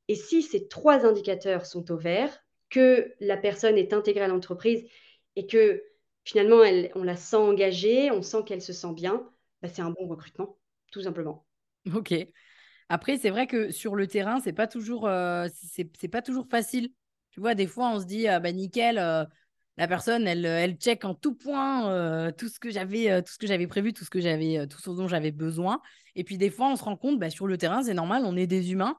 Et 0.08 0.16
si 0.16 0.42
ces 0.42 0.68
trois 0.68 1.06
indicateurs 1.06 1.66
sont 1.66 1.92
au 1.92 1.98
vert, 1.98 2.36
que 2.70 3.14
la 3.20 3.38
personne 3.38 3.78
est 3.78 3.94
intégrée 3.94 4.24
à 4.24 4.28
l'entreprise 4.28 4.84
et 5.36 5.48
que 5.48 5.84
finalement 6.24 6.62
on 6.96 7.04
la 7.04 7.16
sent 7.16 7.36
engagée, 7.36 8.12
on 8.12 8.22
sent 8.22 8.44
qu'elle 8.46 8.62
se 8.62 8.74
sent 8.74 8.94
bien, 8.94 9.30
bah, 9.62 9.70
c'est 9.70 9.82
un 9.82 9.92
bon 9.92 10.08
recrutement, 10.08 10.58
tout 10.92 11.02
simplement. 11.02 11.46
Ok. 11.94 12.14
Après, 12.90 13.18
c'est 13.18 13.30
vrai 13.30 13.46
que 13.46 13.72
sur 13.72 13.96
le 13.96 14.08
terrain, 14.08 14.40
c'est 14.40 14.54
pas 14.54 14.68
euh, 14.76 15.50
pas 16.12 16.22
toujours 16.22 16.48
facile. 16.48 16.90
Tu 17.32 17.40
vois, 17.40 17.54
des 17.54 17.68
fois, 17.68 17.92
on 17.94 18.00
se 18.00 18.06
dit, 18.06 18.28
ah, 18.28 18.40
bah 18.40 18.52
nickel, 18.52 18.98
la 19.80 19.88
personne, 19.88 20.28
elle, 20.28 20.46
elle 20.46 20.76
check 20.76 21.06
en 21.06 21.16
tout 21.16 21.34
point 21.34 21.90
euh, 21.92 22.32
tout 22.32 22.50
ce 22.50 22.60
que 22.60 22.70
j'avais, 22.70 23.24
tout 23.24 23.34
ce 23.34 23.40
que 23.40 23.48
j'avais 23.48 23.66
prévu, 23.66 23.94
tout 23.94 24.06
ce 24.06 24.12
que 24.12 24.22
j'avais, 24.22 24.68
tout 24.68 24.80
ce 24.80 24.92
dont 24.92 25.08
j'avais 25.08 25.32
besoin. 25.32 25.82
Et 26.16 26.24
puis 26.24 26.38
des 26.38 26.52
fois, 26.52 26.68
on 26.68 26.76
se 26.76 26.84
rend 26.84 26.98
compte, 26.98 27.20
bah, 27.20 27.32
sur 27.32 27.48
le 27.48 27.58
terrain, 27.58 27.82
c'est 27.82 27.94
normal, 27.96 28.24
on 28.26 28.36
est 28.38 28.48
des 28.48 28.72
humains. 28.72 28.98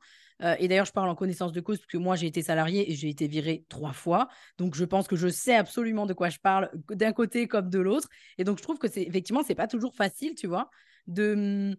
et 0.58 0.66
d'ailleurs, 0.68 0.86
je 0.86 0.92
parle 0.92 1.08
en 1.08 1.14
connaissance 1.14 1.52
de 1.52 1.60
cause 1.60 1.78
parce 1.78 1.86
que 1.86 1.98
moi, 1.98 2.16
j'ai 2.16 2.26
été 2.26 2.42
salarié 2.42 2.90
et 2.90 2.94
j'ai 2.96 3.08
été 3.08 3.28
viré 3.28 3.64
trois 3.68 3.92
fois. 3.92 4.28
Donc, 4.58 4.74
je 4.74 4.84
pense 4.84 5.06
que 5.06 5.16
je 5.16 5.28
sais 5.28 5.54
absolument 5.54 6.06
de 6.06 6.14
quoi 6.14 6.30
je 6.30 6.38
parle 6.38 6.70
d'un 6.88 7.12
côté 7.12 7.46
comme 7.46 7.70
de 7.70 7.78
l'autre. 7.78 8.08
Et 8.38 8.44
donc, 8.44 8.58
je 8.58 8.62
trouve 8.62 8.78
que 8.78 8.88
c'est 8.88 9.02
effectivement, 9.02 9.42
c'est 9.46 9.54
pas 9.54 9.68
toujours 9.68 9.94
facile, 9.94 10.34
tu 10.34 10.46
vois, 10.46 10.70
de 11.06 11.76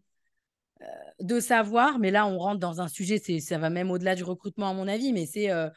euh, 0.81 0.85
de 1.19 1.39
savoir, 1.39 1.99
mais 1.99 2.09
là 2.09 2.25
on 2.25 2.39
rentre 2.39 2.59
dans 2.59 2.81
un 2.81 2.87
sujet, 2.87 3.19
c'est 3.23 3.39
ça 3.39 3.59
va 3.59 3.69
même 3.69 3.91
au-delà 3.91 4.15
du 4.15 4.23
recrutement 4.23 4.69
à 4.69 4.73
mon 4.73 4.87
avis, 4.87 5.13
mais 5.13 5.27
c'est 5.27 5.51
euh, 5.51 5.69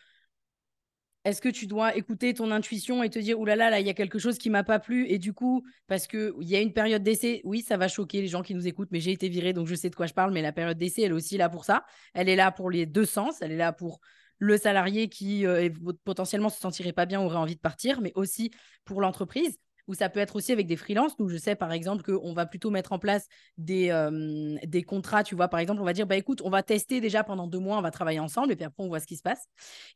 est-ce 1.25 1.41
que 1.41 1.49
tu 1.49 1.67
dois 1.67 1.97
écouter 1.97 2.35
ton 2.35 2.51
intuition 2.51 3.03
et 3.03 3.11
te 3.11 3.19
dire 3.19 3.39
oulala 3.41 3.65
là 3.65 3.71
là 3.71 3.81
il 3.81 3.87
y 3.87 3.91
a 3.91 3.95
quelque 3.95 4.19
chose 4.19 4.39
qui 4.39 4.51
m'a 4.51 4.65
pas 4.65 4.79
plu 4.79 5.09
et 5.09 5.19
du 5.19 5.33
coup 5.33 5.65
parce 5.87 6.07
que 6.07 6.35
il 6.41 6.49
y 6.49 6.57
a 6.57 6.61
une 6.61 6.73
période 6.73 7.03
d'essai, 7.03 7.41
oui 7.45 7.63
ça 7.63 7.77
va 7.77 7.89
choquer 7.89 8.21
les 8.21 8.29
gens 8.29 8.43
qui 8.43 8.55
nous 8.55 8.67
écoutent, 8.67 8.91
mais 8.93 9.01
j'ai 9.01 9.13
été 9.13 9.29
virée 9.29 9.53
donc 9.53 9.67
je 9.67 9.75
sais 9.75 9.91
de 9.91 9.95
quoi 9.95 10.07
je 10.07 10.15
parle, 10.15 10.33
mais 10.33 10.43
la 10.43 10.53
période 10.53 10.79
d'essai 10.79 11.03
elle 11.03 11.13
est 11.13 11.15
aussi 11.15 11.37
là 11.37 11.49
pour 11.49 11.65
ça, 11.65 11.85
elle 12.13 12.29
est 12.29 12.37
là 12.37 12.53
pour 12.53 12.71
les 12.71 12.87
deux 12.87 13.07
sens, 13.07 13.41
elle 13.41 13.53
est 13.53 13.57
là 13.57 13.73
pour 13.73 14.01
le 14.39 14.59
salarié 14.59 15.09
qui 15.09 15.47
euh, 15.47 15.71
potentiellement 16.05 16.49
se 16.51 16.61
sentirait 16.61 16.93
pas 16.93 17.07
bien, 17.07 17.21
aurait 17.21 17.37
envie 17.37 17.57
de 17.57 17.61
partir, 17.61 18.01
mais 18.01 18.13
aussi 18.15 18.51
pour 18.85 19.01
l'entreprise 19.01 19.59
ou 19.87 19.95
ça 19.95 20.09
peut 20.09 20.21
être 20.21 20.37
aussi 20.37 20.53
avec 20.53 20.67
des 20.67 20.77
freelances. 20.77 21.19
Nous, 21.19 21.29
je 21.29 21.37
sais 21.37 21.55
par 21.55 21.73
exemple 21.73 22.03
qu'on 22.03 22.33
va 22.33 22.47
plutôt 22.47 22.71
mettre 22.71 22.93
en 22.93 22.99
place 22.99 23.27
des, 23.59 23.91
euh, 23.91 24.57
des 24.65 24.83
contrats. 24.83 25.25
Tu 25.25 25.35
vois, 25.35 25.49
par 25.49 25.61
exemple, 25.61 25.81
on 25.81 25.85
va 25.85 25.93
dire 25.93 26.07
bah, 26.07 26.17
écoute, 26.17 26.41
on 26.45 26.51
va 26.51 26.63
tester 26.63 27.01
déjà 27.01 27.25
pendant 27.25 27.47
deux 27.47 27.59
mois, 27.59 27.79
on 27.79 27.83
va 27.83 27.91
travailler 27.91 28.21
ensemble 28.21 28.53
et 28.53 28.57
puis 28.57 28.65
après, 28.65 28.83
on 28.83 28.89
voit 28.89 29.01
ce 29.01 29.07
qui 29.07 29.17
se 29.17 29.23
passe. 29.23 29.47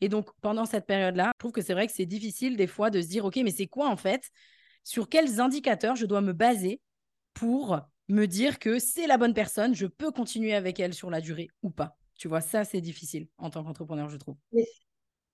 Et 0.01 0.09
donc, 0.09 0.29
pendant 0.41 0.67
cette 0.67 0.87
période-là, 0.87 1.33
je 1.35 1.39
trouve 1.39 1.53
que 1.53 1.63
c'est 1.63 1.75
vrai 1.75 1.87
que 1.87 1.93
c'est 1.93 2.07
difficile 2.07 2.57
des 2.57 2.67
fois 2.67 2.91
de 2.91 3.01
se 3.01 3.09
dire 3.09 3.25
ok, 3.25 3.37
mais 3.45 3.51
c'est 3.51 3.67
quoi 3.67 3.89
en 3.89 3.97
fait? 3.97 4.23
Sur 4.85 5.09
quels 5.09 5.41
indicateurs 5.41 5.97
je 5.97 6.07
dois 6.07 6.21
me 6.21 6.33
baser 6.33 6.81
pour 7.35 7.81
me 8.09 8.27
dire 8.27 8.59
que 8.59 8.79
c'est 8.79 9.07
la 9.07 9.19
bonne 9.19 9.35
personne, 9.35 9.75
je 9.75 9.87
peux 9.87 10.11
continuer 10.11 10.55
avec 10.55 10.81
elle 10.81 10.95
sur 10.95 11.11
la 11.11 11.21
durée 11.21 11.49
ou 11.63 11.71
pas? 11.71 11.97
Tu 12.17 12.27
vois, 12.27 12.41
ça, 12.41 12.65
c'est 12.65 12.81
difficile 12.81 13.29
en 13.39 13.51
tant 13.51 13.63
qu'entrepreneur, 13.63 14.09
je 14.09 14.17
trouve 14.17 14.37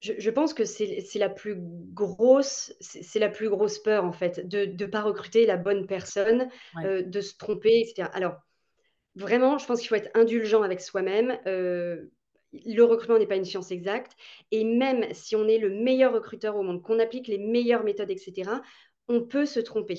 je, 0.05 0.31
pense 0.31 0.53
que 0.53 0.65
c'est 0.65 1.19
la 1.19 1.29
plus 1.29 1.57
grosse, 1.59 2.75
c'est 2.81 3.19
la 3.19 3.31
plus 3.31 3.49
grosse 3.49 3.79
peur 3.79 4.05
en 4.05 4.13
fait, 4.13 4.47
de 4.47 4.67
ne 4.67 4.87
pas 4.87 5.03
recruter 5.03 5.47
la 5.47 5.57
bonne 5.57 5.87
personne, 5.87 6.49
euh, 6.85 7.03
de 7.03 7.21
se 7.21 7.37
tromper, 7.37 7.81
etc. 7.81 8.11
Alors, 8.13 8.35
vraiment, 9.15 9.59
je 9.59 9.67
pense 9.67 9.81
qu'il 9.81 9.89
faut 9.89 9.95
être 9.95 10.11
indulgent 10.15 10.63
avec 10.63 10.81
soi-même. 10.81 11.39
Euh, 11.47 12.11
le 12.53 12.83
recrutement 12.83 13.19
n'est 13.19 13.27
pas 13.27 13.37
une 13.37 13.45
science 13.45 13.71
exacte. 13.71 14.13
Et 14.51 14.65
même 14.65 15.07
si 15.13 15.37
on 15.37 15.49
est 15.49 15.59
le 15.59 15.71
meilleur 15.71 16.13
recruteur 16.13 16.57
au 16.57 16.63
monde, 16.63 16.83
qu'on 16.83 16.99
applique 16.99 17.27
les 17.27 17.39
meilleures 17.39 17.85
méthodes, 17.85 18.11
etc., 18.11 18.51
on 19.09 19.23
peut 19.23 19.47
se 19.47 19.61
tromper. 19.61 19.99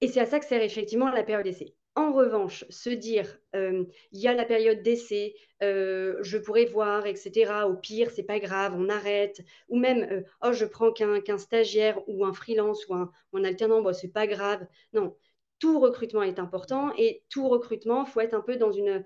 Et 0.00 0.08
c'est 0.08 0.20
à 0.20 0.26
ça 0.26 0.38
que 0.38 0.46
sert 0.46 0.62
effectivement 0.62 1.10
la 1.10 1.24
période 1.24 1.44
d'essai. 1.44 1.74
En 1.98 2.12
revanche, 2.12 2.64
se 2.70 2.90
dire, 2.90 3.40
euh, 3.56 3.82
il 4.12 4.20
y 4.20 4.28
a 4.28 4.32
la 4.32 4.44
période 4.44 4.82
d'essai, 4.82 5.34
euh, 5.64 6.16
je 6.20 6.38
pourrais 6.38 6.66
voir, 6.66 7.06
etc. 7.06 7.66
Au 7.68 7.74
pire, 7.74 8.12
c'est 8.12 8.22
pas 8.22 8.38
grave, 8.38 8.76
on 8.78 8.88
arrête. 8.88 9.40
Ou 9.68 9.80
même, 9.80 10.06
euh, 10.12 10.22
oh, 10.44 10.52
je 10.52 10.64
prends 10.64 10.92
qu'un 10.92 11.38
stagiaire 11.38 12.00
ou 12.06 12.24
un 12.24 12.32
freelance 12.32 12.86
ou 12.86 12.94
un, 12.94 13.10
alternant, 13.42 13.92
c'est 13.92 14.12
pas 14.12 14.28
grave. 14.28 14.64
Non, 14.92 15.16
tout 15.58 15.80
recrutement 15.80 16.22
est 16.22 16.38
important 16.38 16.92
et 16.96 17.24
tout 17.30 17.48
recrutement, 17.48 18.04
faut 18.06 18.20
être 18.20 18.34
un 18.34 18.42
peu 18.42 18.54
dans 18.54 18.70
une, 18.70 19.04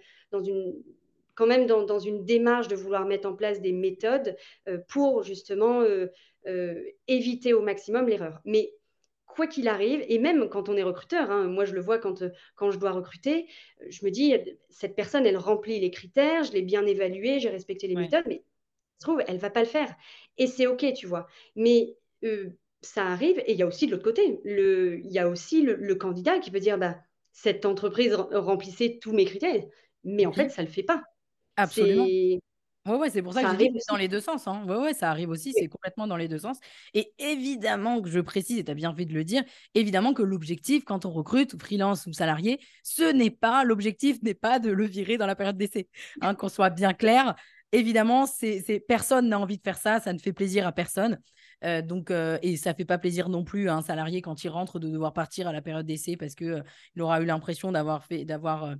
quand 1.35 1.46
même 1.46 1.64
dans, 1.64 1.85
dans 1.85 1.98
une 1.98 2.26
démarche 2.26 2.68
de 2.68 2.76
vouloir 2.76 3.07
mettre 3.07 3.26
en 3.26 3.35
place 3.35 3.62
des 3.62 3.72
méthodes 3.72 4.37
pour 4.88 5.22
justement 5.22 5.83
éviter 7.09 7.55
au 7.55 7.62
maximum 7.62 8.07
l'erreur. 8.07 8.42
Mais 8.44 8.74
quoi 9.35 9.47
qu'il 9.47 9.68
arrive, 9.68 10.05
et 10.09 10.18
même 10.18 10.49
quand 10.49 10.68
on 10.68 10.77
est 10.77 10.83
recruteur, 10.83 11.31
hein, 11.31 11.45
moi 11.45 11.64
je 11.64 11.75
le 11.75 11.81
vois 11.81 11.99
quand, 11.99 12.23
euh, 12.23 12.31
quand 12.55 12.71
je 12.71 12.79
dois 12.79 12.92
recruter, 12.92 13.47
je 13.88 14.05
me 14.05 14.11
dis, 14.11 14.35
cette 14.71 14.95
personne, 14.95 15.27
elle 15.27 15.37
remplit 15.37 15.81
les 15.81 15.90
critères, 15.90 16.45
je 16.45 16.53
l'ai 16.53 16.62
bien 16.62 16.87
évaluée, 16.87 17.40
j'ai 17.40 17.49
respecté 17.49 17.87
les 17.88 17.97
méthodes, 17.97 18.25
mais 18.27 18.45
se 19.03 19.07
trouve, 19.07 19.23
elle 19.27 19.38
va 19.38 19.51
pas 19.51 19.61
le 19.61 19.66
faire. 19.66 19.95
Et 20.38 20.47
c'est 20.47 20.66
OK, 20.66 20.85
tu 20.95 21.07
vois. 21.07 21.27
Mais 21.57 21.97
euh, 22.24 22.51
ça 22.80 23.07
arrive, 23.07 23.39
et 23.41 23.53
il 23.53 23.59
y 23.59 23.62
a 23.62 23.66
aussi 23.66 23.87
de 23.87 23.93
l'autre 23.93 24.05
côté, 24.05 24.41
il 24.45 25.12
y 25.12 25.18
a 25.18 25.28
aussi 25.28 25.62
le, 25.62 25.95
candidat 25.95 26.39
qui 26.39 26.51
peut 26.51 26.61
dire, 26.61 26.78
bah, 26.78 26.97
cette 27.33 27.66
entreprise 27.66 28.14
remplissait 28.14 28.99
tous 29.01 29.12
mes 29.12 29.24
critères, 29.24 29.62
mais 30.05 30.26
en 30.26 30.33
fait, 30.33 30.49
ça 30.51 30.62
ne 30.62 30.66
le 30.66 30.72
fait 30.72 30.83
pas. 30.83 31.03
Absolument. 31.57 32.07
Ouais, 32.85 32.97
ouais, 32.97 33.11
c'est 33.11 33.22
pour 33.22 33.33
ça, 33.33 33.43
que 33.45 33.51
je 33.51 33.57
dis 33.57 33.68
que 33.72 33.78
c'est 33.78 33.93
dans 33.93 33.97
les 33.97 34.09
deux 34.09 34.20
sens. 34.20 34.49
Hein. 34.49 34.64
Ouais, 34.66 34.76
ouais, 34.76 34.95
ça 34.95 35.09
arrive 35.09 35.30
aussi, 35.30 35.53
c'est 35.57 35.68
complètement 35.68 36.09
dans 36.09 36.16
les 36.16 36.26
deux 36.26 36.39
sens. 36.39 36.59
Et 36.95 37.12
évidemment 37.18 38.03
que 38.03 38.11
je 38.11 38.18
précise, 38.18 38.59
et 38.59 38.64
tu 38.64 38.70
as 38.72 38.74
bien 38.74 38.93
fait 38.93 39.05
de 39.05 39.14
le 39.14 39.22
dire, 39.22 39.45
évidemment 39.74 40.12
que 40.14 40.22
l'objectif, 40.22 40.85
quand 40.85 41.05
on 41.05 41.11
recrute, 41.11 41.57
freelance 41.61 42.07
ou 42.07 42.12
salarié, 42.12 42.59
ce 42.83 43.12
n'est 43.12 43.30
pas, 43.30 43.62
l'objectif 43.62 44.20
n'est 44.22 44.35
pas 44.35 44.59
de 44.59 44.70
le 44.70 44.85
virer 44.85 45.16
dans 45.16 45.26
la 45.26 45.37
période 45.37 45.57
d'essai. 45.57 45.89
Hein, 46.22 46.35
qu'on 46.35 46.49
soit 46.49 46.70
bien 46.70 46.93
clair. 46.93 47.37
Évidemment, 47.70 48.26
c'est, 48.26 48.85
personne 48.87 49.28
n'a 49.28 49.39
envie 49.39 49.59
de 49.59 49.62
faire 49.62 49.78
ça, 49.78 50.01
ça 50.01 50.12
ne 50.12 50.18
fait 50.18 50.33
plaisir 50.33 50.66
à 50.66 50.72
personne. 50.72 51.18
Euh, 51.64 51.80
donc, 51.80 52.11
euh, 52.11 52.39
et 52.43 52.57
ça 52.57 52.74
fait 52.74 52.85
pas 52.85 52.99
plaisir 52.99 53.28
non 53.28 53.45
plus 53.45 53.68
à 53.68 53.76
un 53.76 53.83
salarié 53.83 54.20
quand 54.20 54.43
il 54.43 54.49
rentre 54.49 54.80
de 54.80 54.89
devoir 54.89 55.12
partir 55.12 55.47
à 55.47 55.53
la 55.53 55.62
période 55.62 55.87
d'essai 55.87 56.16
parce 56.16 56.35
que 56.35 56.45
euh, 56.45 56.62
il 56.97 57.03
aura 57.03 57.20
eu 57.20 57.24
l'impression 57.24 57.70
d'avoir 57.70 58.05
fait, 58.05 58.24
d'avoir 58.24 58.74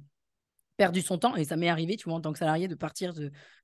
perdu 0.77 1.03
son 1.03 1.19
temps, 1.19 1.37
et 1.37 1.45
ça 1.45 1.57
m'est 1.57 1.69
arrivé, 1.69 1.97
tu 1.97 2.05
vois, 2.05 2.15
en 2.15 2.21
tant 2.21 2.33
que 2.33 2.39
salarié, 2.39 2.69
de 2.69 2.75
partir 2.75 3.13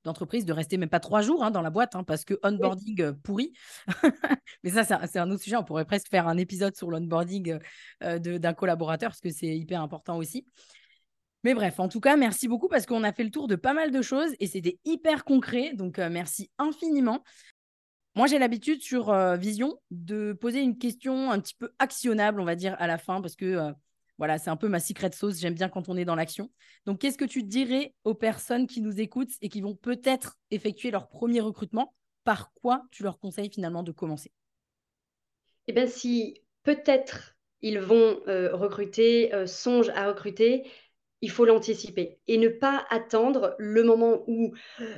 d'entreprise, 0.03 0.45
de, 0.45 0.53
rester 0.53 0.77
même 0.77 0.89
pas 0.89 0.99
trois 0.99 1.21
jours 1.21 1.43
hein, 1.43 1.51
dans 1.51 1.61
la 1.61 1.69
boîte, 1.69 1.95
hein, 1.95 2.03
parce 2.03 2.23
que 2.23 2.35
onboarding 2.43 3.01
euh, 3.01 3.13
pourri. 3.13 3.53
Mais 4.63 4.69
ça, 4.69 4.83
c'est 4.83 5.19
un, 5.19 5.31
autre 5.31 5.41
sujet. 5.41 5.55
On 5.55 5.63
pourrait 5.63 5.85
presque 5.85 6.09
faire 6.09 6.27
un 6.27 6.37
épisode 6.37 6.75
sur 6.75 6.89
l'onboarding 6.89 7.59
euh, 8.03 8.19
d'un 8.19 8.53
collaborateur, 8.53 9.09
parce 9.09 9.21
que 9.21 9.31
c'est 9.31 9.57
hyper 9.57 9.81
important 9.81 10.17
aussi. 10.17 10.45
Mais 11.43 11.53
bref, 11.53 11.79
en 11.79 11.87
tout 11.87 12.01
cas, 12.01 12.17
merci 12.17 12.47
beaucoup 12.49 12.67
parce 12.67 12.85
qu'on 12.85 13.03
a 13.03 13.13
fait 13.13 13.23
le 13.23 13.31
tour 13.31 13.47
de 13.47 13.55
pas 13.55 13.73
mal 13.73 13.91
de 13.91 14.01
choses 14.01 14.31
et 14.39 14.47
c'était 14.47 14.77
hyper 14.83 15.23
concret. 15.23 15.73
Donc, 15.73 15.97
euh, 15.97 16.09
merci 16.11 16.51
infiniment. 16.57 17.23
Moi, 18.15 18.27
j'ai 18.27 18.39
l'habitude 18.39 18.81
sur 18.81 19.13
Vision 19.37 19.79
de 19.91 20.33
poser 20.33 20.59
une 20.61 20.77
question 20.77 21.31
un 21.31 21.39
petit 21.39 21.55
peu 21.55 21.71
actionnable, 21.79 22.41
on 22.41 22.43
va 22.43 22.55
dire, 22.55 22.75
à 22.79 22.87
la 22.87 22.97
fin, 22.97 23.21
parce 23.21 23.35
que 23.35 23.71
voilà, 24.19 24.37
c'est 24.37 24.49
un 24.49 24.57
peu 24.57 24.67
ma 24.67 24.81
secret 24.81 25.11
sauce. 25.13 25.39
J'aime 25.39 25.53
bien 25.55 25.69
quand 25.69 25.87
on 25.87 25.95
est 25.95 26.03
dans 26.03 26.15
l'action. 26.15 26.51
Donc, 26.85 26.99
qu'est-ce 26.99 27.17
que 27.17 27.25
tu 27.25 27.41
dirais 27.41 27.95
aux 28.03 28.13
personnes 28.13 28.67
qui 28.67 28.81
nous 28.81 28.99
écoutent 28.99 29.31
et 29.41 29.47
qui 29.47 29.61
vont 29.61 29.75
peut-être 29.75 30.37
effectuer 30.51 30.91
leur 30.91 31.07
premier 31.07 31.39
recrutement? 31.39 31.95
Par 32.25 32.51
quoi 32.53 32.83
tu 32.91 33.01
leur 33.01 33.17
conseilles 33.17 33.49
finalement 33.49 33.81
de 33.81 33.93
commencer? 33.93 34.33
Eh 35.67 35.73
bien, 35.73 35.87
si 35.87 36.43
peut-être 36.63 37.37
ils 37.61 37.79
vont 37.79 38.19
euh, 38.27 38.53
recruter, 38.53 39.33
euh, 39.33 39.47
songent 39.47 39.91
à 39.95 40.07
recruter, 40.07 40.69
il 41.21 41.31
faut 41.31 41.45
l'anticiper 41.45 42.19
et 42.27 42.37
ne 42.37 42.49
pas 42.49 42.85
attendre 42.89 43.55
le 43.57 43.83
moment 43.83 44.23
où 44.27 44.53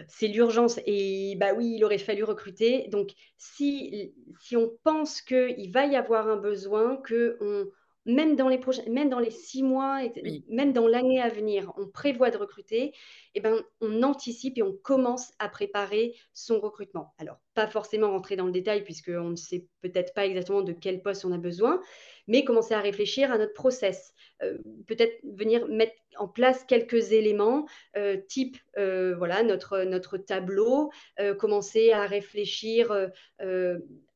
c'est 0.08 0.28
l'urgence 0.28 0.80
et 0.86 1.36
bah 1.40 1.54
oui, 1.56 1.76
il 1.78 1.84
aurait 1.84 1.98
fallu 2.00 2.24
recruter. 2.24 2.88
Donc, 2.90 3.12
si, 3.38 4.14
si 4.40 4.58
on 4.58 4.72
pense 4.84 5.22
qu'il 5.22 5.72
va 5.72 5.86
y 5.86 5.96
avoir 5.96 6.28
un 6.28 6.38
besoin, 6.38 6.98
que 6.98 7.38
on, 7.42 7.68
même 8.06 8.36
dans 8.36 8.50
les 8.50 8.58
prochains, 8.58 8.84
même 8.90 9.10
dans 9.10 9.20
les 9.20 9.32
six 9.32 9.64
mois, 9.64 10.02
même 10.50 10.74
dans 10.74 10.88
l'année 10.88 11.22
à 11.22 11.30
venir, 11.30 11.72
on 11.78 11.88
prévoit 11.88 12.32
de 12.32 12.38
recruter, 12.38 12.94
eh 13.36 13.42
ben, 13.42 13.62
on 13.80 14.04
anticipe 14.04 14.58
et 14.58 14.64
on 14.64 14.74
commence 14.74 15.32
à 15.40 15.50
préparer 15.50 16.16
son 16.34 16.60
recrutement. 16.60 17.14
Alors, 17.18 17.38
pas 17.54 17.68
forcément 17.68 18.12
rentrer 18.12 18.36
dans 18.36 18.46
le 18.46 18.52
détail 18.52 18.84
puisqu'on 18.84 19.32
ne 19.32 19.36
sait 19.36 19.68
peut-être 19.82 20.14
pas 20.14 20.26
exactement 20.26 20.62
de 20.62 20.74
quel 20.74 21.02
poste 21.02 21.26
on 21.26 21.32
a 21.32 21.38
besoin, 21.38 21.82
mais 22.28 22.44
commencer 22.44 22.74
à 22.74 22.80
réfléchir 22.80 23.32
à 23.32 23.38
notre 23.38 23.54
process. 23.54 24.14
Euh, 24.42 24.58
peut-être 24.88 25.14
venir 25.36 25.68
mettre 25.68 25.94
en 26.18 26.28
place 26.28 26.64
quelques 26.64 27.12
éléments, 27.12 27.68
euh, 27.98 28.18
type 28.28 28.58
euh, 28.78 29.16
voilà 29.18 29.44
notre, 29.44 29.84
notre 29.84 30.18
tableau, 30.18 30.92
commencer 31.40 31.92
à 31.92 32.06
réfléchir 32.06 33.10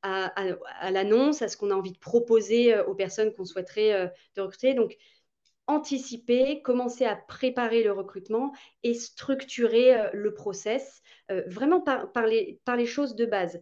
à, 0.06 0.92
l'annonce, 0.92 1.42
à 1.42 1.48
ce 1.48 1.58
qu'on 1.58 1.72
a 1.72 1.76
envie 1.76 1.92
de 1.92 1.98
proposer 1.98 2.78
aux 2.80 2.96
personnes 2.96 3.34
qu'on 3.34 3.46
souhaiterait 3.46 4.12
de 4.36 4.42
recruter. 4.42 4.74
Donc, 4.74 4.96
anticiper, 5.68 6.62
commencer 6.62 7.06
à 7.06 7.16
préparer 7.16 7.84
le 7.84 7.92
recrutement 7.92 8.54
et 8.84 8.94
structurer 8.94 10.10
le 10.14 10.34
process, 10.34 11.02
vraiment 11.48 11.82
par, 11.82 12.12
par, 12.12 12.28
les, 12.28 12.86
choses 12.86 13.16
de 13.16 13.26
base. 13.26 13.62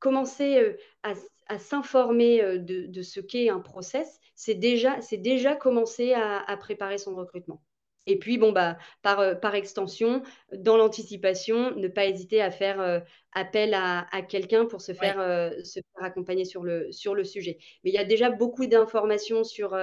commencer 0.00 0.76
à, 1.02 1.58
s'informer 1.58 2.58
de, 2.58 3.02
ce 3.02 3.20
qu'est 3.20 3.48
un 3.48 3.60
process, 3.60 4.18
c'est 4.34 4.54
déjà, 4.54 4.98
déjà 5.12 5.54
commencer 5.54 6.12
à, 6.12 6.56
préparer 6.56 6.98
son 6.98 7.14
recrutement. 7.14 7.62
Et 8.06 8.18
puis, 8.18 8.38
bon, 8.38 8.52
bah, 8.52 8.78
par, 9.02 9.40
par 9.40 9.54
extension, 9.54 10.22
dans 10.52 10.76
l'anticipation, 10.76 11.74
ne 11.76 11.88
pas 11.88 12.06
hésiter 12.06 12.40
à 12.40 12.50
faire 12.50 13.02
appel 13.32 13.74
à, 13.74 14.06
à 14.12 14.22
quelqu'un 14.22 14.64
pour 14.64 14.80
se 14.80 14.92
faire, 14.92 15.16
se 15.64 15.80
faire 15.80 16.04
accompagner 16.04 16.44
sur 16.44 16.62
le, 16.62 16.92
sur 16.92 17.14
le 17.14 17.24
sujet. 17.24 17.58
Mais 17.82 17.90
il 17.90 17.94
y 17.94 17.98
a 17.98 18.04
déjà 18.04 18.30
beaucoup 18.30 18.66
d'informations 18.66 19.42
sur 19.42 19.76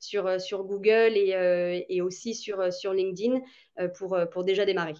sur, 0.00 0.26
euh, 0.26 0.38
sur 0.38 0.64
Google 0.64 1.16
et, 1.16 1.34
euh, 1.34 1.80
et 1.88 2.00
aussi 2.00 2.34
sur, 2.34 2.58
euh, 2.60 2.70
sur 2.70 2.92
LinkedIn 2.92 3.40
pour, 3.96 4.18
pour 4.32 4.44
déjà 4.44 4.66
démarrer. 4.66 4.94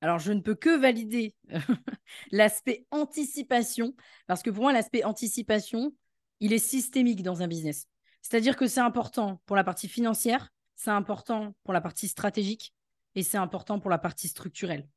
Alors, 0.00 0.18
je 0.18 0.32
ne 0.32 0.40
peux 0.40 0.54
que 0.54 0.76
valider 0.76 1.34
l'aspect 2.32 2.86
anticipation, 2.90 3.94
parce 4.26 4.42
que 4.42 4.50
pour 4.50 4.64
moi, 4.64 4.72
l'aspect 4.72 5.04
anticipation, 5.04 5.94
il 6.40 6.52
est 6.52 6.58
systémique 6.58 7.22
dans 7.22 7.42
un 7.42 7.48
business. 7.48 7.86
C'est-à-dire 8.20 8.56
que 8.56 8.66
c'est 8.66 8.80
important 8.80 9.40
pour 9.46 9.56
la 9.56 9.64
partie 9.64 9.88
financière, 9.88 10.50
c'est 10.78 10.90
important 10.90 11.54
pour 11.64 11.74
la 11.74 11.80
partie 11.80 12.06
stratégique 12.06 12.72
et 13.16 13.24
c'est 13.24 13.36
important 13.36 13.80
pour 13.80 13.90
la 13.90 13.98
partie 13.98 14.28
structurelle. 14.28 14.88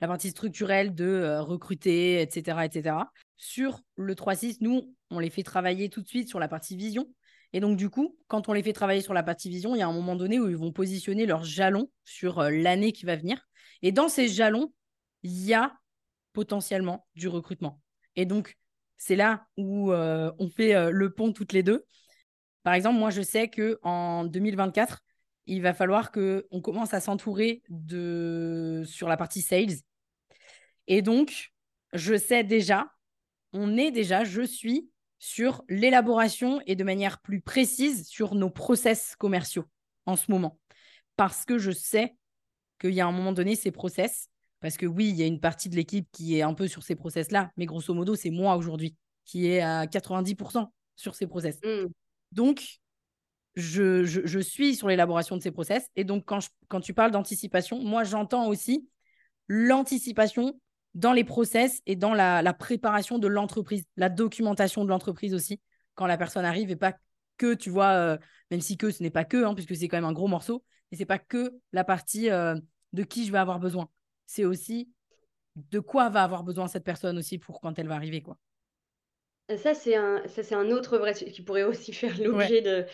La 0.00 0.06
partie 0.06 0.30
structurelle 0.30 0.94
de 0.94 1.38
recruter, 1.40 2.22
etc., 2.22 2.64
etc. 2.64 2.96
Sur 3.36 3.80
le 3.96 4.14
3.6, 4.14 4.58
nous, 4.60 4.94
on 5.10 5.18
les 5.18 5.30
fait 5.30 5.42
travailler 5.42 5.88
tout 5.88 6.00
de 6.00 6.06
suite 6.06 6.28
sur 6.28 6.38
la 6.38 6.46
partie 6.46 6.76
vision. 6.76 7.12
Et 7.52 7.58
donc, 7.58 7.76
du 7.76 7.90
coup, 7.90 8.16
quand 8.28 8.48
on 8.48 8.52
les 8.52 8.62
fait 8.62 8.72
travailler 8.72 9.00
sur 9.00 9.14
la 9.14 9.24
partie 9.24 9.48
vision, 9.48 9.74
il 9.74 9.78
y 9.78 9.82
a 9.82 9.88
un 9.88 9.92
moment 9.92 10.14
donné 10.14 10.38
où 10.38 10.48
ils 10.48 10.56
vont 10.56 10.72
positionner 10.72 11.26
leurs 11.26 11.44
jalons 11.44 11.90
sur 12.04 12.38
euh, 12.38 12.50
l'année 12.50 12.92
qui 12.92 13.04
va 13.04 13.16
venir. 13.16 13.48
Et 13.82 13.90
dans 13.90 14.08
ces 14.08 14.28
jalons, 14.28 14.72
il 15.24 15.44
y 15.44 15.54
a 15.54 15.74
potentiellement 16.34 17.06
du 17.16 17.26
recrutement. 17.26 17.80
Et 18.14 18.26
donc, 18.26 18.56
c'est 18.96 19.16
là 19.16 19.46
où 19.56 19.90
euh, 19.92 20.30
on 20.38 20.48
fait 20.50 20.74
euh, 20.74 20.90
le 20.90 21.12
pont 21.12 21.32
toutes 21.32 21.52
les 21.52 21.64
deux. 21.64 21.84
Par 22.62 22.74
exemple, 22.74 22.98
moi, 22.98 23.10
je 23.10 23.22
sais 23.22 23.48
qu'en 23.48 24.24
2024, 24.24 25.02
il 25.46 25.62
va 25.62 25.74
falloir 25.74 26.10
qu'on 26.12 26.60
commence 26.62 26.94
à 26.94 27.00
s'entourer 27.00 27.62
de 27.68 28.82
sur 28.84 29.08
la 29.08 29.16
partie 29.16 29.42
sales. 29.42 29.76
Et 30.86 31.02
donc, 31.02 31.52
je 31.92 32.16
sais 32.16 32.44
déjà, 32.44 32.86
on 33.52 33.76
est 33.76 33.90
déjà, 33.90 34.24
je 34.24 34.42
suis 34.42 34.90
sur 35.18 35.62
l'élaboration 35.68 36.60
et 36.66 36.76
de 36.76 36.84
manière 36.84 37.20
plus 37.20 37.40
précise 37.40 38.06
sur 38.06 38.34
nos 38.34 38.50
process 38.50 39.16
commerciaux 39.16 39.64
en 40.04 40.16
ce 40.16 40.30
moment. 40.30 40.58
Parce 41.16 41.44
que 41.44 41.58
je 41.58 41.70
sais 41.70 42.14
qu'il 42.80 42.92
y 42.92 43.00
a 43.00 43.06
un 43.06 43.12
moment 43.12 43.32
donné 43.32 43.56
ces 43.56 43.70
process, 43.70 44.28
parce 44.60 44.76
que 44.76 44.86
oui, 44.86 45.08
il 45.08 45.16
y 45.16 45.22
a 45.22 45.26
une 45.26 45.40
partie 45.40 45.68
de 45.68 45.76
l'équipe 45.76 46.06
qui 46.12 46.36
est 46.36 46.42
un 46.42 46.54
peu 46.54 46.68
sur 46.68 46.82
ces 46.82 46.94
process-là, 46.94 47.50
mais 47.56 47.66
grosso 47.66 47.94
modo, 47.94 48.14
c'est 48.14 48.30
moi 48.30 48.56
aujourd'hui 48.56 48.96
qui 49.24 49.46
est 49.46 49.60
à 49.60 49.86
90% 49.86 50.70
sur 50.96 51.14
ces 51.14 51.26
process. 51.26 51.58
Mmh. 51.62 51.86
Donc, 52.32 52.78
je, 53.56 54.38
suis 54.38 54.76
sur 54.76 54.88
l'élaboration 54.88 55.36
de 55.36 55.42
ces 55.42 55.50
process. 55.50 55.88
Et 55.96 56.04
donc, 56.04 56.24
quand, 56.26 56.40
quand 56.68 56.80
tu 56.80 56.92
parles 56.94 57.10
d'anticipation, 57.10 57.82
moi, 57.82 58.04
j'entends 58.04 58.48
aussi 58.48 58.88
l'anticipation 59.48 60.60
dans 60.94 61.12
les 61.12 61.24
process 61.24 61.82
et 61.86 61.96
dans 61.96 62.14
la, 62.14 62.52
préparation 62.54 63.18
de 63.18 63.26
l'entreprise, 63.26 63.84
la 63.96 64.08
documentation 64.08 64.84
de 64.84 64.90
l'entreprise 64.90 65.34
aussi, 65.34 65.60
quand 65.94 66.06
la 66.06 66.18
personne 66.18 66.44
arrive 66.44 66.70
et 66.70 66.76
pas 66.76 66.94
que, 67.38 67.54
tu 67.54 67.70
vois, 67.70 67.92
euh, 67.92 68.18
même 68.50 68.60
si 68.60 68.76
que 68.76 68.90
ce 68.90 69.02
n'est 69.02 69.10
pas 69.10 69.24
que, 69.24 69.44
hein, 69.44 69.54
puisque 69.54 69.76
c'est 69.76 69.88
quand 69.88 69.96
même 69.96 70.04
un 70.04 70.12
gros 70.12 70.28
morceau, 70.28 70.64
mais 70.90 70.98
c'est 70.98 71.06
pas 71.06 71.18
que 71.18 71.54
la 71.72 71.84
partie 71.84 72.30
euh, 72.30 72.58
de 72.92 73.02
qui 73.02 73.26
je 73.26 73.32
vais 73.32 73.38
avoir 73.38 73.58
besoin. 73.58 73.88
C'est 74.26 74.44
aussi 74.44 74.90
de 75.56 75.80
quoi 75.80 76.10
va 76.10 76.22
avoir 76.22 76.44
besoin 76.44 76.68
cette 76.68 76.84
personne 76.84 77.18
aussi 77.18 77.38
pour 77.38 77.60
quand 77.60 77.78
elle 77.78 77.88
va 77.88 77.94
arriver, 77.94 78.22
quoi. 78.22 78.38
Ça, 79.54 79.74
c'est 79.74 79.94
un, 79.94 80.26
ça, 80.26 80.42
c'est 80.42 80.56
un 80.56 80.70
autre 80.70 80.98
vrai 80.98 81.14
qui 81.14 81.42
pourrait 81.42 81.62
aussi 81.62 81.92
faire 81.92 82.18
l'objet 82.20 82.62
de, 82.62 82.84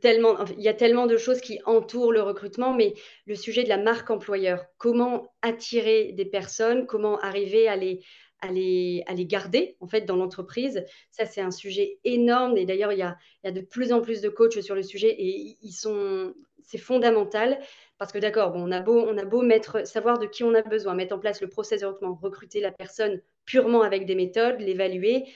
tellement, 0.00 0.44
il 0.56 0.62
y 0.62 0.68
a 0.68 0.74
tellement 0.74 1.06
de 1.06 1.16
choses 1.16 1.40
qui 1.40 1.58
entourent 1.64 2.12
le 2.12 2.22
recrutement, 2.22 2.74
mais 2.74 2.94
le 3.26 3.34
sujet 3.34 3.64
de 3.64 3.68
la 3.68 3.78
marque 3.78 4.10
employeur, 4.10 4.64
comment 4.78 5.32
attirer 5.42 6.12
des 6.12 6.24
personnes, 6.24 6.86
comment 6.86 7.18
arriver 7.18 7.66
à 7.66 7.76
les, 7.76 8.04
à 8.40 8.52
les, 8.52 9.02
à 9.06 9.14
les 9.14 9.26
garder 9.26 9.76
en 9.80 9.86
fait 9.88 10.02
dans 10.02 10.16
l'entreprise, 10.16 10.84
ça 11.10 11.26
c'est 11.26 11.40
un 11.40 11.50
sujet 11.50 11.98
énorme. 12.04 12.56
Et 12.56 12.66
d'ailleurs, 12.66 12.92
il 12.92 12.98
y 12.98 13.02
a, 13.02 13.16
il 13.42 13.46
y 13.46 13.50
a 13.50 13.52
de 13.52 13.60
plus 13.60 13.92
en 13.92 14.00
plus 14.00 14.20
de 14.20 14.28
coachs 14.28 14.60
sur 14.60 14.74
le 14.74 14.82
sujet 14.82 15.10
et 15.10 15.56
ils 15.62 15.72
sont, 15.72 16.34
c'est 16.62 16.78
fondamental 16.78 17.58
parce 18.00 18.12
que 18.12 18.18
d'accord, 18.18 18.50
bon, 18.50 18.66
on 18.66 18.72
a 18.72 18.80
beau, 18.80 18.98
on 19.06 19.18
a 19.18 19.26
beau 19.26 19.42
mettre, 19.42 19.86
savoir 19.86 20.18
de 20.18 20.24
qui 20.24 20.42
on 20.42 20.54
a 20.54 20.62
besoin, 20.62 20.94
mettre 20.94 21.14
en 21.14 21.18
place 21.18 21.42
le 21.42 21.50
process 21.50 21.82
de 21.82 21.86
recrutement, 21.86 22.14
recruter 22.14 22.58
la 22.58 22.72
personne 22.72 23.20
purement 23.44 23.82
avec 23.82 24.06
des 24.06 24.14
méthodes, 24.14 24.58
l'évaluer, 24.58 25.26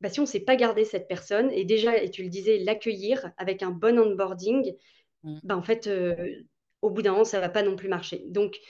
bah, 0.00 0.08
si 0.08 0.20
on 0.20 0.22
ne 0.22 0.28
sait 0.28 0.38
pas 0.38 0.54
garder 0.54 0.84
cette 0.84 1.08
personne, 1.08 1.50
et 1.50 1.64
déjà, 1.64 2.00
et 2.00 2.08
tu 2.08 2.22
le 2.22 2.28
disais, 2.28 2.58
l'accueillir 2.58 3.32
avec 3.38 3.64
un 3.64 3.72
bon 3.72 3.98
onboarding, 3.98 4.72
mm. 5.24 5.40
bah, 5.42 5.56
en 5.56 5.62
fait, 5.62 5.88
euh, 5.88 6.14
au 6.80 6.90
bout 6.90 7.02
d'un 7.02 7.10
moment, 7.10 7.24
ça 7.24 7.38
ne 7.38 7.42
va 7.42 7.48
pas 7.48 7.64
non 7.64 7.74
plus 7.74 7.88
marcher. 7.88 8.22
Donc, 8.28 8.60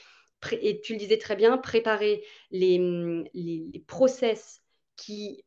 et 0.59 0.81
tu 0.81 0.93
le 0.93 0.99
disais 0.99 1.19
très 1.19 1.35
bien, 1.35 1.59
préparer 1.59 2.23
les, 2.49 2.79
les, 3.35 3.83
process 3.85 4.63
qui, 4.95 5.45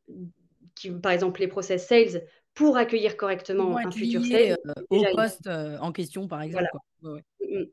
qui, 0.77 0.93
par 0.93 1.11
exemple, 1.11 1.41
les 1.41 1.49
process 1.49 1.89
sales 1.89 2.23
pour 2.55 2.77
accueillir 2.77 3.17
correctement 3.17 3.77
un 3.77 3.91
futur 3.91 4.25
sales. 4.25 4.59
Euh, 4.65 4.83
au 4.91 5.05
poste 5.17 5.49
euh, 5.49 5.77
en 5.79 5.91
question, 5.91 6.29
par 6.29 6.43
exemple. 6.43 6.69
Mm, 7.03 7.19
mm. 7.41 7.67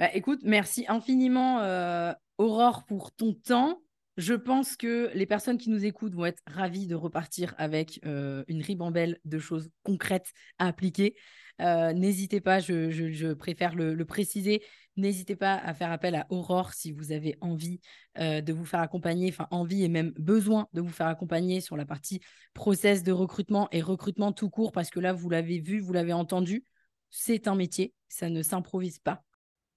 Bah, 0.00 0.12
écoute, 0.12 0.40
merci 0.42 0.84
infiniment, 0.88 1.60
euh, 1.60 2.12
Aurore, 2.38 2.84
pour 2.84 3.12
ton 3.12 3.32
temps. 3.32 3.80
Je 4.16 4.34
pense 4.34 4.76
que 4.76 5.10
les 5.14 5.26
personnes 5.26 5.56
qui 5.56 5.70
nous 5.70 5.84
écoutent 5.84 6.14
vont 6.14 6.26
être 6.26 6.42
ravies 6.46 6.88
de 6.88 6.96
repartir 6.96 7.54
avec 7.58 8.00
euh, 8.04 8.44
une 8.48 8.60
ribambelle 8.60 9.20
de 9.24 9.38
choses 9.38 9.70
concrètes 9.84 10.32
à 10.58 10.66
appliquer. 10.66 11.14
Euh, 11.60 11.92
n'hésitez 11.92 12.40
pas, 12.40 12.58
je, 12.58 13.32
préfère 13.34 13.76
le, 13.76 14.04
préciser, 14.04 14.64
n'hésitez 14.96 15.36
pas 15.36 15.54
à 15.54 15.74
faire 15.74 15.92
appel 15.92 16.16
à 16.16 16.26
Aurore 16.28 16.72
si 16.72 16.90
vous 16.90 17.12
avez 17.12 17.36
envie 17.40 17.80
de 18.16 18.52
vous 18.52 18.64
faire 18.64 18.80
accompagner, 18.80 19.28
enfin 19.30 19.46
envie 19.52 19.84
et 19.84 19.88
même 19.88 20.10
besoin 20.18 20.68
de 20.72 20.80
vous 20.80 20.88
faire 20.88 21.06
accompagner 21.06 21.60
sur 21.60 21.76
la 21.76 21.86
partie 21.86 22.20
process 22.52 23.04
de 23.04 23.12
recrutement 23.12 23.68
et 23.70 23.80
recrutement 23.80 24.32
tout 24.32 24.50
court, 24.50 24.72
parce 24.72 24.90
que 24.90 24.98
là, 24.98 25.12
vous 25.12 25.30
l'avez 25.30 25.60
vu, 25.60 25.78
vous 25.78 25.92
l'avez 25.92 26.12
entendu, 26.12 26.64
c'est 27.10 27.46
un 27.46 27.54
métier, 27.54 27.94
ça 28.08 28.28
ne 28.28 28.42
s'improvise 28.42 28.98
pas. 28.98 29.24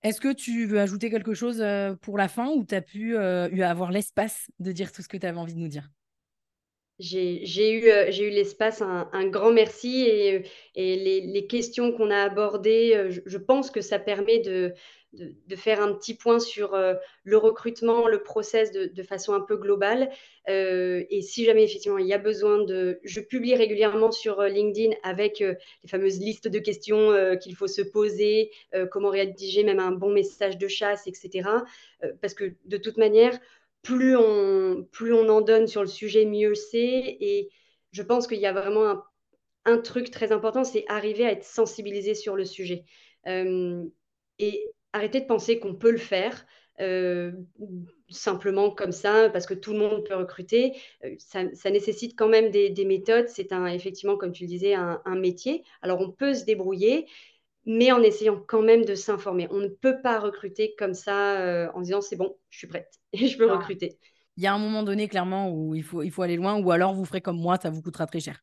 Est-ce 0.03 0.21
que 0.21 0.31
tu 0.33 0.65
veux 0.65 0.79
ajouter 0.79 1.09
quelque 1.09 1.33
chose 1.33 1.61
euh, 1.61 1.95
pour 1.95 2.17
la 2.17 2.27
fin 2.27 2.49
ou 2.49 2.65
tu 2.65 2.75
as 2.75 2.81
pu 2.81 3.15
euh, 3.17 3.49
avoir 3.67 3.91
l'espace 3.91 4.47
de 4.59 4.71
dire 4.71 4.91
tout 4.91 5.01
ce 5.01 5.07
que 5.07 5.17
tu 5.17 5.25
avais 5.25 5.37
envie 5.37 5.53
de 5.53 5.59
nous 5.59 5.67
dire? 5.67 5.89
J'ai 6.99 7.71
eu, 7.71 7.89
euh, 7.89 8.09
l'espace, 8.29 8.81
un, 8.81 9.27
grand 9.27 9.51
merci 9.51 10.05
et, 10.05 10.43
les, 10.75 11.47
questions 11.47 11.91
qu'on 11.91 12.09
a 12.09 12.23
abordées, 12.23 13.09
je, 13.25 13.37
pense 13.37 13.69
que 13.69 13.81
ça 13.81 13.99
permet 13.99 14.39
de, 14.39 14.73
faire 15.55 15.81
un 15.81 15.93
petit 15.93 16.15
point 16.15 16.39
sur 16.39 16.73
euh, 16.73 16.95
le 17.23 17.37
recrutement, 17.37 18.07
le 18.07 18.23
process 18.23 18.71
de, 18.71 19.03
façon 19.03 19.33
un 19.33 19.41
peu 19.41 19.57
globale. 19.57 20.09
Euh, 20.49 21.03
et 21.09 21.21
si 21.21 21.45
jamais 21.45 21.63
effectivement 21.63 21.97
il 21.97 22.07
y 22.07 22.13
a 22.13 22.17
besoin 22.17 22.63
de... 22.63 22.99
Je 23.03 23.19
publie 23.19 23.55
régulièrement 23.55 24.11
sur 24.11 24.39
euh, 24.39 24.47
LinkedIn 24.47 24.95
avec 25.03 25.39
les 25.39 25.87
fameuses 25.87 26.19
listes 26.19 26.47
de 26.47 26.59
questions 26.59 27.37
qu'il 27.41 27.55
faut 27.55 27.67
se 27.67 27.81
poser, 27.81 28.51
comment 28.91 29.09
rédiger 29.09 29.63
même 29.63 29.79
un 29.79 29.91
bon 29.91 30.11
message 30.11 30.57
de 30.57 30.67
chasse, 30.67 31.07
etc. 31.07 31.49
parce 32.21 32.33
que 32.33 32.53
de 32.65 32.77
toute 32.77 32.97
manière, 32.97 33.39
plus 33.81 34.15
on, 34.17 34.83
plus 34.91 35.13
on 35.13 35.29
en 35.29 35.41
donne 35.41 35.67
sur 35.67 35.81
le 35.81 35.87
sujet, 35.87 36.25
mieux 36.25 36.55
c'est. 36.55 37.17
Et 37.19 37.49
je 37.91 38.01
pense 38.01 38.27
qu'il 38.27 38.39
y 38.39 38.45
a 38.45 38.53
vraiment 38.53 38.89
un, 38.89 39.03
un 39.65 39.77
truc 39.77 40.11
très 40.11 40.31
important, 40.31 40.63
c'est 40.63 40.85
arriver 40.87 41.25
à 41.25 41.31
être 41.31 41.43
sensibilisé 41.43 42.15
sur 42.15 42.35
le 42.35 42.45
sujet. 42.45 42.85
et 44.39 44.71
arrêter 44.93 45.21
de 45.21 45.25
penser 45.25 45.59
qu'on 45.59 45.75
peut 45.75 45.91
le 45.91 45.97
faire. 45.97 46.45
Euh, 46.79 47.31
simplement 48.09 48.69
comme 48.69 48.91
ça, 48.91 49.29
parce 49.31 49.47
que 49.47 49.55
tout 49.55 49.73
le 49.73 49.79
monde 49.79 50.05
peut 50.05 50.15
recruter. 50.15 50.73
Euh, 51.03 51.15
ça, 51.17 51.71
nécessite 51.71 52.15
quand 52.15 52.29
même 52.29 52.51
des, 52.51 52.85
méthodes. 52.85 53.27
C'est 53.29 53.51
un, 53.51 53.65
effectivement, 53.65 54.15
comme 54.15 54.31
tu 54.31 54.43
le 54.43 54.49
disais, 54.49 54.73
un, 54.75 55.01
métier. 55.15 55.63
Alors, 55.81 55.99
on 56.01 56.11
peut 56.11 56.33
se 56.33 56.45
débrouiller, 56.45 57.07
mais 57.67 57.91
en 57.91 58.01
essayant 58.01 58.41
quand 58.47 58.63
même 58.63 58.85
de 58.85 58.95
s'informer. 58.95 59.47
On 59.51 59.59
ne 59.59 59.67
peut 59.67 60.01
pas 60.01 60.19
recruter 60.19 60.73
comme 60.79 60.95
ça 60.95 61.39
euh, 61.39 61.67
en 61.75 61.81
disant 61.81 62.01
c'est 62.01 62.15
bon, 62.15 62.35
je 62.49 62.57
suis 62.57 62.67
prête 62.67 62.91
et 63.13 63.27
je 63.27 63.37
peux 63.37 63.49
ah. 63.51 63.57
recruter. 63.57 63.99
Il 64.37 64.43
y 64.43 64.47
a 64.47 64.53
un 64.53 64.59
moment 64.59 64.83
donné, 64.83 65.07
clairement, 65.07 65.51
où 65.51 65.75
il 65.75 65.83
faut, 65.83 66.03
il 66.03 66.11
faut 66.11 66.21
aller 66.21 66.35
loin, 66.35 66.59
ou 66.59 66.71
alors 66.71 66.93
vous 66.93 67.05
ferez 67.05 67.21
comme 67.21 67.39
moi, 67.39 67.57
ça 67.61 67.71
vous 67.71 67.81
coûtera 67.81 68.05
très 68.05 68.19
cher. 68.19 68.39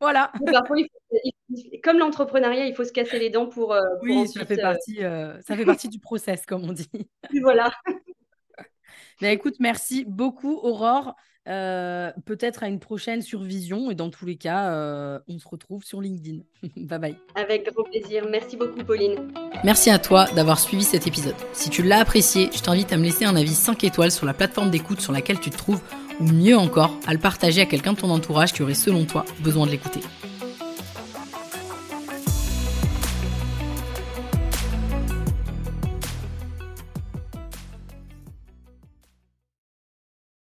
voilà. 0.00 0.32
comme 1.82 1.98
l'entrepreneuriat, 1.98 2.66
il 2.66 2.74
faut 2.74 2.84
se 2.84 2.92
casser 2.92 3.18
les 3.18 3.30
dents 3.30 3.48
pour. 3.48 3.72
Euh, 3.72 3.82
oui, 4.02 4.28
ça, 4.28 4.44
fait 4.46 4.58
euh, 4.58 4.62
partie, 4.62 5.04
euh, 5.04 5.40
ça 5.42 5.56
fait 5.56 5.64
partie 5.64 5.88
du 5.88 5.98
process, 5.98 6.46
comme 6.46 6.64
on 6.64 6.72
dit. 6.72 6.88
voilà. 7.42 7.72
Mais 9.20 9.32
écoute, 9.34 9.56
merci 9.58 10.04
beaucoup, 10.06 10.54
Aurore. 10.62 11.14
Peut-être 11.44 12.62
à 12.62 12.68
une 12.68 12.80
prochaine 12.80 13.22
sur 13.22 13.42
Vision. 13.42 13.90
Et 13.90 13.94
dans 13.94 14.10
tous 14.10 14.26
les 14.26 14.36
cas, 14.36 15.20
on 15.28 15.38
se 15.38 15.48
retrouve 15.48 15.84
sur 15.84 16.00
LinkedIn. 16.00 16.38
bye 16.76 16.98
bye. 16.98 17.16
Avec 17.34 17.70
grand 17.72 17.84
plaisir. 17.84 18.26
Merci 18.30 18.56
beaucoup, 18.56 18.82
Pauline. 18.84 19.16
Merci 19.62 19.90
à 19.90 19.98
toi 19.98 20.26
d'avoir 20.34 20.58
suivi 20.58 20.84
cet 20.84 21.06
épisode. 21.06 21.34
Si 21.52 21.70
tu 21.70 21.82
l'as 21.82 22.00
apprécié, 22.00 22.50
je 22.52 22.60
t'invite 22.60 22.92
à 22.92 22.96
me 22.96 23.04
laisser 23.04 23.24
un 23.24 23.36
avis 23.36 23.54
5 23.54 23.84
étoiles 23.84 24.10
sur 24.10 24.26
la 24.26 24.34
plateforme 24.34 24.70
d'écoute 24.70 25.00
sur 25.00 25.12
laquelle 25.12 25.40
tu 25.40 25.50
te 25.50 25.56
trouves 25.56 25.82
ou 26.20 26.24
mieux 26.24 26.56
encore, 26.56 26.94
à 27.06 27.12
le 27.12 27.18
partager 27.18 27.60
à 27.60 27.66
quelqu'un 27.66 27.92
de 27.92 27.98
ton 27.98 28.10
entourage 28.10 28.52
qui 28.52 28.62
aurait 28.62 28.74
selon 28.74 29.04
toi 29.04 29.24
besoin 29.40 29.66
de 29.66 29.72
l'écouter. 29.72 30.00